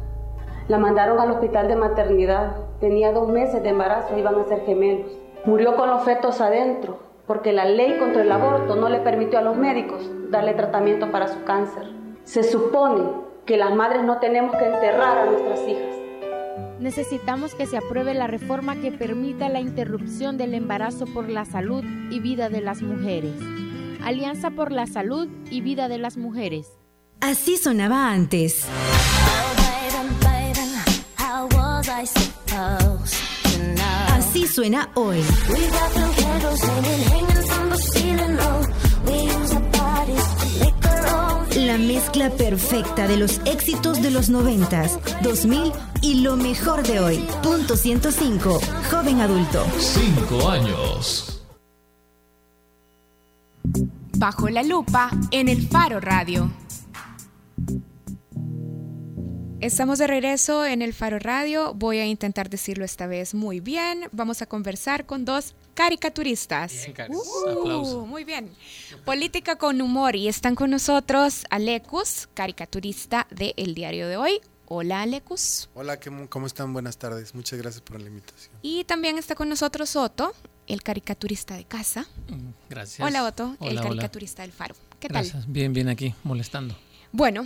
La 0.67 0.77
mandaron 0.77 1.17
al 1.19 1.31
hospital 1.31 1.69
de 1.69 1.77
maternidad. 1.77 2.57
Tenía 2.81 3.13
dos 3.13 3.29
meses 3.29 3.63
de 3.63 3.69
embarazo, 3.69 4.17
iban 4.17 4.35
a 4.35 4.45
ser 4.49 4.65
gemelos. 4.65 5.11
Murió 5.45 5.77
con 5.77 5.89
los 5.89 6.03
fetos 6.03 6.41
adentro 6.41 6.99
porque 7.25 7.53
la 7.53 7.63
ley 7.63 7.97
contra 7.99 8.21
el 8.21 8.31
aborto 8.31 8.75
no 8.75 8.89
le 8.89 8.99
permitió 8.99 9.39
a 9.39 9.43
los 9.43 9.55
médicos 9.55 10.09
darle 10.29 10.53
tratamiento 10.55 11.09
para 11.09 11.29
su 11.29 11.41
cáncer. 11.45 12.02
Se 12.25 12.43
supone 12.43 13.03
que 13.45 13.57
las 13.57 13.75
madres 13.75 14.03
no 14.03 14.19
tenemos 14.19 14.55
que 14.55 14.65
enterrar 14.65 15.17
a 15.17 15.25
nuestras 15.25 15.59
hijas. 15.67 15.95
Necesitamos 16.79 17.55
que 17.55 17.65
se 17.65 17.77
apruebe 17.77 18.13
la 18.13 18.27
reforma 18.27 18.75
que 18.75 18.91
permita 18.91 19.49
la 19.49 19.59
interrupción 19.59 20.37
del 20.37 20.53
embarazo 20.53 21.05
por 21.05 21.29
la 21.29 21.45
salud 21.45 21.83
y 22.09 22.19
vida 22.19 22.49
de 22.49 22.61
las 22.61 22.81
mujeres. 22.81 23.35
Alianza 24.03 24.51
por 24.51 24.73
la 24.73 24.85
Salud 24.85 25.29
y 25.49 25.61
Vida 25.61 25.87
de 25.87 25.97
las 25.97 26.17
Mujeres. 26.17 26.67
Así 27.21 27.55
sonaba 27.55 28.11
antes. 28.11 28.67
Así 34.09 34.45
suena 34.45 34.89
hoy. 34.95 35.23
La 41.55 41.77
mezcla 41.77 42.31
perfecta 42.31 43.07
de 43.07 43.15
los 43.15 43.39
éxitos 43.45 44.01
de 44.01 44.09
los 44.09 44.29
90, 44.29 44.87
2000 45.21 45.71
y 46.01 46.21
lo 46.21 46.35
mejor 46.35 46.81
de 46.81 46.99
hoy. 46.99 47.27
Punto 47.43 47.75
105, 47.75 48.59
joven 48.89 49.21
adulto. 49.21 49.63
Cinco 49.77 50.49
años. 50.49 51.43
Bajo 54.17 54.49
la 54.49 54.63
lupa 54.63 55.11
en 55.29 55.47
el 55.47 55.67
Faro 55.67 55.99
Radio. 55.99 56.51
Estamos 59.63 59.97
de 59.97 60.07
regreso 60.07 60.65
en 60.65 60.81
el 60.81 60.93
Faro 60.93 61.19
Radio. 61.19 61.73
Voy 61.73 61.99
a 61.99 62.05
intentar 62.05 62.49
decirlo 62.49 62.83
esta 62.83 63.07
vez 63.07 63.33
muy 63.33 63.61
bien. 63.61 64.09
Vamos 64.11 64.41
a 64.41 64.45
conversar 64.45 65.05
con 65.05 65.23
dos 65.23 65.55
caricaturistas. 65.73 66.73
Bien. 66.85 67.11
Uh, 67.13 67.49
Aplauso. 67.61 68.05
muy 68.05 68.25
bien. 68.25 68.51
Política 69.05 69.55
con 69.57 69.81
humor. 69.81 70.17
Y 70.17 70.27
están 70.27 70.55
con 70.55 70.69
nosotros 70.69 71.45
Alecus, 71.49 72.27
caricaturista 72.33 73.25
de 73.31 73.53
El 73.55 73.73
Diario 73.73 74.09
de 74.09 74.17
Hoy. 74.17 74.41
Hola, 74.67 75.01
Alecus. 75.03 75.69
Hola, 75.75 75.97
¿qué- 75.99 76.27
¿cómo 76.29 76.45
están? 76.47 76.73
Buenas 76.73 76.97
tardes. 76.97 77.33
Muchas 77.33 77.57
gracias 77.59 77.81
por 77.81 78.01
la 78.01 78.07
invitación. 78.09 78.53
Y 78.61 78.83
también 78.83 79.17
está 79.17 79.33
con 79.35 79.47
nosotros 79.47 79.95
Otto, 79.95 80.33
el 80.67 80.83
caricaturista 80.83 81.55
de 81.55 81.63
casa. 81.63 82.05
Gracias. 82.69 83.05
Hola, 83.07 83.23
Otto, 83.23 83.55
el 83.61 83.69
Hola, 83.69 83.81
hola. 83.81 83.89
caricaturista 83.89 84.41
del 84.41 84.51
Faro. 84.51 84.75
¿Qué 84.99 85.07
tal? 85.07 85.23
Gracias. 85.23 85.49
Bien, 85.49 85.71
bien 85.71 85.87
aquí, 85.87 86.13
molestando. 86.23 86.75
Bueno, 87.11 87.45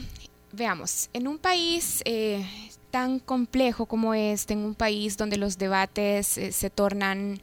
veamos, 0.52 1.10
en 1.14 1.28
un 1.28 1.38
país 1.38 2.02
eh, 2.06 2.45
tan 2.91 3.20
complejo 3.20 3.86
como 3.86 4.14
este, 4.14 4.54
en 4.54 4.60
un 4.60 4.76
país 4.76 5.18
donde 5.18 5.38
los 5.38 5.58
debates 5.58 6.38
eh, 6.38 6.52
se 6.52 6.70
tornan 6.70 7.41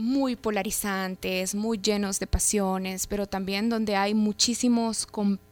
muy 0.00 0.34
polarizantes, 0.34 1.54
muy 1.54 1.78
llenos 1.78 2.18
de 2.18 2.26
pasiones, 2.26 3.06
pero 3.06 3.26
también 3.26 3.68
donde 3.68 3.96
hay 3.96 4.14
muchísimos, 4.14 5.06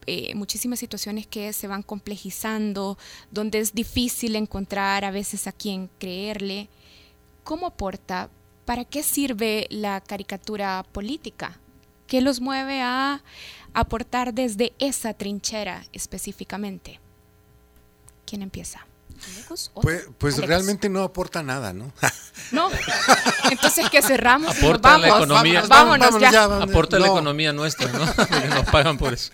eh, 0.07 0.35
muchísimas 0.35 0.79
situaciones 0.79 1.27
que 1.27 1.53
se 1.53 1.69
van 1.69 1.83
complejizando, 1.83 2.99
donde 3.31 3.59
es 3.59 3.75
difícil 3.75 4.37
encontrar 4.37 5.05
a 5.05 5.11
veces 5.11 5.47
a 5.47 5.53
quién 5.53 5.91
creerle. 5.99 6.69
¿Cómo 7.45 7.67
aporta? 7.67 8.31
¿Para 8.65 8.85
qué 8.85 9.03
sirve 9.03 9.67
la 9.71 10.01
caricatura 10.01 10.85
política? 10.93 11.61
¿Qué 12.07 12.23
los 12.23 12.41
mueve 12.41 12.81
a 12.81 13.23
aportar 13.81 14.35
desde 14.35 14.73
esa 14.79 15.15
trinchera 15.15 15.85
específicamente? 15.93 17.01
¿Quién 18.27 18.43
empieza? 18.43 18.87
Pues, 19.49 19.71
pues 20.19 20.35
Alecus. 20.35 20.49
realmente 20.49 20.89
no 20.89 21.03
aporta 21.03 21.43
nada, 21.43 21.73
¿no? 21.73 21.93
No. 22.53 22.69
Entonces 23.51 23.91
que 23.91 24.01
cerramos. 24.01 24.57
y 24.57 24.61
nos 24.61 24.65
Aporta 24.65 24.95
a 24.95 24.99
la 24.99 25.09
vamos. 25.09 25.25
economía. 25.27 25.63
Vámonos, 25.69 25.99
vámonos 25.99 26.21
ya. 26.21 26.31
ya, 26.31 26.47
vámonos. 26.47 26.71
Aporta 26.71 26.97
a 26.97 27.01
la 27.01 27.07
No. 27.09 27.13
economía 27.15 27.53
nuestra, 27.53 27.91
¿no? 27.93 28.07
Porque 28.17 28.49
nos 28.49 28.65
pagan 28.71 28.97
por 28.97 29.13
eso. 29.15 29.33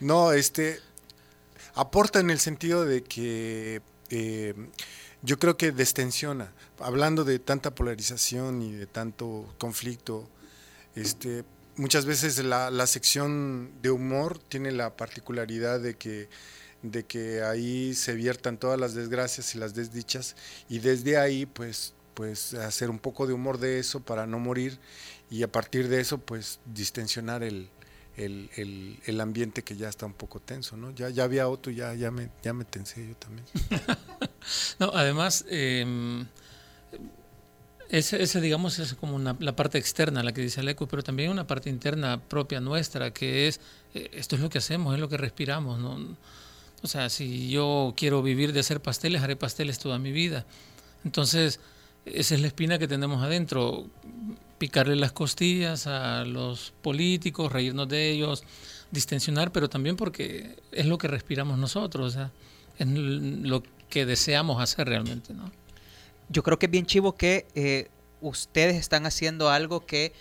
No, 0.00 0.32
este 0.32 0.80
aporta 1.74 2.18
en 2.20 2.30
el 2.30 2.40
sentido 2.40 2.84
de 2.86 3.02
que 3.04 3.82
eh, 4.08 4.54
yo 5.22 5.38
creo 5.38 5.56
que 5.58 5.70
destensiona. 5.70 6.52
Hablando 6.80 7.24
de 7.24 7.38
tanta 7.38 7.74
polarización 7.74 8.62
y 8.62 8.72
de 8.72 8.86
tanto 8.86 9.52
conflicto, 9.58 10.28
este, 10.94 11.44
muchas 11.76 12.06
veces 12.06 12.38
la, 12.44 12.70
la 12.70 12.86
sección 12.86 13.70
de 13.82 13.90
humor 13.90 14.38
tiene 14.38 14.72
la 14.72 14.96
particularidad 14.96 15.80
de 15.80 15.96
que 15.96 16.28
de 16.82 17.04
que 17.04 17.42
ahí 17.42 17.94
se 17.94 18.14
viertan 18.14 18.58
todas 18.58 18.78
las 18.78 18.94
desgracias 18.94 19.54
y 19.54 19.58
las 19.58 19.74
desdichas 19.74 20.36
y 20.68 20.78
desde 20.78 21.16
ahí 21.18 21.46
pues 21.46 21.94
pues 22.14 22.54
hacer 22.54 22.90
un 22.90 22.98
poco 22.98 23.26
de 23.26 23.32
humor 23.34 23.58
de 23.58 23.78
eso 23.78 24.00
para 24.00 24.26
no 24.26 24.38
morir 24.38 24.78
y 25.30 25.42
a 25.42 25.50
partir 25.50 25.88
de 25.88 26.00
eso 26.00 26.18
pues 26.18 26.60
distensionar 26.64 27.42
el, 27.42 27.68
el, 28.16 28.48
el- 29.06 29.20
ambiente 29.20 29.62
que 29.62 29.76
ya 29.76 29.88
está 29.88 30.06
un 30.06 30.14
poco 30.14 30.40
tenso, 30.40 30.76
¿no? 30.76 30.92
Ya, 30.92 31.10
ya 31.10 31.24
había 31.24 31.48
otro, 31.48 31.72
ya, 31.72 31.92
ya, 31.94 32.10
me, 32.10 32.30
ya 32.42 32.52
me 32.54 32.64
tensé 32.64 33.06
yo 33.08 33.16
también. 33.16 33.44
No, 34.78 34.92
además, 34.94 35.44
eh, 35.48 36.24
ese, 37.88 38.22
ese, 38.22 38.40
digamos, 38.40 38.78
es 38.78 38.94
como 38.94 39.14
una, 39.14 39.36
la 39.38 39.54
parte 39.54 39.78
externa, 39.78 40.22
la 40.22 40.32
que 40.32 40.40
dice 40.40 40.60
Aleco, 40.60 40.88
pero 40.88 41.02
también 41.02 41.30
una 41.30 41.46
parte 41.46 41.70
interna 41.70 42.20
propia 42.20 42.60
nuestra, 42.60 43.12
que 43.12 43.48
es, 43.48 43.60
eh, 43.94 44.10
esto 44.12 44.36
es 44.36 44.42
lo 44.42 44.48
que 44.48 44.58
hacemos, 44.58 44.94
es 44.94 45.00
lo 45.00 45.08
que 45.08 45.16
respiramos, 45.16 45.78
¿no? 45.78 46.16
O 46.82 46.88
sea, 46.88 47.08
si 47.08 47.48
yo 47.48 47.94
quiero 47.96 48.22
vivir 48.22 48.52
de 48.52 48.60
hacer 48.60 48.80
pasteles, 48.80 49.22
haré 49.22 49.36
pasteles 49.36 49.78
toda 49.78 49.98
mi 49.98 50.12
vida. 50.12 50.44
Entonces, 51.04 51.60
esa 52.04 52.34
es 52.34 52.40
la 52.40 52.48
espina 52.48 52.78
que 52.78 52.88
tenemos 52.88 53.22
adentro, 53.22 53.86
picarle 54.58 54.96
las 54.96 55.12
costillas 55.12 55.86
a 55.86 56.24
los 56.24 56.72
políticos, 56.82 57.52
reírnos 57.52 57.88
de 57.88 58.10
ellos, 58.10 58.44
distensionar, 58.90 59.52
pero 59.52 59.68
también 59.68 59.96
porque 59.96 60.56
es 60.72 60.86
lo 60.86 60.98
que 60.98 61.08
respiramos 61.08 61.58
nosotros, 61.58 62.06
o 62.06 62.10
sea, 62.10 62.30
es 62.78 62.86
lo 62.86 63.62
que 63.88 64.06
deseamos 64.06 64.60
hacer 64.60 64.88
realmente, 64.88 65.34
¿no? 65.34 65.50
Yo 66.28 66.42
creo 66.42 66.58
que 66.58 66.66
es 66.66 66.72
bien 66.72 66.86
chivo 66.86 67.14
que 67.14 67.46
eh, 67.54 67.88
ustedes 68.20 68.76
están 68.76 69.06
haciendo 69.06 69.50
algo 69.50 69.86
que 69.86 70.12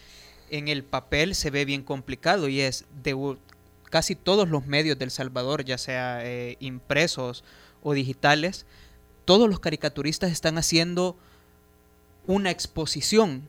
en 0.50 0.68
el 0.68 0.84
papel 0.84 1.36
se 1.36 1.50
ve 1.50 1.66
bien 1.66 1.84
complicado 1.84 2.48
y 2.48 2.62
es 2.62 2.86
de 3.04 3.16
casi 3.90 4.16
todos 4.16 4.50
los 4.50 4.66
medios 4.68 4.98
del 5.00 5.12
Salvador, 5.12 5.64
ya 5.66 5.78
sea 5.78 6.20
eh, 6.24 6.58
impresos 6.60 7.44
o 7.82 7.94
digitales, 7.94 8.66
todos 9.26 9.50
los 9.50 9.60
caricaturistas 9.60 10.32
están 10.32 10.58
haciendo 10.58 11.18
una 12.28 12.52
exposición. 12.52 13.48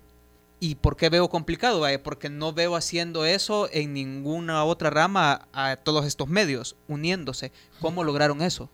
¿Y 0.59 0.77
por 0.77 0.97
qué 0.97 1.11
veo 1.11 1.29
complicado? 1.29 1.85
Porque 2.03 2.31
no 2.31 2.55
veo 2.55 2.77
haciendo 2.77 3.27
eso 3.27 3.69
en 3.73 3.93
ninguna 3.93 4.65
otra 4.65 4.89
rama 4.89 5.49
a 5.53 5.77
todos 5.77 6.07
estos 6.07 6.29
medios, 6.29 6.77
uniéndose. 6.89 7.53
¿Cómo 7.81 8.05
lograron 8.05 8.41
eso? 8.41 8.71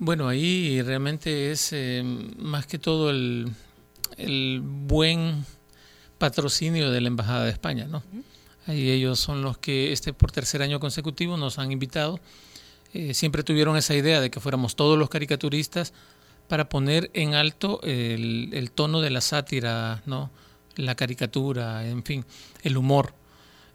Bueno, 0.00 0.28
ahí 0.28 0.80
realmente 0.82 1.50
es 1.50 1.72
eh, 1.72 2.02
más 2.38 2.66
que 2.66 2.78
todo 2.78 3.10
el, 3.10 3.50
el 4.16 4.60
buen 4.62 5.44
patrocinio 6.18 6.90
de 6.92 7.00
la 7.00 7.08
Embajada 7.08 7.44
de 7.44 7.50
España, 7.50 7.86
¿no? 7.86 8.04
Ahí 8.66 8.90
ellos 8.90 9.18
son 9.18 9.42
los 9.42 9.58
que 9.58 9.92
este 9.92 10.12
por 10.12 10.30
tercer 10.30 10.62
año 10.62 10.78
consecutivo 10.78 11.36
nos 11.36 11.58
han 11.58 11.72
invitado. 11.72 12.20
Eh, 12.92 13.12
siempre 13.12 13.42
tuvieron 13.42 13.76
esa 13.76 13.94
idea 13.94 14.20
de 14.20 14.30
que 14.30 14.40
fuéramos 14.40 14.76
todos 14.76 14.96
los 14.96 15.08
caricaturistas 15.08 15.92
para 16.46 16.68
poner 16.68 17.10
en 17.14 17.34
alto 17.34 17.80
el, 17.82 18.50
el 18.52 18.70
tono 18.70 19.00
de 19.00 19.10
la 19.10 19.20
sátira, 19.20 20.02
¿no? 20.06 20.30
La 20.76 20.94
caricatura, 20.94 21.88
en 21.88 22.04
fin, 22.04 22.24
el 22.62 22.76
humor. 22.76 23.14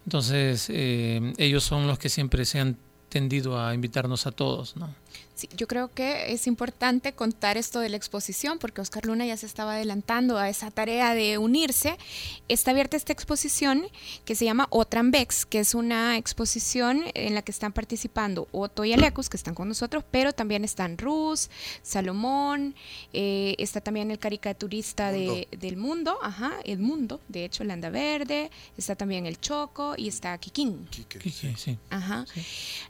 Entonces, 0.06 0.68
eh, 0.70 1.34
ellos 1.36 1.64
son 1.64 1.86
los 1.86 1.98
que 1.98 2.08
siempre 2.08 2.46
se 2.46 2.60
han 2.60 2.78
tendido 3.10 3.60
a 3.60 3.74
invitarnos 3.74 4.26
a 4.26 4.32
todos, 4.32 4.76
¿no? 4.76 4.94
Sí, 5.34 5.48
yo 5.56 5.66
creo 5.66 5.92
que 5.92 6.32
es 6.32 6.46
importante 6.46 7.12
contar 7.12 7.56
esto 7.56 7.80
de 7.80 7.88
la 7.88 7.96
exposición 7.96 8.58
porque 8.60 8.80
Oscar 8.80 9.04
Luna 9.04 9.26
ya 9.26 9.36
se 9.36 9.46
estaba 9.46 9.74
adelantando 9.74 10.38
a 10.38 10.48
esa 10.48 10.70
tarea 10.70 11.14
de 11.14 11.38
unirse. 11.38 11.96
Está 12.48 12.70
abierta 12.70 12.96
esta 12.96 13.12
exposición 13.12 13.84
que 14.24 14.36
se 14.36 14.44
llama 14.44 14.68
Otrambex, 14.70 15.44
que 15.44 15.58
es 15.58 15.74
una 15.74 16.16
exposición 16.16 17.02
en 17.14 17.34
la 17.34 17.42
que 17.42 17.50
están 17.50 17.72
participando 17.72 18.46
Otto 18.52 18.84
y 18.84 18.92
Alecus, 18.92 19.28
que 19.28 19.36
están 19.36 19.54
con 19.54 19.66
nosotros, 19.66 20.04
pero 20.08 20.32
también 20.32 20.64
están 20.64 20.98
Rus, 20.98 21.50
Salomón, 21.82 22.76
eh, 23.12 23.56
está 23.58 23.80
también 23.80 24.12
el 24.12 24.20
caricaturista 24.20 25.10
de, 25.10 25.48
del 25.58 25.76
mundo, 25.76 26.16
ajá, 26.22 26.52
el 26.64 26.78
mundo, 26.78 27.20
de 27.28 27.44
hecho, 27.44 27.64
Landa 27.64 27.90
Verde, 27.90 28.50
está 28.76 28.94
también 28.94 29.26
el 29.26 29.40
Choco 29.40 29.94
y 29.96 30.06
está 30.06 30.38
Kikín. 30.38 30.86
Quique, 30.90 31.20
sí. 31.56 31.76
Ajá. 31.90 32.24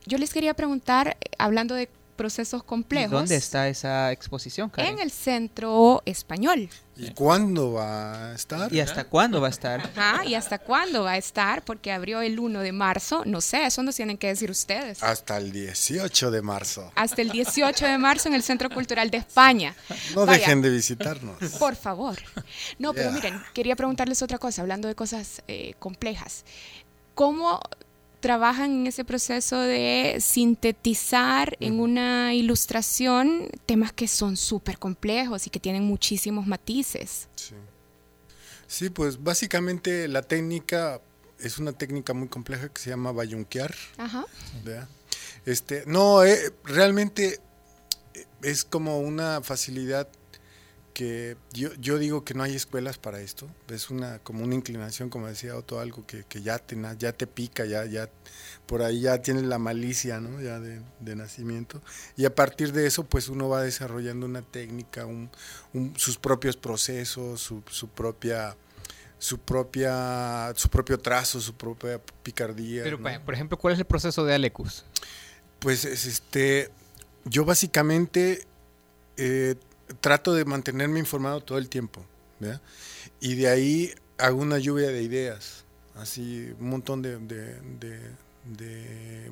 Yo 0.07 0.19
les 0.19 0.33
quería 0.33 0.53
preguntar, 0.55 1.17
eh, 1.21 1.31
hablando 1.39 1.75
de 1.75 1.89
procesos 2.15 2.63
complejos. 2.63 3.13
¿Y 3.13 3.15
¿Dónde 3.15 3.37
está 3.37 3.69
esa 3.69 4.13
exposición, 4.13 4.71
Karen? 4.71 4.95
En 4.95 4.99
el 5.01 5.11
Centro 5.11 6.03
Español. 6.05 6.69
¿Y 6.97 7.11
cuándo 7.11 7.73
va 7.73 8.31
a 8.31 8.35
estar? 8.35 8.73
¿Y 8.73 8.81
hasta 8.81 9.05
cuándo 9.05 9.41
va 9.41 9.49
a 9.49 9.51
estar? 9.51 9.81
Ajá, 9.81 10.25
¿y 10.25 10.35
hasta 10.35 10.59
cuándo 10.59 11.03
va 11.03 11.13
a 11.13 11.17
estar? 11.17 11.65
Porque 11.65 11.91
abrió 11.91 12.23
el 12.23 12.39
1 12.39 12.61
de 12.61 12.73
marzo. 12.73 13.25
No 13.25 13.41
sé, 13.41 13.67
eso 13.67 13.83
nos 13.83 13.97
tienen 13.97 14.17
que 14.17 14.29
decir 14.29 14.51
ustedes. 14.51 15.03
Hasta 15.03 15.37
el 15.39 15.51
18 15.51 16.31
de 16.31 16.43
marzo. 16.43 16.93
Hasta 16.95 17.23
el 17.23 17.31
18 17.31 17.87
de 17.87 17.99
marzo 17.99 18.29
en 18.29 18.35
el 18.35 18.43
Centro 18.43 18.71
Cultural 18.71 19.11
de 19.11 19.19
España. 19.19 19.75
No 20.15 20.25
dejen 20.25 20.63
de 20.63 20.71
visitarnos. 20.71 21.37
Por 21.59 21.75
favor. 21.75 22.17
No, 22.79 22.95
pero 22.95 23.11
miren, 23.11 23.43
quería 23.53 23.75
preguntarles 23.75 24.23
otra 24.23 24.39
cosa, 24.39 24.63
hablando 24.63 24.89
de 24.89 24.95
cosas 24.95 25.43
eh, 25.49 25.75
complejas. 25.79 26.45
¿Cómo 27.15 27.61
trabajan 28.25 28.71
en 28.71 28.87
ese 28.87 29.05
proceso 29.05 29.59
de 29.61 30.17
sintetizar 30.19 31.59
en 31.61 31.79
una 31.79 32.33
ilustración 32.33 33.51
temas 33.67 33.93
que 33.93 34.09
son 34.09 34.39
súper 34.39 34.79
complejos 34.79 35.47
y 35.47 35.51
que 35.51 35.61
tienen 35.61 35.85
muchísimos 35.85 36.47
matices. 36.47 37.29
Sí. 38.67 38.89
pues 38.89 39.23
básicamente 39.23 40.09
la 40.09 40.23
técnica 40.23 41.03
es 41.39 41.59
una 41.59 41.75
técnica 41.75 42.15
muy 42.15 42.29
compleja 42.29 42.71
que 42.71 42.81
se 42.81 42.89
llama 42.89 43.13
bayunquear. 43.13 43.75
Ajá. 43.99 44.25
Este, 45.45 45.85
no, 45.87 46.25
eh, 46.25 46.51
realmente 46.65 47.43
eh, 48.15 48.25
es 48.41 48.65
como 48.65 49.01
una 49.01 49.43
facilidad 49.43 50.09
que 50.95 51.37
yo, 51.53 51.75
yo 51.75 51.99
digo 51.99 52.25
que 52.25 52.35
no 52.35 52.45
hay 52.45 52.55
escuelas 52.55 52.99
para 52.99 53.21
esto, 53.21 53.49
es 53.69 53.91
una 53.91 54.21
como 54.21 54.45
una 54.45 54.55
inclinación, 54.55 55.11
como 55.11 55.27
decía 55.27 55.57
Otto, 55.57 55.81
algo 55.81 56.07
que, 56.07 56.25
que 56.25 56.41
ya, 56.41 56.59
te, 56.59 56.77
ya 56.99 57.13
te 57.13 57.27
pica, 57.27 57.65
ya, 57.65 57.85
ya 57.85 58.09
por 58.67 58.81
ahí 58.81 59.01
ya 59.01 59.21
tienes 59.21 59.43
la 59.43 59.59
malicia 59.59 60.21
¿no? 60.21 60.41
ya 60.41 60.61
de, 60.61 60.81
de, 61.01 61.17
nacimiento 61.17 61.83
y 62.17 62.25
a 62.25 62.35
partir 62.35 62.73
de 62.73 62.87
eso 62.87 63.05
pues 63.05 63.29
uno 63.29 63.49
va 63.49 63.63
desarrollando 63.63 64.25
una 64.25 64.43
técnica, 64.43 65.05
un, 65.05 65.31
sus 65.97 66.17
propios 66.17 66.57
procesos, 66.57 67.41
su, 67.41 67.63
su 67.69 67.89
propia 67.89 68.57
su 69.19 69.39
propia 69.39 70.53
su 70.55 70.69
propio 70.69 70.99
trazo, 70.99 71.41
su 71.41 71.55
propia 71.55 72.01
picardía. 72.23 72.85
Pero 72.85 73.01
por 73.01 73.35
ejemplo, 73.35 73.59
¿cuál 73.59 73.75
es 73.75 73.81
el 73.81 73.87
proceso 73.87 74.25
de 74.25 74.35
Alecus? 74.35 74.85
Pues 75.59 75.85
es 75.85 76.07
este 76.07 76.71
yo 77.25 77.45
básicamente 77.45 78.47
eh, 79.17 79.57
trato 80.01 80.35
de 80.35 80.45
mantenerme 80.45 80.99
informado 80.99 81.41
todo 81.41 81.59
el 81.59 81.69
tiempo. 81.69 82.05
Y 83.21 83.35
de 83.37 83.49
ahí 83.49 83.95
hago 84.19 84.41
una 84.41 84.59
lluvia 84.59 84.89
de 84.89 85.03
ideas, 85.03 85.65
así 85.95 86.53
un 86.61 86.69
montón 86.69 87.03
de, 87.03 88.11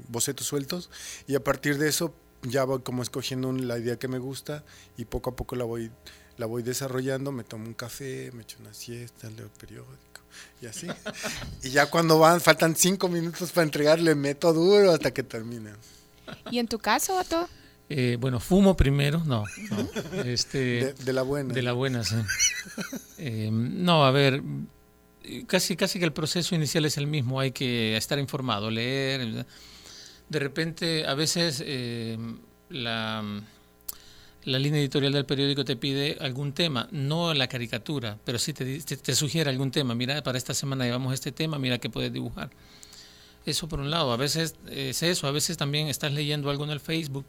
bocetos 0.08 0.46
sueltos. 0.46 0.90
Y 1.26 1.34
a 1.34 1.44
partir 1.44 1.78
de 1.78 1.88
eso 1.88 2.14
ya 2.42 2.64
voy 2.64 2.80
como 2.80 3.02
escogiendo 3.02 3.52
la 3.52 3.78
idea 3.78 3.98
que 3.98 4.08
me 4.08 4.18
gusta 4.18 4.64
y 4.96 5.04
poco 5.04 5.30
a 5.30 5.36
poco 5.36 5.56
la 5.56 5.64
voy, 5.64 5.90
la 6.38 6.46
voy 6.46 6.62
desarrollando. 6.62 7.32
Me 7.32 7.44
tomo 7.44 7.66
un 7.66 7.74
café, 7.74 8.30
me 8.32 8.42
echo 8.42 8.58
una 8.60 8.74
siesta, 8.74 9.28
leo 9.30 9.46
el 9.46 9.50
periódico 9.50 10.20
y 10.60 10.66
así. 10.66 10.88
y 11.62 11.70
ya 11.70 11.86
cuando 11.90 12.18
van, 12.18 12.40
faltan 12.40 12.76
cinco 12.76 13.08
minutos 13.08 13.52
para 13.52 13.64
entregarle, 13.64 14.14
meto 14.14 14.52
duro 14.52 14.92
hasta 14.92 15.12
que 15.12 15.22
termine. 15.22 15.72
¿Y 16.50 16.58
en 16.58 16.68
tu 16.68 16.78
caso, 16.78 17.18
Otto? 17.18 17.48
Eh, 17.88 18.16
bueno, 18.18 18.40
fumo 18.40 18.76
primero, 18.76 19.22
no. 19.26 19.44
Este, 20.24 20.94
de, 20.94 21.12
la 21.12 21.22
buena. 21.22 21.52
De 21.52 21.62
la 21.62 21.72
buena, 21.72 22.04
sí. 22.04 22.16
Eh, 23.18 23.50
no, 23.52 24.04
a 24.04 24.10
ver, 24.10 24.42
casi, 25.46 25.76
casi 25.76 25.98
que 25.98 26.04
el 26.04 26.12
proceso 26.12 26.54
inicial 26.54 26.84
es 26.84 26.96
el 26.96 27.06
mismo, 27.06 27.40
hay 27.40 27.52
que 27.52 27.96
estar 27.96 28.18
informado, 28.18 28.70
leer. 28.70 29.46
De 30.28 30.38
repente, 30.38 31.06
a 31.06 31.14
veces 31.14 31.62
eh, 31.66 32.16
la, 32.70 33.42
la 34.44 34.58
línea 34.58 34.80
editorial 34.80 35.12
del 35.12 35.26
periódico 35.26 35.64
te 35.64 35.76
pide 35.76 36.16
algún 36.20 36.52
tema, 36.52 36.88
no 36.92 37.34
la 37.34 37.48
caricatura, 37.48 38.18
pero 38.24 38.38
sí 38.38 38.52
te, 38.52 38.80
te, 38.80 39.14
sugiere 39.14 39.50
algún 39.50 39.70
tema. 39.70 39.94
Mira, 39.94 40.22
para 40.22 40.38
esta 40.38 40.54
semana 40.54 40.84
llevamos 40.84 41.12
este 41.12 41.32
tema, 41.32 41.58
mira 41.58 41.78
qué 41.78 41.90
puedes 41.90 42.12
dibujar. 42.12 42.50
Eso 43.44 43.68
por 43.68 43.80
un 43.80 43.90
lado, 43.90 44.12
a 44.12 44.16
veces 44.16 44.54
es 44.70 45.02
eso, 45.02 45.26
a 45.26 45.32
veces 45.32 45.56
también 45.56 45.88
estás 45.88 46.12
leyendo 46.12 46.48
algo 46.48 46.64
en 46.64 46.70
el 46.70 46.80
Facebook 46.80 47.26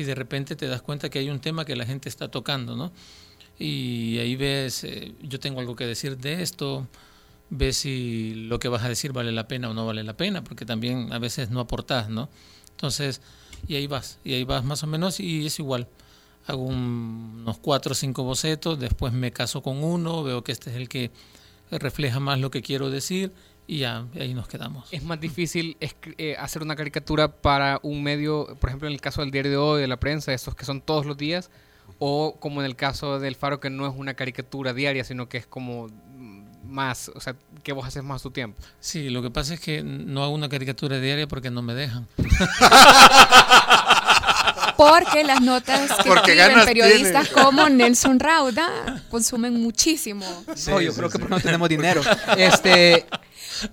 y 0.00 0.04
de 0.04 0.14
repente 0.14 0.56
te 0.56 0.66
das 0.66 0.82
cuenta 0.82 1.10
que 1.10 1.18
hay 1.18 1.30
un 1.30 1.40
tema 1.40 1.64
que 1.64 1.76
la 1.76 1.84
gente 1.84 2.08
está 2.08 2.28
tocando, 2.28 2.76
¿no? 2.76 2.92
Y 3.58 4.18
ahí 4.18 4.36
ves, 4.36 4.84
eh, 4.84 5.12
yo 5.22 5.38
tengo 5.38 5.60
algo 5.60 5.76
que 5.76 5.86
decir 5.86 6.16
de 6.16 6.42
esto, 6.42 6.88
ves 7.50 7.76
si 7.76 8.34
lo 8.34 8.58
que 8.58 8.68
vas 8.68 8.82
a 8.82 8.88
decir 8.88 9.12
vale 9.12 9.32
la 9.32 9.46
pena 9.46 9.68
o 9.68 9.74
no 9.74 9.84
vale 9.84 10.02
la 10.02 10.16
pena, 10.16 10.42
porque 10.42 10.64
también 10.64 11.12
a 11.12 11.18
veces 11.18 11.50
no 11.50 11.60
aportás, 11.60 12.08
¿no? 12.08 12.30
Entonces, 12.70 13.20
y 13.68 13.74
ahí 13.76 13.86
vas, 13.86 14.18
y 14.24 14.32
ahí 14.32 14.44
vas 14.44 14.64
más 14.64 14.82
o 14.82 14.86
menos 14.86 15.20
y 15.20 15.46
es 15.46 15.58
igual. 15.58 15.86
Hago 16.46 16.62
unos 16.62 17.58
cuatro 17.58 17.92
o 17.92 17.94
cinco 17.94 18.22
bocetos, 18.24 18.80
después 18.80 19.12
me 19.12 19.30
caso 19.30 19.62
con 19.62 19.84
uno, 19.84 20.22
veo 20.22 20.42
que 20.42 20.52
este 20.52 20.70
es 20.70 20.76
el 20.76 20.88
que 20.88 21.10
refleja 21.70 22.18
más 22.18 22.40
lo 22.40 22.50
que 22.50 22.62
quiero 22.62 22.88
decir 22.90 23.32
y 23.70 23.78
ya 23.78 24.04
ahí 24.18 24.34
nos 24.34 24.48
quedamos. 24.48 24.88
Es 24.90 25.04
más 25.04 25.20
difícil 25.20 25.76
eh, 25.80 26.34
hacer 26.40 26.60
una 26.60 26.74
caricatura 26.74 27.28
para 27.28 27.78
un 27.84 28.02
medio, 28.02 28.56
por 28.58 28.68
ejemplo 28.68 28.88
en 28.88 28.94
el 28.94 29.00
caso 29.00 29.20
del 29.20 29.30
diario 29.30 29.52
de 29.52 29.56
hoy, 29.58 29.80
de 29.80 29.86
la 29.86 30.00
prensa, 30.00 30.32
estos 30.34 30.56
que 30.56 30.64
son 30.64 30.80
todos 30.80 31.06
los 31.06 31.16
días, 31.16 31.52
o 32.00 32.34
como 32.40 32.62
en 32.62 32.66
el 32.66 32.74
caso 32.74 33.20
del 33.20 33.36
Faro 33.36 33.60
que 33.60 33.70
no 33.70 33.86
es 33.86 33.94
una 33.96 34.14
caricatura 34.14 34.74
diaria, 34.74 35.04
sino 35.04 35.28
que 35.28 35.38
es 35.38 35.46
como 35.46 35.86
más, 36.64 37.12
o 37.14 37.20
sea, 37.20 37.36
que 37.62 37.72
vos 37.72 37.86
haces 37.86 38.02
más 38.02 38.22
tu 38.22 38.32
tiempo. 38.32 38.60
Sí, 38.80 39.08
lo 39.08 39.22
que 39.22 39.30
pasa 39.30 39.54
es 39.54 39.60
que 39.60 39.84
no 39.84 40.24
hago 40.24 40.34
una 40.34 40.48
caricatura 40.48 40.98
diaria 40.98 41.28
porque 41.28 41.52
no 41.52 41.62
me 41.62 41.74
dejan. 41.74 42.08
porque 44.80 45.24
las 45.24 45.42
notas 45.42 45.92
que 46.02 46.08
escriben 46.10 46.64
periodistas 46.64 47.28
como 47.28 47.68
Nelson 47.68 48.18
Rauda 48.18 49.02
consumen 49.10 49.60
muchísimo. 49.60 50.24
yo 50.66 50.94
creo 50.94 51.10
que 51.10 51.18
no 51.18 51.38
tenemos 51.38 51.68
dinero. 51.68 52.00
Este, 52.36 53.04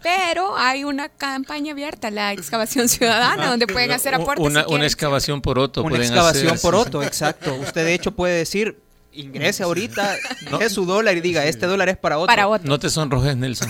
pero 0.03 0.58
hay 0.58 0.84
una 0.84 1.08
campaña 1.08 1.72
abierta, 1.72 2.12
la 2.12 2.34
excavación 2.34 2.89
ciudadana, 2.89 3.47
donde 3.47 3.68
pueden 3.68 3.91
hacer 3.91 4.16
aportes. 4.16 4.45
Una, 4.45 4.68
una 4.68 4.86
excavación 4.86 5.41
por 5.41 5.60
otro. 5.60 5.84
Una 5.84 5.97
excavación 5.97 6.58
por 6.62 6.76
otro, 6.76 7.03
exacto. 7.03 7.55
Usted 7.55 7.86
de 7.86 7.93
hecho 7.93 8.12
puede 8.12 8.38
decir, 8.38 8.78
ingrese 9.14 9.64
ahorita, 9.64 10.16
es 10.60 10.74
su 10.74 10.86
dólar 10.86 11.16
y 11.16 11.22
diga, 11.22 11.45
este 11.45 11.68
dólar 11.68 11.88
es 11.89 11.97
para 11.97 12.18
otro. 12.18 12.28
Para 12.28 12.47
otro. 12.47 12.68
No 12.68 12.80
te 12.80 12.89
sonrojes, 12.89 13.38
Nelson. 13.38 13.70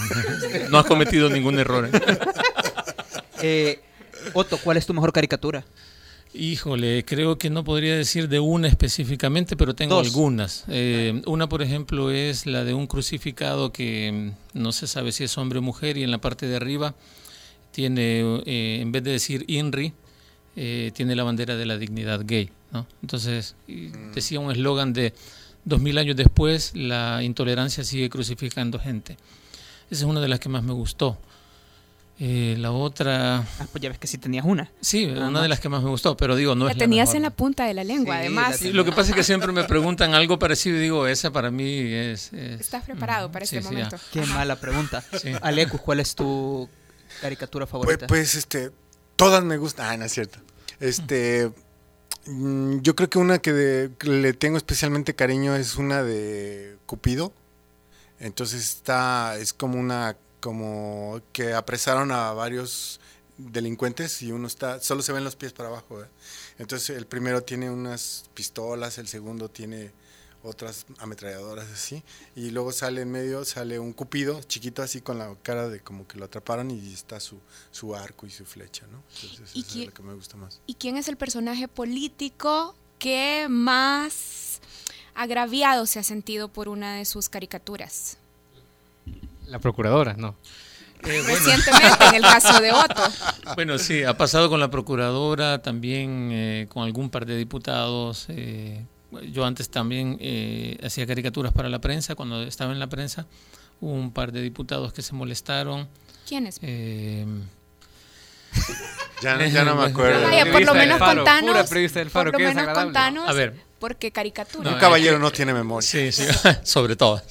No 0.72 0.80
has 0.80 0.86
cometido 0.86 1.30
ningún 1.30 1.60
error. 1.60 1.90
Eh, 3.42 3.82
Otto, 4.34 4.58
¿cuál 4.58 4.78
es 4.78 4.86
tu 4.86 4.94
mejor 4.94 5.12
caricatura? 5.14 5.64
Híjole, 6.38 7.04
creo 7.04 7.38
que 7.38 7.50
no 7.50 7.64
podría 7.64 7.96
decir 7.96 8.30
de 8.30 8.40
una 8.40 8.68
específicamente, 8.68 9.58
pero 9.58 9.74
tengo 9.74 10.00
algunas. 10.00 10.66
Eh, 10.68 11.22
una, 11.26 11.50
por 11.50 11.62
ejemplo, 11.62 12.12
es 12.12 12.46
la 12.46 12.64
de 12.64 12.74
un 12.74 12.86
crucificado 12.86 13.72
que 13.72 14.34
mm, 14.54 14.60
no 14.60 14.72
se 14.72 14.86
sabe 14.86 15.12
si 15.12 15.24
es 15.24 15.38
hombre 15.38 15.60
o 15.60 15.62
mujer 15.62 15.98
y 15.98 16.04
en 16.04 16.12
la 16.12 16.20
parte 16.20 16.48
de 16.48 16.56
arriba 16.56 16.94
tiene, 17.72 18.42
eh, 18.46 18.80
en 18.82 18.92
vez 18.92 19.04
de 19.04 19.12
decir 19.12 19.46
INRI, 19.48 19.94
eh, 20.56 20.92
tiene 20.94 21.16
la 21.16 21.24
bandera 21.24 21.56
de 21.56 21.66
la 21.66 21.78
dignidad 21.78 22.22
gay. 22.24 22.52
¿no? 22.72 22.86
Entonces, 23.02 23.56
mm. 23.68 24.14
decía 24.14 24.40
un 24.40 24.52
eslogan 24.52 24.94
de 24.94 25.14
dos 25.66 25.82
mil 25.82 25.98
años 25.98 26.16
después, 26.16 26.72
la 26.76 27.24
intolerancia 27.24 27.84
sigue 27.84 28.10
crucificando 28.10 28.80
gente. 28.80 29.18
Esa 29.90 30.04
es 30.04 30.10
una 30.10 30.22
de 30.22 30.28
las 30.28 30.40
que 30.40 30.50
más 30.50 30.64
me 30.64 30.74
gustó. 30.74 31.18
Eh, 32.20 32.56
la 32.58 32.72
otra. 32.72 33.38
Ah, 33.60 33.68
pues 33.72 33.82
ya 33.82 33.90
ves 33.90 34.00
que 34.00 34.08
sí 34.08 34.18
tenías 34.18 34.44
una. 34.44 34.72
Sí, 34.82 35.06
una 35.06 35.42
de 35.42 35.48
las 35.48 35.60
que 35.60 35.70
más 35.70 35.84
me 35.84 35.90
gustó, 35.90 36.18
pero 36.18 36.36
digo, 36.36 36.56
no 36.56 36.66
la 36.66 36.72
es 36.72 36.78
tenías 36.78 37.14
en 37.14 37.22
la 37.22 37.30
punta 37.30 37.66
de 37.66 37.76
la 37.76 37.84
lengua, 37.84 38.18
además. 38.18 38.62
lo 38.64 38.84
que 38.86 38.92
pasa 38.92 39.12
es 39.12 39.16
que 39.16 39.24
siempre 39.24 39.52
me 39.52 39.64
preguntan 39.66 40.16
algo 40.16 40.40
parecido 40.40 40.78
y 40.78 40.80
digo, 40.80 41.08
esa 41.08 41.32
para 41.32 41.52
mí 41.52 41.94
es. 41.94 42.34
Estás 42.34 42.86
preparado 42.86 43.32
para 43.32 43.46
este 43.46 43.62
momento. 43.62 43.98
Qué 44.12 44.26
mala 44.26 44.56
pregunta. 44.56 45.04
Alecus, 45.42 45.82
¿cuál 45.82 46.00
es 46.00 46.16
tu 46.16 46.68
caricatura 47.22 47.68
favorita? 47.68 48.08
Pues, 48.08 48.34
este, 48.36 48.72
todas 49.16 49.44
me 49.44 49.58
gustan. 49.58 49.88
Ah, 49.88 49.98
no 49.98 50.06
es 50.06 50.14
cierto. 50.14 50.40
Este. 50.80 51.52
Mm, 52.26 52.80
yo 52.82 52.96
creo 52.96 53.10
que 53.10 53.20
una 53.20 53.38
que 53.40 53.90
le 54.02 54.34
tengo 54.34 54.58
especialmente 54.58 55.14
cariño 55.14 55.56
es 55.56 55.76
una 55.76 56.02
de 56.04 56.78
Cupido. 56.88 57.32
Entonces 58.20 58.62
está, 58.62 59.38
es 59.38 59.54
como 59.54 59.80
una 59.80 60.18
como 60.40 61.22
que 61.32 61.54
apresaron 61.54 62.12
a 62.12 62.34
varios 62.34 63.00
delincuentes 63.38 64.22
y 64.22 64.32
uno 64.32 64.48
está, 64.48 64.80
solo 64.80 65.02
se 65.02 65.14
ven 65.14 65.24
los 65.24 65.36
pies 65.36 65.54
para 65.54 65.70
abajo. 65.70 66.04
¿eh? 66.04 66.08
Entonces 66.58 66.96
el 66.98 67.06
primero 67.06 67.42
tiene 67.44 67.70
unas 67.70 68.30
pistolas, 68.34 68.98
el 68.98 69.08
segundo 69.08 69.50
tiene 69.50 69.92
otras 70.44 70.86
ametralladoras 71.00 71.70
así, 71.72 72.04
y 72.36 72.52
luego 72.52 72.72
sale 72.72 73.02
en 73.02 73.12
medio, 73.12 73.44
sale 73.44 73.80
un 73.80 73.92
cupido 73.92 74.42
chiquito 74.44 74.82
así 74.82 75.02
con 75.02 75.18
la 75.18 75.36
cara 75.42 75.68
de 75.68 75.82
como 75.82 76.08
que 76.08 76.18
lo 76.18 76.26
atraparon 76.26 76.72
y 76.72 76.94
está 76.94 77.20
su, 77.20 77.40
su 77.72 77.96
arco 77.96 78.26
y 78.26 78.30
su 78.30 78.46
flecha, 78.46 78.86
¿no? 78.88 79.04
Entonces 79.24 79.56
¿Y 79.56 79.82
es 79.82 79.88
lo 79.88 79.94
que 79.94 80.04
me 80.04 80.14
gusta 80.14 80.38
más. 80.38 80.62
¿Y 80.66 80.76
quién 80.76 80.96
es 80.96 81.08
el 81.08 81.18
personaje 81.18 81.68
político 81.68 82.76
que 83.00 83.48
más 83.50 84.62
agraviado 85.16 85.86
se 85.86 86.00
ha 86.00 86.04
sentido 86.04 86.48
por 86.48 86.70
una 86.70 86.96
de 86.96 87.06
sus 87.06 87.30
caricaturas? 87.30 88.18
La 89.48 89.60
procuradora, 89.60 90.14
no. 90.18 90.36
Eh, 91.04 91.22
bueno. 91.22 91.28
recientemente 91.28 92.06
en 92.06 92.16
el 92.16 92.22
caso 92.22 92.60
de 92.62 92.72
Otto. 92.72 93.04
Bueno, 93.56 93.78
sí, 93.78 94.04
ha 94.04 94.16
pasado 94.18 94.50
con 94.50 94.60
la 94.60 94.70
procuradora, 94.70 95.62
también 95.62 96.30
eh, 96.32 96.66
con 96.70 96.84
algún 96.84 97.10
par 97.10 97.26
de 97.26 97.38
diputados. 97.38 98.26
eh, 98.30 98.84
yo 99.32 99.46
antes 99.46 99.70
también 99.70 100.18
eh, 100.20 100.78
hacía 100.84 101.08
caricaturas 101.08 101.54
para 101.54 101.70
la 101.70 101.80
prensa, 101.80 102.14
cuando 102.16 102.44
estaba 102.44 102.74
en 102.74 102.80
la 102.80 102.88
prensa, 102.88 103.26
hubo 103.80 103.94
un 103.94 104.12
par 104.12 104.32
de 104.34 104.42
diputados 104.42 104.92
que 104.92 105.02
se 105.02 105.14
molestaron. 105.14 105.88
¿Quiénes? 106.28 106.60
Eh, 106.62 107.26
Ya 109.22 109.36
no- 109.36 109.46
ya 109.46 109.64
no 109.64 109.76
me 109.76 109.86
acuerdo. 109.90 110.22
Vaya, 110.28 110.52
por 110.52 110.62
lo 110.66 110.74
menos 110.74 111.00
contanos. 111.00 111.70
por 112.12 112.32
lo 112.34 112.40
menos 112.40 112.68
contanos. 112.74 113.30
A 113.30 113.34
ver. 113.34 113.67
Porque 113.80 114.12
caricatura. 114.12 114.74
Un 114.74 114.80
caballero 114.80 115.20
no 115.20 115.32
tiene 115.32 115.54
memoria. 115.54 115.88
Sí, 115.88 116.12
sí, 116.12 116.24
sobre 116.64 116.96
todo. 116.96 117.22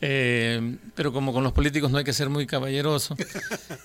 Eh, 0.00 0.76
pero 0.94 1.12
como 1.12 1.32
con 1.32 1.44
los 1.44 1.52
políticos 1.52 1.90
no 1.90 1.98
hay 1.98 2.04
que 2.04 2.12
ser 2.12 2.28
muy 2.28 2.46
caballeroso. 2.46 3.16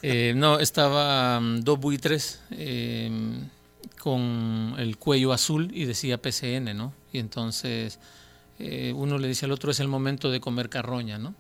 Eh, 0.02 0.34
no, 0.36 0.60
estaban 0.60 1.64
dos 1.64 1.80
buitres 1.80 2.42
eh, 2.52 3.10
con 4.00 4.76
el 4.80 4.98
cuello 4.98 5.32
azul 5.32 5.70
y 5.74 5.86
decía 5.86 6.20
PCN, 6.20 6.76
¿no? 6.76 6.94
Y 7.14 7.20
entonces 7.20 8.00
eh, 8.64 8.94
uno 8.96 9.18
le 9.18 9.28
dice 9.28 9.46
al 9.46 9.52
otro 9.52 9.72
es 9.72 9.80
el 9.80 9.88
momento 9.88 10.30
de 10.30 10.40
comer 10.40 10.70
carroña, 10.70 11.18
¿no? 11.18 11.34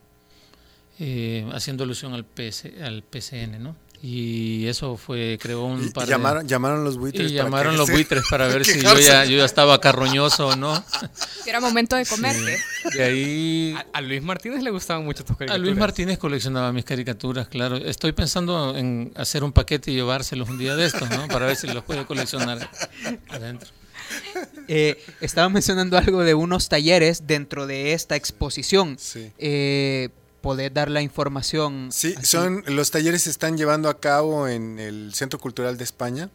Eh, 0.99 1.47
haciendo 1.53 1.83
alusión 1.83 2.13
al, 2.13 2.25
PS, 2.25 2.65
al 2.83 3.03
PCN, 3.03 3.61
¿no? 3.61 3.75
Y 4.03 4.65
eso 4.65 4.97
fue, 4.97 5.37
creó 5.39 5.65
un 5.65 5.91
par 5.91 6.07
llamaron- 6.07 6.41
de... 6.41 6.47
llamaron 6.49 6.83
los 6.83 6.97
buitres 6.97 7.31
Y 7.31 7.35
para 7.35 7.43
llamaron 7.45 7.77
los 7.77 7.85
se- 7.85 7.93
buitres 7.93 8.23
para 8.31 8.47
ver 8.47 8.65
si 8.65 8.81
yo 8.81 8.99
ya, 8.99 9.25
yo 9.25 9.37
ya 9.37 9.45
estaba 9.45 9.79
carroñoso 9.79 10.47
o 10.47 10.55
no. 10.55 10.83
Era 11.45 11.59
momento 11.59 11.95
de 11.95 12.05
comerte. 12.07 12.57
De 12.95 13.03
ahí... 13.03 13.75
A, 13.77 13.99
a 13.99 14.01
Luis 14.01 14.23
Martínez 14.23 14.63
le 14.63 14.71
gustaban 14.71 15.05
mucho 15.05 15.23
tus 15.23 15.35
A 15.35 15.37
caricaturas. 15.37 15.67
Luis 15.67 15.77
Martínez 15.77 16.17
coleccionaba 16.17 16.73
mis 16.73 16.83
caricaturas, 16.83 17.47
claro. 17.47 17.77
Estoy 17.77 18.11
pensando 18.13 18.75
en 18.75 19.11
hacer 19.15 19.43
un 19.43 19.51
paquete 19.51 19.91
y 19.91 19.95
llevárselos 19.95 20.49
un 20.49 20.57
día 20.57 20.75
de 20.75 20.85
estos, 20.87 21.07
¿no? 21.11 21.27
Para 21.27 21.45
ver 21.45 21.55
si 21.55 21.67
los 21.67 21.83
puede 21.83 22.03
coleccionar 22.05 22.69
adentro. 23.29 23.69
Eh, 24.67 25.01
estaba 25.21 25.47
mencionando 25.49 25.97
algo 25.97 26.23
de 26.23 26.33
unos 26.33 26.69
talleres 26.69 27.27
dentro 27.27 27.67
de 27.67 27.93
esta 27.93 28.15
exposición. 28.15 28.97
Eh, 29.37 30.09
¿Poder 30.41 30.73
dar 30.73 30.89
la 30.89 31.01
información? 31.01 31.89
Sí, 31.91 32.15
así? 32.17 32.25
son 32.25 32.63
los 32.67 32.91
talleres 32.91 33.23
se 33.23 33.29
están 33.29 33.57
llevando 33.57 33.89
a 33.89 33.99
cabo 33.99 34.47
en 34.47 34.79
el 34.79 35.13
Centro 35.13 35.39
Cultural 35.39 35.77
de 35.77 35.83
España 35.83 36.29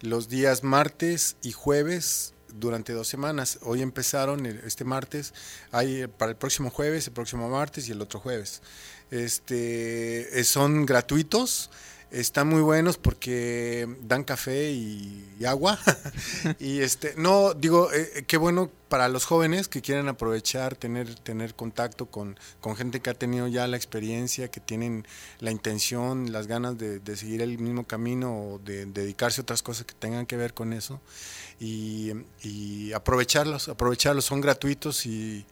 los 0.00 0.28
días 0.28 0.62
martes 0.62 1.36
y 1.42 1.52
jueves 1.52 2.34
durante 2.54 2.92
dos 2.92 3.08
semanas. 3.08 3.58
Hoy 3.62 3.82
empezaron 3.82 4.46
este 4.46 4.84
martes, 4.84 5.34
hay 5.72 6.02
eh, 6.02 6.08
para 6.08 6.30
el 6.30 6.36
próximo 6.36 6.70
jueves, 6.70 7.06
el 7.06 7.12
próximo 7.12 7.48
martes 7.48 7.88
y 7.88 7.92
el 7.92 8.00
otro 8.00 8.20
jueves. 8.20 8.62
Este 9.10 10.38
eh, 10.38 10.44
son 10.44 10.86
gratuitos. 10.86 11.70
Están 12.12 12.46
muy 12.46 12.62
buenos 12.62 12.98
porque 12.98 13.88
dan 14.02 14.22
café 14.22 14.70
y, 14.70 15.44
agua. 15.44 15.78
y 16.60 16.80
este, 16.80 17.14
no, 17.16 17.52
digo, 17.52 17.92
eh, 17.92 18.10
eh, 18.14 18.24
qué 18.26 18.36
bueno 18.36 18.70
para 18.88 19.08
los 19.08 19.24
jóvenes 19.24 19.66
que 19.66 19.82
quieren 19.82 20.06
aprovechar, 20.06 20.76
tener, 20.76 21.16
tener 21.16 21.54
contacto 21.54 22.06
con, 22.06 22.38
con 22.60 22.76
gente 22.76 23.00
que 23.00 23.10
ha 23.10 23.14
tenido 23.14 23.48
ya 23.48 23.66
la 23.66 23.76
experiencia, 23.76 24.48
que 24.48 24.60
tienen 24.60 25.04
la 25.40 25.50
intención, 25.50 26.30
las 26.30 26.46
ganas 26.46 26.78
de, 26.78 27.00
seguir 27.16 27.42
el 27.42 27.58
mismo 27.58 27.84
camino 27.84 28.52
o 28.52 28.58
de, 28.60 28.86
dedicarse 28.86 29.40
a 29.40 29.42
otras 29.42 29.64
cosas 29.64 29.84
que 29.84 29.94
tengan 29.94 30.26
que 30.26 30.36
ver 30.36 30.54
con 30.54 30.72
eso. 30.72 31.00
Y, 31.58 32.12
y 32.40 32.92
aprovecharlos, 32.92 33.68
aprovecharlos, 33.68 34.24
son 34.24 34.40
gratuitos 34.40 35.06
y, 35.06 35.44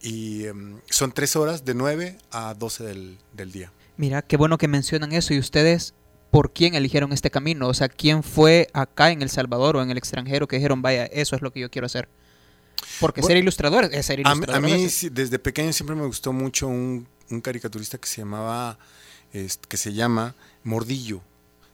y 0.00 0.46
em, 0.46 0.80
son 0.90 1.10
tres 1.10 1.34
horas 1.36 1.64
de 1.64 1.74
9 1.74 2.18
a 2.30 2.54
12 2.54 2.84
del, 2.84 3.18
del 3.32 3.50
día. 3.50 3.72
Mira, 3.98 4.22
qué 4.22 4.38
bueno 4.38 4.56
que 4.56 4.66
mencionan 4.68 5.12
eso. 5.12 5.34
¿Y 5.34 5.38
ustedes 5.38 5.92
por 6.30 6.52
quién 6.54 6.74
eligieron 6.74 7.12
este 7.12 7.30
camino? 7.30 7.68
O 7.68 7.74
sea, 7.74 7.88
¿quién 7.90 8.22
fue 8.22 8.68
acá 8.72 9.10
en 9.10 9.20
El 9.20 9.28
Salvador 9.28 9.76
o 9.76 9.82
en 9.82 9.90
el 9.90 9.98
extranjero 9.98 10.48
que 10.48 10.56
dijeron, 10.56 10.80
vaya, 10.80 11.04
eso 11.04 11.36
es 11.36 11.42
lo 11.42 11.52
que 11.52 11.60
yo 11.60 11.70
quiero 11.70 11.84
hacer? 11.86 12.08
Porque 13.00 13.20
ser 13.20 13.30
Bueno, 13.30 13.40
ilustrador 13.40 13.90
es 13.92 14.06
ser 14.06 14.20
A, 14.24 14.34
mí- 14.34 14.38
ilustrador. 14.38 14.56
a 14.56 14.66
mí 14.66 14.72
veces. 14.72 14.94
sí, 14.94 15.08
desde 15.10 15.38
pequeño 15.38 15.72
siempre 15.72 15.96
me 15.96 16.06
gustó 16.06 16.32
mucho 16.32 16.68
un, 16.68 17.06
un 17.28 17.40
caricaturista 17.40 17.98
que 17.98 18.08
se 18.08 18.20
llamaba, 18.22 18.78
este, 19.32 19.66
que 19.68 19.76
se 19.76 19.92
llama 19.92 20.34
Mordillo, 20.62 21.20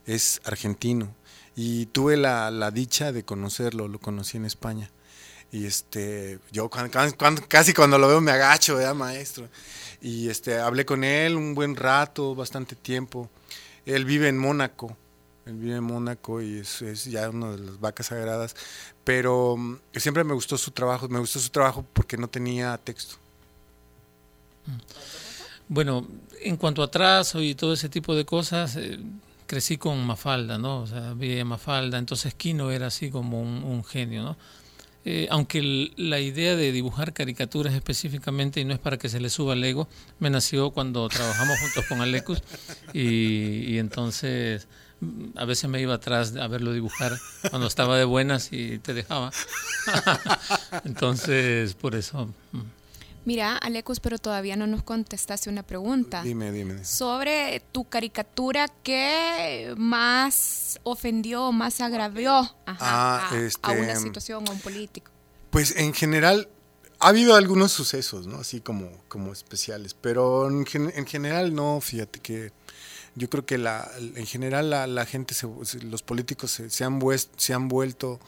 es 0.07 0.41
argentino 0.45 1.15
y 1.57 1.87
tuve 1.87 2.17
la, 2.17 2.51
la 2.51 2.71
dicha 2.71 3.13
de 3.13 3.23
conocerlo, 3.23 3.87
lo 3.87 3.99
conocí 4.01 4.39
en 4.39 4.45
España 4.47 4.91
y 5.53 5.67
este, 5.67 6.39
yo 6.53 6.69
cuan- 6.71 6.91
cuan- 6.91 7.13
cuan- 7.13 7.37
casi 7.49 7.75
cuando 7.75 7.99
lo 7.99 8.09
veo 8.09 8.21
me 8.21 8.33
agacho, 8.33 8.77
¿verdad, 8.77 8.95
maestro? 8.95 9.49
Y 10.05 10.29
este, 10.29 10.59
hablé 10.59 10.85
con 10.85 11.03
él 11.03 11.35
un 11.35 11.55
buen 11.55 11.77
rato, 11.77 12.35
bastante 12.35 12.77
tiempo. 12.77 13.31
Él 13.87 14.05
vive 14.05 14.29
en 14.29 14.37
Mónaco, 14.37 14.95
él 15.47 15.55
vive 15.55 15.77
en 15.77 15.85
Mónaco 15.85 16.43
y 16.43 16.59
es, 16.59 17.07
ya 17.07 17.31
una 17.31 17.53
de 17.53 17.59
las 17.65 17.81
vacas 17.81 18.09
sagradas, 18.09 18.55
pero 19.03 19.57
mm, 19.57 19.79
siempre 19.97 20.23
me 20.23 20.35
gustó 20.35 20.59
su 20.59 20.73
trabajo, 20.73 21.09
me 21.09 21.19
gustó 21.21 21.41
su 21.41 21.49
trabajo 21.49 21.87
porque 21.95 22.19
no 22.19 22.29
tenía 22.29 22.77
texto. 22.77 23.17
Bueno, 25.69 26.07
en 26.43 26.59
cuanto 26.59 26.83
a 26.83 26.91
trazo 26.91 27.41
y 27.41 27.55
todo 27.55 27.73
ese 27.73 27.89
tipo 27.89 28.15
de 28.15 28.27
cosas, 28.27 28.77
eh, 28.77 28.99
crecí 29.47 29.79
con 29.79 30.05
Mafalda, 30.05 30.59
¿no? 30.59 30.83
O 30.83 30.87
sea, 30.87 31.15
vi 31.15 31.43
Mafalda, 31.45 31.97
entonces 31.97 32.35
Kino 32.35 32.71
era 32.71 32.89
así 32.89 33.11
como 33.11 33.41
un 33.41 33.83
genio, 33.85 34.23
¿no? 34.23 34.37
Eh, 35.07 35.29
aunque 35.31 35.93
la 35.97 36.19
idea 36.19 36.57
de 36.57 36.73
dibujar 36.73 37.13
caricaturas 37.13 37.75
específicamente, 37.75 38.61
y 38.61 38.65
no 38.65 38.73
es 38.73 38.81
para 38.81 38.97
que 38.97 39.11
se 39.11 39.21
le 39.21 39.29
suba 39.29 39.53
el 39.53 39.63
ego, 39.63 39.87
me 40.19 40.31
nació 40.31 40.71
cuando 40.71 41.09
trabajamos 41.09 41.59
juntos 41.61 41.85
con 41.87 42.01
Alecus 42.01 42.43
y, 42.95 43.73
y 43.73 43.79
entonces 43.79 44.67
mm, 45.01 45.37
a 45.37 45.45
veces 45.45 45.69
me 45.69 45.81
iba 45.81 45.95
atrás 45.95 46.35
a 46.37 46.49
verlo 46.49 46.73
dibujar 46.73 47.13
cuando 47.51 47.67
estaba 47.67 47.99
de 47.99 48.05
buenas 48.05 48.51
y 48.53 48.79
te 48.79 48.95
dejaba. 48.95 49.31
entonces, 50.85 51.75
por 51.75 51.95
eso... 51.95 52.33
Mira, 53.25 53.57
Alecus, 53.57 54.01
pero 54.01 54.19
todavía 54.19 54.55
no 54.57 54.67
nos 54.67 54.83
contestaste 54.83 55.49
una 55.49 55.63
pregunta. 55.63 56.23
Dime, 56.23 56.53
dime. 56.53 56.85
Sobre 56.85 57.61
tu 57.73 57.85
caricatura 57.85 58.69
que 58.83 59.75
más 59.79 60.79
ofendió, 60.83 61.51
más 61.53 61.81
agravió 61.81 62.37
ajá, 62.67 62.77
Ah, 62.81 63.29
a, 63.31 63.35
a 63.35 63.39
este, 63.39 63.71
una 63.81 63.97
situación, 63.97 64.45
a 64.49 64.53
un 64.53 64.61
político. 64.61 65.11
Pues 65.51 65.75
en 65.77 65.95
general 65.95 66.49
ha 67.01 67.09
habido 67.09 67.35
algunos 67.35 67.73
sucesos, 67.73 68.27
¿no? 68.27 68.37
Así 68.39 68.61
como, 68.61 68.91
como 69.09 69.33
especiales, 69.33 69.95
pero 69.95 70.49
en, 70.49 70.67
gen- 70.67 70.93
en 70.95 71.07
general 71.07 71.55
no, 71.55 71.81
fíjate 71.81 72.21
que 72.21 72.53
yo 73.15 73.31
creo 73.31 73.47
que 73.47 73.59
la, 73.59 73.91
en 74.17 74.27
general 74.27 74.71
la, 74.71 74.87
la 74.87 75.07
gente, 75.07 75.35
se- 75.35 75.47
los 75.83 76.03
políticos 76.03 76.51
se, 76.51 76.69
se 76.71 76.85
han 76.85 77.01
se 77.37 77.55
han 77.55 77.69
vuelto 77.69 78.21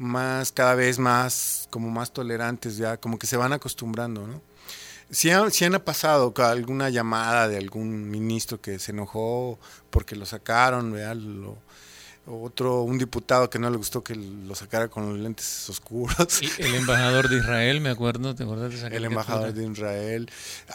más, 0.00 0.50
cada 0.50 0.74
vez 0.74 0.98
más, 0.98 1.68
como 1.70 1.90
más 1.90 2.10
tolerantes 2.10 2.78
ya, 2.78 2.96
como 2.96 3.18
que 3.18 3.26
se 3.26 3.36
van 3.36 3.52
acostumbrando, 3.52 4.26
¿no? 4.26 4.40
Si 5.10 5.30
han, 5.30 5.50
sí 5.50 5.64
han 5.64 5.78
pasado 5.80 6.32
alguna 6.38 6.88
llamada 6.88 7.48
de 7.48 7.58
algún 7.58 8.08
ministro 8.10 8.60
que 8.60 8.78
se 8.78 8.92
enojó 8.92 9.58
porque 9.90 10.16
lo 10.16 10.24
sacaron, 10.24 10.90
¿verdad? 10.92 11.16
Lo- 11.16 11.58
otro, 12.26 12.82
un 12.82 12.96
diputado 12.96 13.50
que 13.50 13.58
no 13.58 13.68
le 13.70 13.76
gustó 13.76 14.04
que 14.04 14.14
lo 14.14 14.54
sacara 14.54 14.88
con 14.88 15.08
los 15.08 15.18
lentes 15.18 15.68
oscuros. 15.68 16.40
El 16.58 16.74
embajador 16.76 17.28
de 17.28 17.38
Israel, 17.38 17.80
me 17.80 17.90
acuerdo, 17.90 18.34
¿te 18.34 18.44
acuerdas 18.44 18.70
de 18.70 18.76
esa 18.78 18.86
El 18.88 19.04
embajador 19.04 19.52
de 19.52 19.66
Israel. 19.66 20.30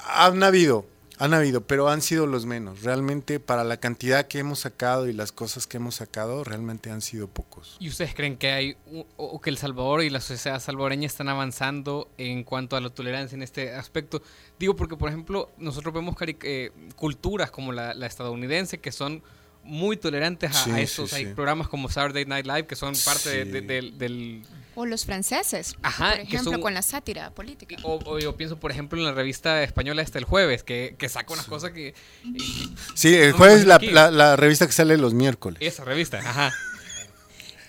Han 0.09 0.43
habido, 0.43 0.85
han 1.17 1.33
habido, 1.33 1.61
pero 1.61 1.89
han 1.89 2.01
sido 2.01 2.27
los 2.27 2.45
menos. 2.45 2.83
Realmente 2.83 3.39
para 3.39 3.63
la 3.63 3.77
cantidad 3.77 4.27
que 4.27 4.39
hemos 4.39 4.59
sacado 4.59 5.07
y 5.07 5.13
las 5.13 5.31
cosas 5.31 5.67
que 5.67 5.77
hemos 5.77 5.95
sacado, 5.95 6.43
realmente 6.43 6.91
han 6.91 7.01
sido 7.01 7.27
pocos. 7.27 7.77
¿Y 7.79 7.89
ustedes 7.89 8.13
creen 8.13 8.37
que 8.37 8.51
hay 8.51 8.77
o 9.17 9.39
que 9.39 9.49
El 9.49 9.57
Salvador 9.57 10.03
y 10.03 10.09
la 10.09 10.19
sociedad 10.19 10.59
salvadoreña 10.59 11.07
están 11.07 11.29
avanzando 11.29 12.09
en 12.17 12.43
cuanto 12.43 12.75
a 12.75 12.81
la 12.81 12.89
tolerancia 12.89 13.35
en 13.35 13.43
este 13.43 13.73
aspecto? 13.73 14.21
Digo 14.59 14.75
porque, 14.75 14.97
por 14.97 15.09
ejemplo, 15.09 15.51
nosotros 15.57 15.93
vemos 15.93 16.15
eh, 16.19 16.71
culturas 16.95 17.51
como 17.51 17.71
la, 17.71 17.93
la 17.93 18.05
estadounidense 18.05 18.79
que 18.79 18.91
son 18.91 19.23
muy 19.65 19.97
tolerantes 19.97 20.51
a, 20.51 20.63
Sí, 20.63 20.71
a 20.71 20.75
sí, 20.75 20.81
estos. 20.81 21.13
Hay 21.13 21.25
sí. 21.25 21.33
programas 21.33 21.67
como 21.67 21.89
Saturday 21.89 22.25
Night 22.25 22.45
Live 22.45 22.67
que 22.67 22.75
son 22.75 22.93
parte 23.03 23.29
de- 23.29 23.45
Sí. 23.45 23.51
de- 23.67 23.91
del-. 23.97 24.43
O 24.77 24.85
los 24.85 25.05
franceses, 25.05 25.75
Ajá, 25.81 26.11
por 26.11 26.19
ejemplo, 26.19 26.51
son- 26.51 26.61
con 26.61 26.73
la 26.73 26.81
sátira 26.81 27.31
política. 27.31 27.77
O, 27.83 27.97
o 28.05 28.19
yo 28.19 28.35
pienso, 28.35 28.57
por 28.59 28.71
ejemplo, 28.71 28.99
en 28.99 29.05
la 29.05 29.13
revista 29.13 29.63
española 29.63 30.01
Hasta 30.01 30.19
el 30.19 30.25
Jueves, 30.25 30.63
que, 30.63 30.95
que 30.99 31.07
saca 31.07 31.31
unas 31.33 31.45
cosas 31.45 31.71
que... 31.71 31.93
y- 32.25 32.75
Sí, 32.93 33.15
el 33.15 33.31
no 33.31 33.37
jueves 33.37 33.61
me 33.61 33.65
la, 33.67 33.79
la, 33.79 34.11
la 34.11 34.35
revista 34.35 34.65
que 34.67 34.73
sale 34.73 34.97
los 34.97 35.13
miércoles. 35.13 35.59
Esa 35.61 35.85
revista, 35.85 36.19
ajá. 36.19 36.53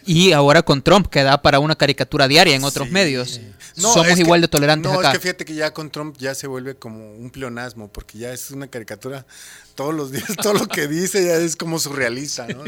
Y 0.06 0.32
ahora 0.32 0.62
con 0.62 0.82
Trump, 0.82 1.08
que 1.08 1.22
da 1.22 1.42
para 1.42 1.58
una 1.58 1.76
caricatura 1.76 2.28
diaria 2.28 2.54
en 2.54 2.64
otros 2.64 2.90
medios. 2.90 3.40
Somos 3.74 4.06
es 4.08 4.14
que- 4.14 4.20
igual 4.22 4.40
de 4.40 4.48
tolerantes 4.48 4.90
no, 4.90 4.98
acá. 5.00 5.10
es 5.12 5.18
que 5.18 5.22
fíjate 5.22 5.44
que 5.44 5.54
ya 5.54 5.72
con 5.74 5.90
Trump 5.90 6.16
ya 6.18 6.34
se 6.34 6.46
vuelve 6.46 6.76
como 6.76 7.12
un 7.14 7.30
pleonasmo, 7.30 7.88
porque 7.88 8.18
ya 8.18 8.32
es 8.32 8.50
una 8.50 8.68
caricatura 8.68 9.26
todos 9.74 9.92
los 9.94 10.12
días, 10.12 10.24
todo 10.42 10.54
lo 10.54 10.66
que 10.68 10.86
dice 10.88 11.24
ya 11.24 11.34
es 11.36 11.56
como 11.56 11.78
surrealista, 11.78 12.46
¿no? 12.46 12.62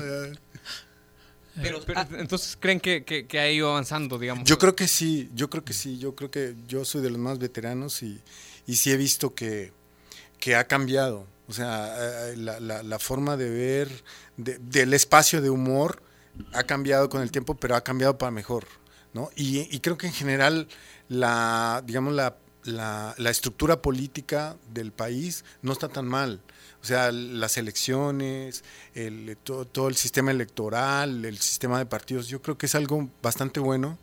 Pero, 1.61 1.81
pero, 1.85 2.07
entonces, 2.19 2.57
¿creen 2.61 2.79
que, 2.79 3.03
que, 3.05 3.27
que 3.27 3.41
ha 3.41 3.51
ido 3.51 3.71
avanzando, 3.71 4.17
digamos? 4.19 4.45
Yo 4.45 4.59
creo 4.59 4.77
que 4.77 4.87
sí, 4.87 5.29
yo 5.35 5.51
creo 5.51 5.65
que 5.65 5.73
sí, 5.73 5.99
yo 5.99 6.15
creo 6.15 6.31
que 6.31 6.55
yo 6.69 6.85
soy 6.85 7.03
de 7.03 7.11
los 7.11 7.19
más 7.19 7.39
veteranos 7.41 8.03
y, 8.05 8.21
y 8.67 8.77
sí 8.77 8.93
he 8.93 8.97
visto 8.97 9.35
que, 9.35 9.73
que 10.39 10.55
ha 10.55 10.65
cambiado, 10.69 11.27
O 11.49 11.53
sea, 11.53 12.29
eh, 12.31 12.37
la, 12.37 12.61
la- 12.61 12.83
la 12.85 12.99
forma 13.01 13.37
de 13.37 13.51
ver 13.51 13.89
de- 14.37 14.59
del 14.59 14.93
espacio 14.95 15.41
de 15.43 15.51
humor 15.51 16.01
ha 16.53 16.65
cambiado 16.65 17.09
con 17.09 17.23
el 17.23 17.31
tiempo, 17.31 17.55
pero 17.55 17.77
ha 17.77 17.83
cambiado 17.83 18.19
para 18.19 18.31
mejor, 18.31 18.67
¿no? 19.13 19.31
Y, 19.37 19.75
y 19.75 19.81
creo 19.81 19.99
que 19.99 20.07
en 20.07 20.13
general 20.13 20.69
la, 21.09 21.83
digamos, 21.87 22.15
la, 22.15 22.37
la- 22.65 23.15
estructura 23.31 23.83
política 23.83 24.57
del 24.73 24.93
país 24.93 25.45
no 25.63 25.73
está 25.73 25.89
tan 25.89 26.07
mal. 26.07 26.41
O 26.83 26.87
sea, 26.87 27.11
las 27.13 27.57
elecciones, 27.57 28.63
el, 28.95 29.37
todo, 29.43 29.65
todo 29.67 29.89
el 29.89 29.97
sistema 29.97 30.31
electoral, 30.31 31.25
el 31.25 31.39
sistema 31.39 31.79
de 31.79 31.87
partidos, 31.87 32.29
yo 32.29 32.41
creo 32.41 32.57
que 32.57 32.67
es 32.67 32.75
algo 32.75 33.09
bastante 33.23 33.59
bueno, 33.61 33.99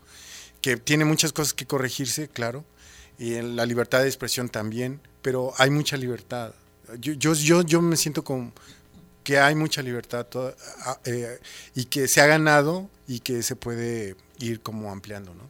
que 0.61 0.77
tiene 0.77 1.05
muchas 1.05 1.33
cosas 1.33 1.53
que 1.53 1.65
corregirse, 1.65 2.27
claro, 2.27 2.65
y 3.17 3.36
en 3.36 3.55
la 3.55 3.65
libertad 3.65 4.01
de 4.01 4.07
expresión 4.07 4.49
también, 4.49 4.99
pero 5.21 5.53
hay 5.57 5.69
mucha 5.69 5.97
libertad. 5.97 6.53
Yo, 6.99 7.13
yo, 7.13 7.33
yo, 7.33 7.61
yo 7.61 7.81
me 7.81 7.97
siento 7.97 8.23
como 8.23 8.51
que 9.26 9.39
hay 9.39 9.55
mucha 9.55 9.82
libertad 9.82 10.26
toda- 10.28 10.55
eh, 11.03 11.39
y 11.76 11.84
que 11.86 12.07
se 12.07 12.21
ha 12.21 12.28
ganado 12.28 12.89
y 13.07 13.19
que 13.19 13.43
se 13.43 13.57
puede 13.57 14.15
ir 14.39 14.61
como 14.61 14.89
ampliando, 14.91 15.34
¿no? 15.34 15.43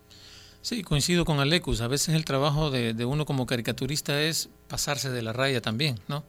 Sí, 0.63 0.82
coincido 0.82 1.26
con 1.26 1.39
Alecus. 1.39 1.82
A 1.82 1.88
veces 1.88 2.15
el 2.15 2.26
trabajo 2.26 2.71
de, 2.71 2.95
de 2.95 3.05
uno 3.05 3.28
como 3.28 3.45
caricaturista 3.45 4.19
es 4.23 4.49
pasarse 4.67 5.11
de 5.11 5.21
la 5.21 5.32
raya 5.32 5.61
también, 5.61 5.99
¿no? 6.07 6.23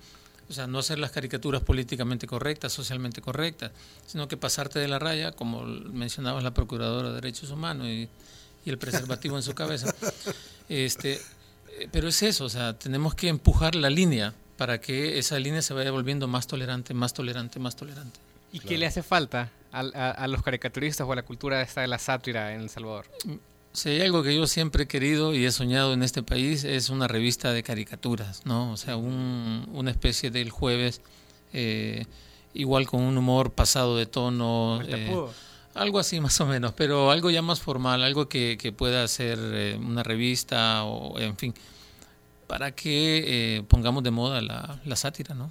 O 0.49 0.53
sea, 0.53 0.66
no 0.66 0.78
hacer 0.78 0.99
las 0.99 1.11
caricaturas 1.11 1.62
políticamente 1.62 2.26
correctas, 2.26 2.72
socialmente 2.72 3.20
correctas, 3.22 3.72
sino 4.07 4.28
que 4.28 4.36
pasarte 4.36 4.78
de 4.78 4.86
la 4.88 4.99
raya, 4.99 5.32
como 5.32 5.62
mencionabas 5.64 6.44
la 6.44 6.53
Procuradora 6.53 7.09
de 7.09 7.14
Derechos 7.16 7.51
Humanos 7.51 7.86
y, 7.88 8.09
y 8.64 8.70
el 8.70 8.76
preservativo 8.78 9.36
en 9.36 9.42
su 9.42 9.55
cabeza. 9.55 9.94
Este, 10.68 11.12
eh, 11.78 11.88
pero 11.92 12.09
es 12.09 12.20
eso, 12.24 12.44
o 12.44 12.49
sea, 12.49 12.76
tenemos 12.76 13.14
que 13.14 13.28
empujar 13.28 13.76
la 13.76 13.88
línea 13.88 14.34
para 14.57 14.80
que 14.80 15.18
esa 15.18 15.38
línea 15.38 15.62
se 15.62 15.74
vaya 15.74 15.90
volviendo 15.90 16.28
más 16.28 16.46
tolerante, 16.46 16.94
más 16.94 17.12
tolerante, 17.12 17.59
más 17.59 17.76
tolerante. 17.76 18.18
¿Y 18.52 18.61
qué 18.61 18.78
le 18.78 18.86
hace 18.86 19.02
falta 19.02 19.50
al- 19.72 19.92
a, 19.94 20.11
a 20.12 20.28
los 20.28 20.42
caricaturistas 20.42 21.07
o 21.07 21.12
a 21.12 21.16
la 21.16 21.22
cultura 21.22 21.61
esta 21.62 21.82
de 21.82 21.88
la 21.88 21.98
sátira 21.98 22.54
en 22.54 22.62
El 22.62 22.70
Salvador? 22.70 23.07
Si 23.72 23.90
hay 23.90 24.00
algo 24.00 24.22
que 24.22 24.34
yo 24.34 24.46
siempre 24.46 24.84
he 24.84 24.86
querido 24.86 25.34
y 25.34 25.44
he 25.44 25.52
soñado 25.52 25.92
en 25.92 26.02
este 26.02 26.22
país 26.22 26.64
es 26.64 26.88
una 26.88 27.07
revista 27.09 27.52
de 27.52 27.62
caricaturas, 27.62 28.46
¿no? 28.46 28.72
O 28.72 28.76
sea, 28.78 28.96
un- 28.96 29.68
una 29.74 29.90
especie 29.90 30.30
del 30.30 30.48
jueves, 30.50 31.02
eh, 31.52 32.07
igual 32.54 32.86
con 32.86 33.02
un 33.02 33.18
humor 33.18 33.52
pasado 33.52 33.96
de 33.98 34.07
tono, 34.07 34.80
eh, 34.88 35.09
Pudo. 35.11 35.34
algo 35.74 35.98
así 35.98 36.18
más 36.20 36.40
o 36.40 36.46
menos, 36.46 36.72
pero 36.72 37.11
algo 37.11 37.28
ya 37.30 37.42
más 37.42 37.61
formal, 37.61 38.02
algo 38.02 38.30
que, 38.30 38.57
que 38.59 38.72
pueda 38.72 39.07
ser 39.09 39.38
eh, 39.42 39.76
una 39.78 40.02
revista 40.02 40.84
o, 40.84 41.18
en 41.20 41.36
fin, 41.36 41.52
para 42.47 42.72
que 42.72 43.57
eh, 43.57 43.62
pongamos 43.64 44.03
de 44.03 44.11
moda 44.11 44.40
la, 44.40 44.97
sátira, 44.97 45.34
¿no? 45.34 45.51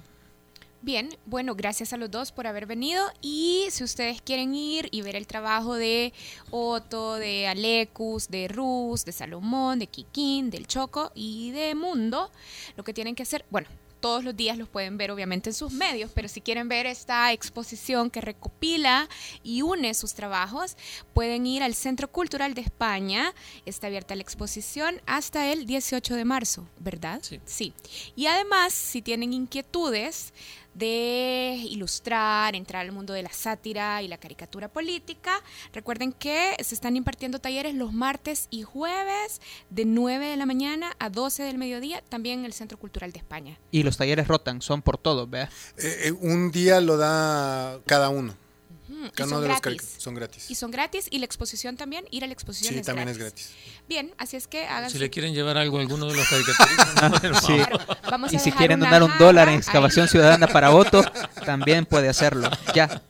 Bien, 0.82 1.08
bueno, 1.24 1.54
gracias 1.56 1.92
a 1.92 1.96
los 1.96 2.10
dos 2.10 2.30
por 2.30 2.46
haber 2.46 2.66
venido 2.66 3.04
y 3.20 3.66
si 3.70 3.82
ustedes 3.82 4.22
quieren 4.22 4.54
ir 4.54 4.88
y 4.92 5.02
ver 5.02 5.16
el 5.16 5.26
trabajo 5.26 5.74
de 5.74 6.12
Otto, 6.50 7.16
de 7.16 7.48
Alecus, 7.48 8.28
de 8.28 8.46
Rus, 8.46 9.04
de 9.04 9.12
Salomón, 9.12 9.80
de 9.80 9.88
Kikín, 9.88 10.50
del 10.50 10.66
Choco 10.66 11.10
y 11.14 11.50
de 11.50 11.74
Mundo, 11.74 12.30
lo 12.76 12.84
que 12.84 12.94
tienen 12.94 13.16
que 13.16 13.24
hacer, 13.24 13.44
bueno, 13.50 13.68
todos 14.00 14.24
los 14.24 14.36
días 14.36 14.58
los 14.58 14.68
pueden 14.68 14.96
ver 14.96 15.10
obviamente 15.10 15.50
en 15.50 15.54
sus 15.54 15.72
medios, 15.72 16.10
pero 16.14 16.28
si 16.28 16.40
quieren 16.40 16.68
ver 16.68 16.86
esta 16.86 17.32
exposición 17.32 18.10
que 18.10 18.20
recopila 18.20 19.08
y 19.42 19.62
une 19.62 19.94
sus 19.94 20.14
trabajos, 20.14 20.76
pueden 21.14 21.46
ir 21.46 21.62
al 21.62 21.74
Centro 21.74 22.08
Cultural 22.10 22.54
de 22.54 22.60
España. 22.60 23.34
Está 23.64 23.86
abierta 23.88 24.14
la 24.14 24.22
exposición 24.22 25.00
hasta 25.06 25.52
el 25.52 25.66
18 25.66 26.14
de 26.14 26.24
marzo, 26.24 26.68
¿verdad? 26.78 27.20
Sí. 27.22 27.40
Sí. 27.44 27.72
Y 28.14 28.26
además, 28.26 28.72
si 28.72 29.02
tienen 29.02 29.32
inquietudes 29.32 30.32
de 30.76 31.58
ilustrar, 31.70 32.54
entrar 32.54 32.82
al 32.82 32.92
mundo 32.92 33.12
de 33.12 33.22
la 33.22 33.32
sátira 33.32 34.02
y 34.02 34.08
la 34.08 34.18
caricatura 34.18 34.68
política, 34.68 35.42
recuerden 35.72 36.12
que 36.12 36.54
se 36.62 36.74
están 36.74 36.96
impartiendo 36.96 37.38
talleres 37.38 37.74
los 37.74 37.92
martes 37.92 38.48
y 38.50 38.62
jueves 38.62 39.40
de 39.70 39.84
9 39.84 40.26
de 40.26 40.36
la 40.36 40.46
mañana 40.46 40.94
a 40.98 41.08
12 41.08 41.44
del 41.44 41.58
mediodía, 41.58 42.02
también 42.08 42.40
en 42.40 42.44
el 42.44 42.52
Centro 42.52 42.78
Cultural 42.78 43.12
de 43.12 43.18
España. 43.18 43.58
Y 43.70 43.82
los 43.82 43.96
talleres 43.96 44.28
rotan, 44.28 44.60
son 44.60 44.82
por 44.82 44.98
todos, 44.98 45.28
¿vea? 45.30 45.50
Eh, 45.78 46.08
eh, 46.08 46.12
un 46.12 46.50
día 46.50 46.80
lo 46.80 46.96
da 46.96 47.80
cada 47.86 48.10
uno. 48.10 48.34
Cada 49.14 49.28
son 49.28 49.38
uno 49.38 49.40
de 49.42 49.48
los 49.48 49.60
gratis. 49.60 49.82
caric- 49.82 50.00
son 50.00 50.14
gratis. 50.14 50.50
Y 50.50 50.54
son 50.54 50.70
gratis 50.70 51.06
y 51.10 51.18
la 51.18 51.24
exposición 51.26 51.76
también, 51.76 52.04
ir 52.10 52.24
a 52.24 52.26
la 52.26 52.32
exposición 52.32 52.74
Sí, 52.74 52.80
es 52.80 52.86
también 52.86 53.06
gratis. 53.08 53.22
es 53.22 53.52
gratis. 53.52 53.82
Bien, 53.88 54.12
así 54.18 54.36
es 54.36 54.46
que 54.46 54.66
hagan 54.66 54.90
Si 54.90 54.98
le 54.98 55.10
quieren 55.10 55.34
llevar 55.34 55.56
algo 55.58 55.78
a 55.78 55.80
alguno 55.82 56.06
de 56.06 56.16
los 56.16 56.26
caricaturistas, 56.30 57.20
por 57.20 57.36
Sí. 57.42 57.56
Vamos 58.10 58.32
Y 58.32 58.36
a 58.36 58.38
si 58.38 58.52
quieren 58.52 58.80
donar 58.80 59.02
un 59.02 59.16
dólar 59.18 59.48
en 59.48 59.54
ahí. 59.54 59.58
excavación 59.58 60.08
ciudadana 60.08 60.46
para 60.48 60.70
voto, 60.70 61.02
también 61.44 61.86
puede 61.86 62.08
hacerlo. 62.08 62.50
Ya. 62.74 63.02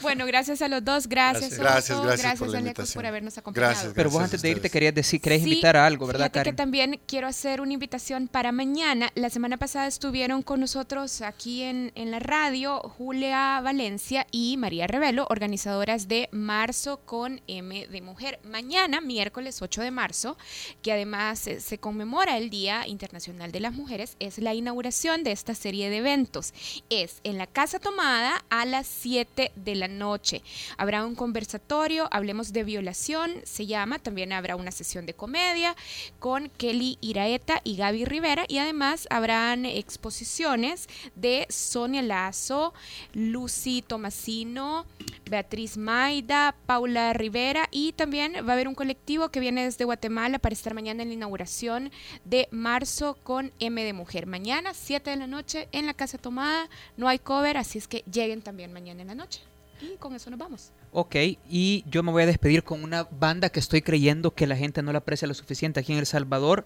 Bueno, 0.00 0.26
gracias 0.26 0.62
a 0.62 0.68
los 0.68 0.84
dos, 0.84 1.06
gracias. 1.08 1.58
Gracias, 1.58 2.00
gracias 2.00 2.38
por 2.38 2.48
la 2.48 2.58
Alecos, 2.58 2.58
invitación. 2.58 2.94
por 2.94 3.06
habernos 3.06 3.38
acompañado. 3.38 3.72
Gracias, 3.72 3.92
Pero 3.94 4.10
vos 4.10 4.18
gracias 4.18 4.34
antes 4.34 4.42
de 4.42 4.50
irte 4.50 4.70
querías 4.70 4.94
decir, 4.94 5.20
querías 5.20 5.42
Sí, 5.42 5.48
invitar 5.48 5.76
a 5.76 5.86
algo, 5.86 6.06
¿verdad, 6.06 6.30
Karen? 6.32 6.52
que 6.52 6.56
también 6.56 7.00
quiero 7.06 7.26
hacer 7.28 7.60
una 7.60 7.72
invitación 7.72 8.28
para 8.28 8.52
mañana. 8.52 9.10
La 9.14 9.30
semana 9.30 9.56
pasada 9.56 9.86
estuvieron 9.86 10.42
con 10.42 10.60
nosotros 10.60 11.20
aquí 11.22 11.62
en, 11.62 11.92
en 11.94 12.10
la 12.10 12.18
radio 12.18 12.80
Julia 12.80 13.60
Valencia 13.62 14.26
y 14.30 14.56
María 14.56 14.86
Revelo, 14.86 15.26
organizadoras 15.30 16.08
de 16.08 16.28
Marzo 16.32 17.00
con 17.04 17.40
M 17.46 17.86
de 17.86 18.00
Mujer. 18.02 18.40
Mañana, 18.44 19.00
miércoles 19.00 19.60
8 19.62 19.82
de 19.82 19.90
marzo, 19.90 20.36
que 20.82 20.92
además 20.92 21.46
eh, 21.46 21.60
se 21.60 21.78
conmemora 21.78 22.38
el 22.38 22.50
Día 22.50 22.86
Internacional 22.86 23.52
de 23.52 23.60
las 23.60 23.72
Mujeres, 23.72 24.16
es 24.20 24.38
la 24.38 24.54
inauguración 24.54 25.24
de 25.24 25.32
esta 25.32 25.54
serie 25.54 25.90
de 25.90 25.98
eventos. 25.98 26.52
Es 26.90 27.20
en 27.24 27.38
la 27.38 27.46
Casa 27.46 27.78
Tomada 27.78 28.44
a 28.50 28.64
las 28.64 28.86
7 28.86 29.52
de 29.72 29.78
la 29.78 29.88
noche. 29.88 30.42
Habrá 30.76 31.04
un 31.04 31.14
conversatorio, 31.14 32.08
hablemos 32.10 32.52
de 32.52 32.64
violación, 32.64 33.32
se 33.44 33.66
llama, 33.66 33.98
también 33.98 34.32
habrá 34.32 34.56
una 34.56 34.70
sesión 34.70 35.06
de 35.06 35.14
comedia 35.14 35.76
con 36.18 36.48
Kelly 36.50 36.98
Iraeta 37.00 37.60
y 37.64 37.76
Gaby 37.76 38.04
Rivera 38.04 38.44
y 38.48 38.58
además 38.58 39.06
habrán 39.10 39.66
exposiciones 39.66 40.88
de 41.14 41.46
Sonia 41.48 42.02
Lazo, 42.02 42.74
Lucy 43.12 43.82
Tomasino, 43.82 44.86
Beatriz 45.30 45.76
Maida, 45.76 46.54
Paula 46.66 47.12
Rivera 47.12 47.68
y 47.70 47.92
también 47.92 48.34
va 48.46 48.50
a 48.50 48.52
haber 48.52 48.68
un 48.68 48.74
colectivo 48.74 49.30
que 49.30 49.40
viene 49.40 49.64
desde 49.64 49.84
Guatemala 49.84 50.38
para 50.38 50.52
estar 50.52 50.74
mañana 50.74 51.02
en 51.02 51.08
la 51.08 51.14
inauguración 51.14 51.90
de 52.24 52.48
marzo 52.50 53.16
con 53.22 53.52
M 53.58 53.82
de 53.82 53.92
Mujer. 53.92 54.26
Mañana, 54.26 54.74
7 54.74 55.10
de 55.10 55.16
la 55.16 55.26
noche 55.26 55.68
en 55.72 55.86
la 55.86 55.94
Casa 55.94 56.18
Tomada, 56.18 56.68
no 56.96 57.08
hay 57.08 57.18
cover, 57.18 57.56
así 57.56 57.78
es 57.78 57.88
que 57.88 58.04
lleguen 58.10 58.42
también 58.42 58.72
mañana 58.72 59.02
en 59.02 59.08
la 59.08 59.14
noche. 59.14 59.40
Y 59.82 59.96
con 59.96 60.14
eso 60.14 60.30
nos 60.30 60.38
vamos. 60.38 60.72
Ok, 60.92 61.16
y 61.50 61.84
yo 61.90 62.02
me 62.02 62.12
voy 62.12 62.22
a 62.22 62.26
despedir 62.26 62.62
con 62.62 62.84
una 62.84 63.04
banda 63.04 63.48
que 63.48 63.60
estoy 63.60 63.82
creyendo 63.82 64.34
que 64.34 64.46
la 64.46 64.56
gente 64.56 64.82
no 64.82 64.92
la 64.92 64.98
aprecia 64.98 65.26
lo 65.26 65.34
suficiente 65.34 65.80
aquí 65.80 65.92
en 65.92 65.98
El 65.98 66.06
Salvador. 66.06 66.64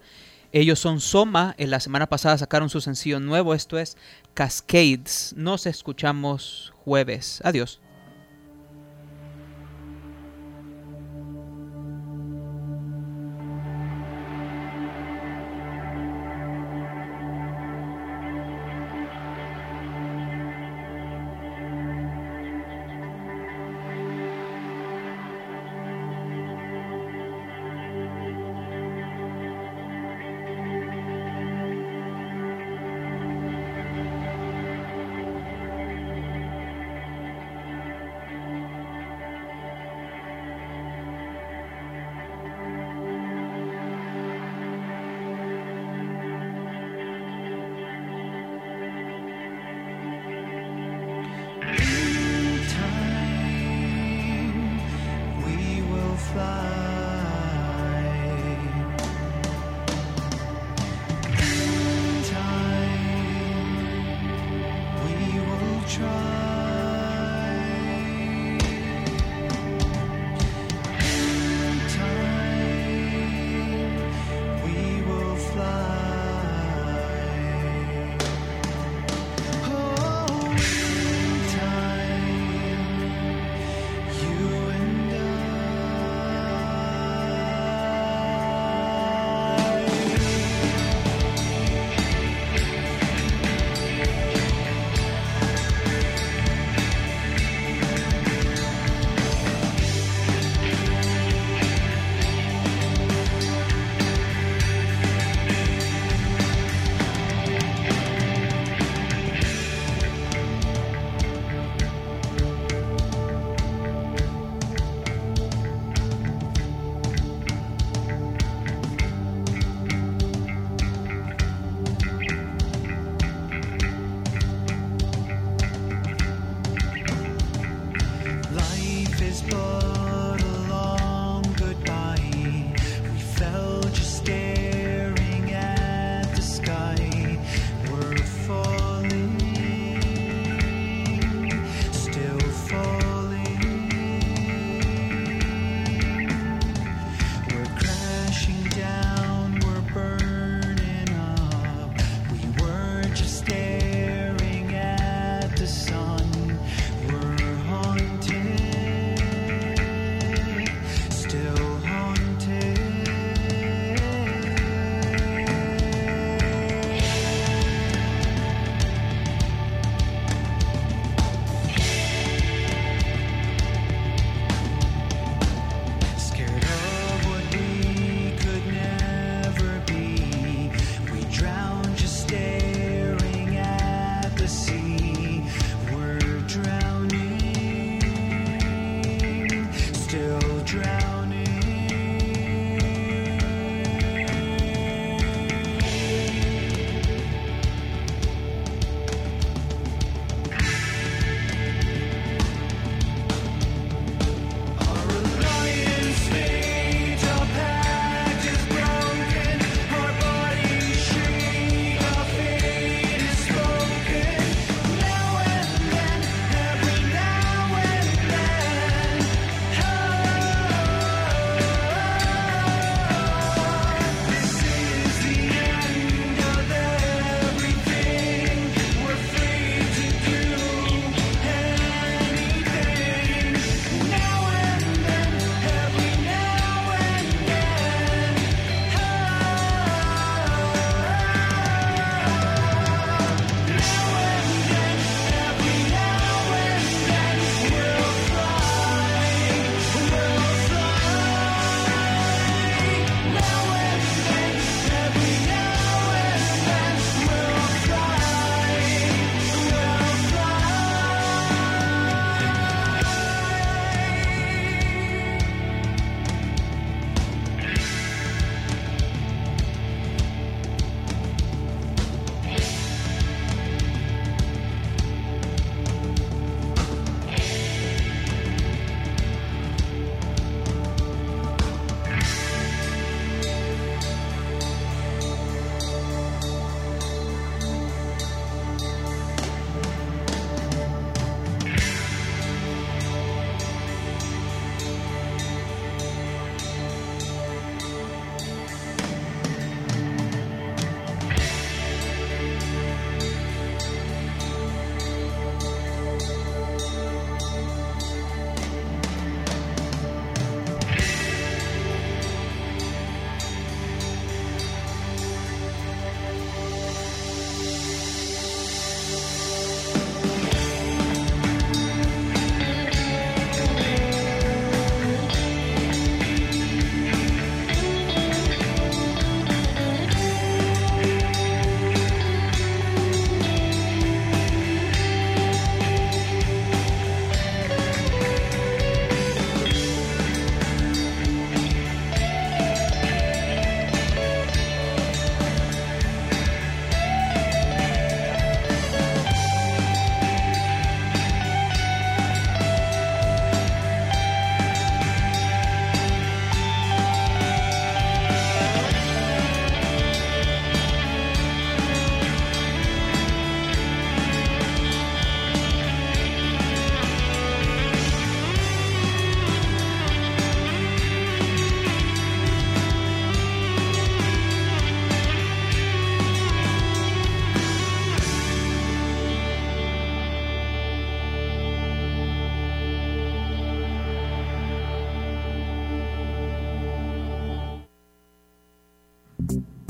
Ellos 0.52 0.78
son 0.78 1.00
Soma, 1.00 1.54
en 1.58 1.70
la 1.70 1.80
semana 1.80 2.06
pasada 2.06 2.38
sacaron 2.38 2.68
su 2.68 2.80
sencillo 2.80 3.18
nuevo, 3.18 3.54
esto 3.54 3.78
es 3.78 3.96
Cascades. 4.34 5.34
Nos 5.36 5.66
escuchamos 5.66 6.72
jueves. 6.84 7.40
Adiós. 7.42 7.80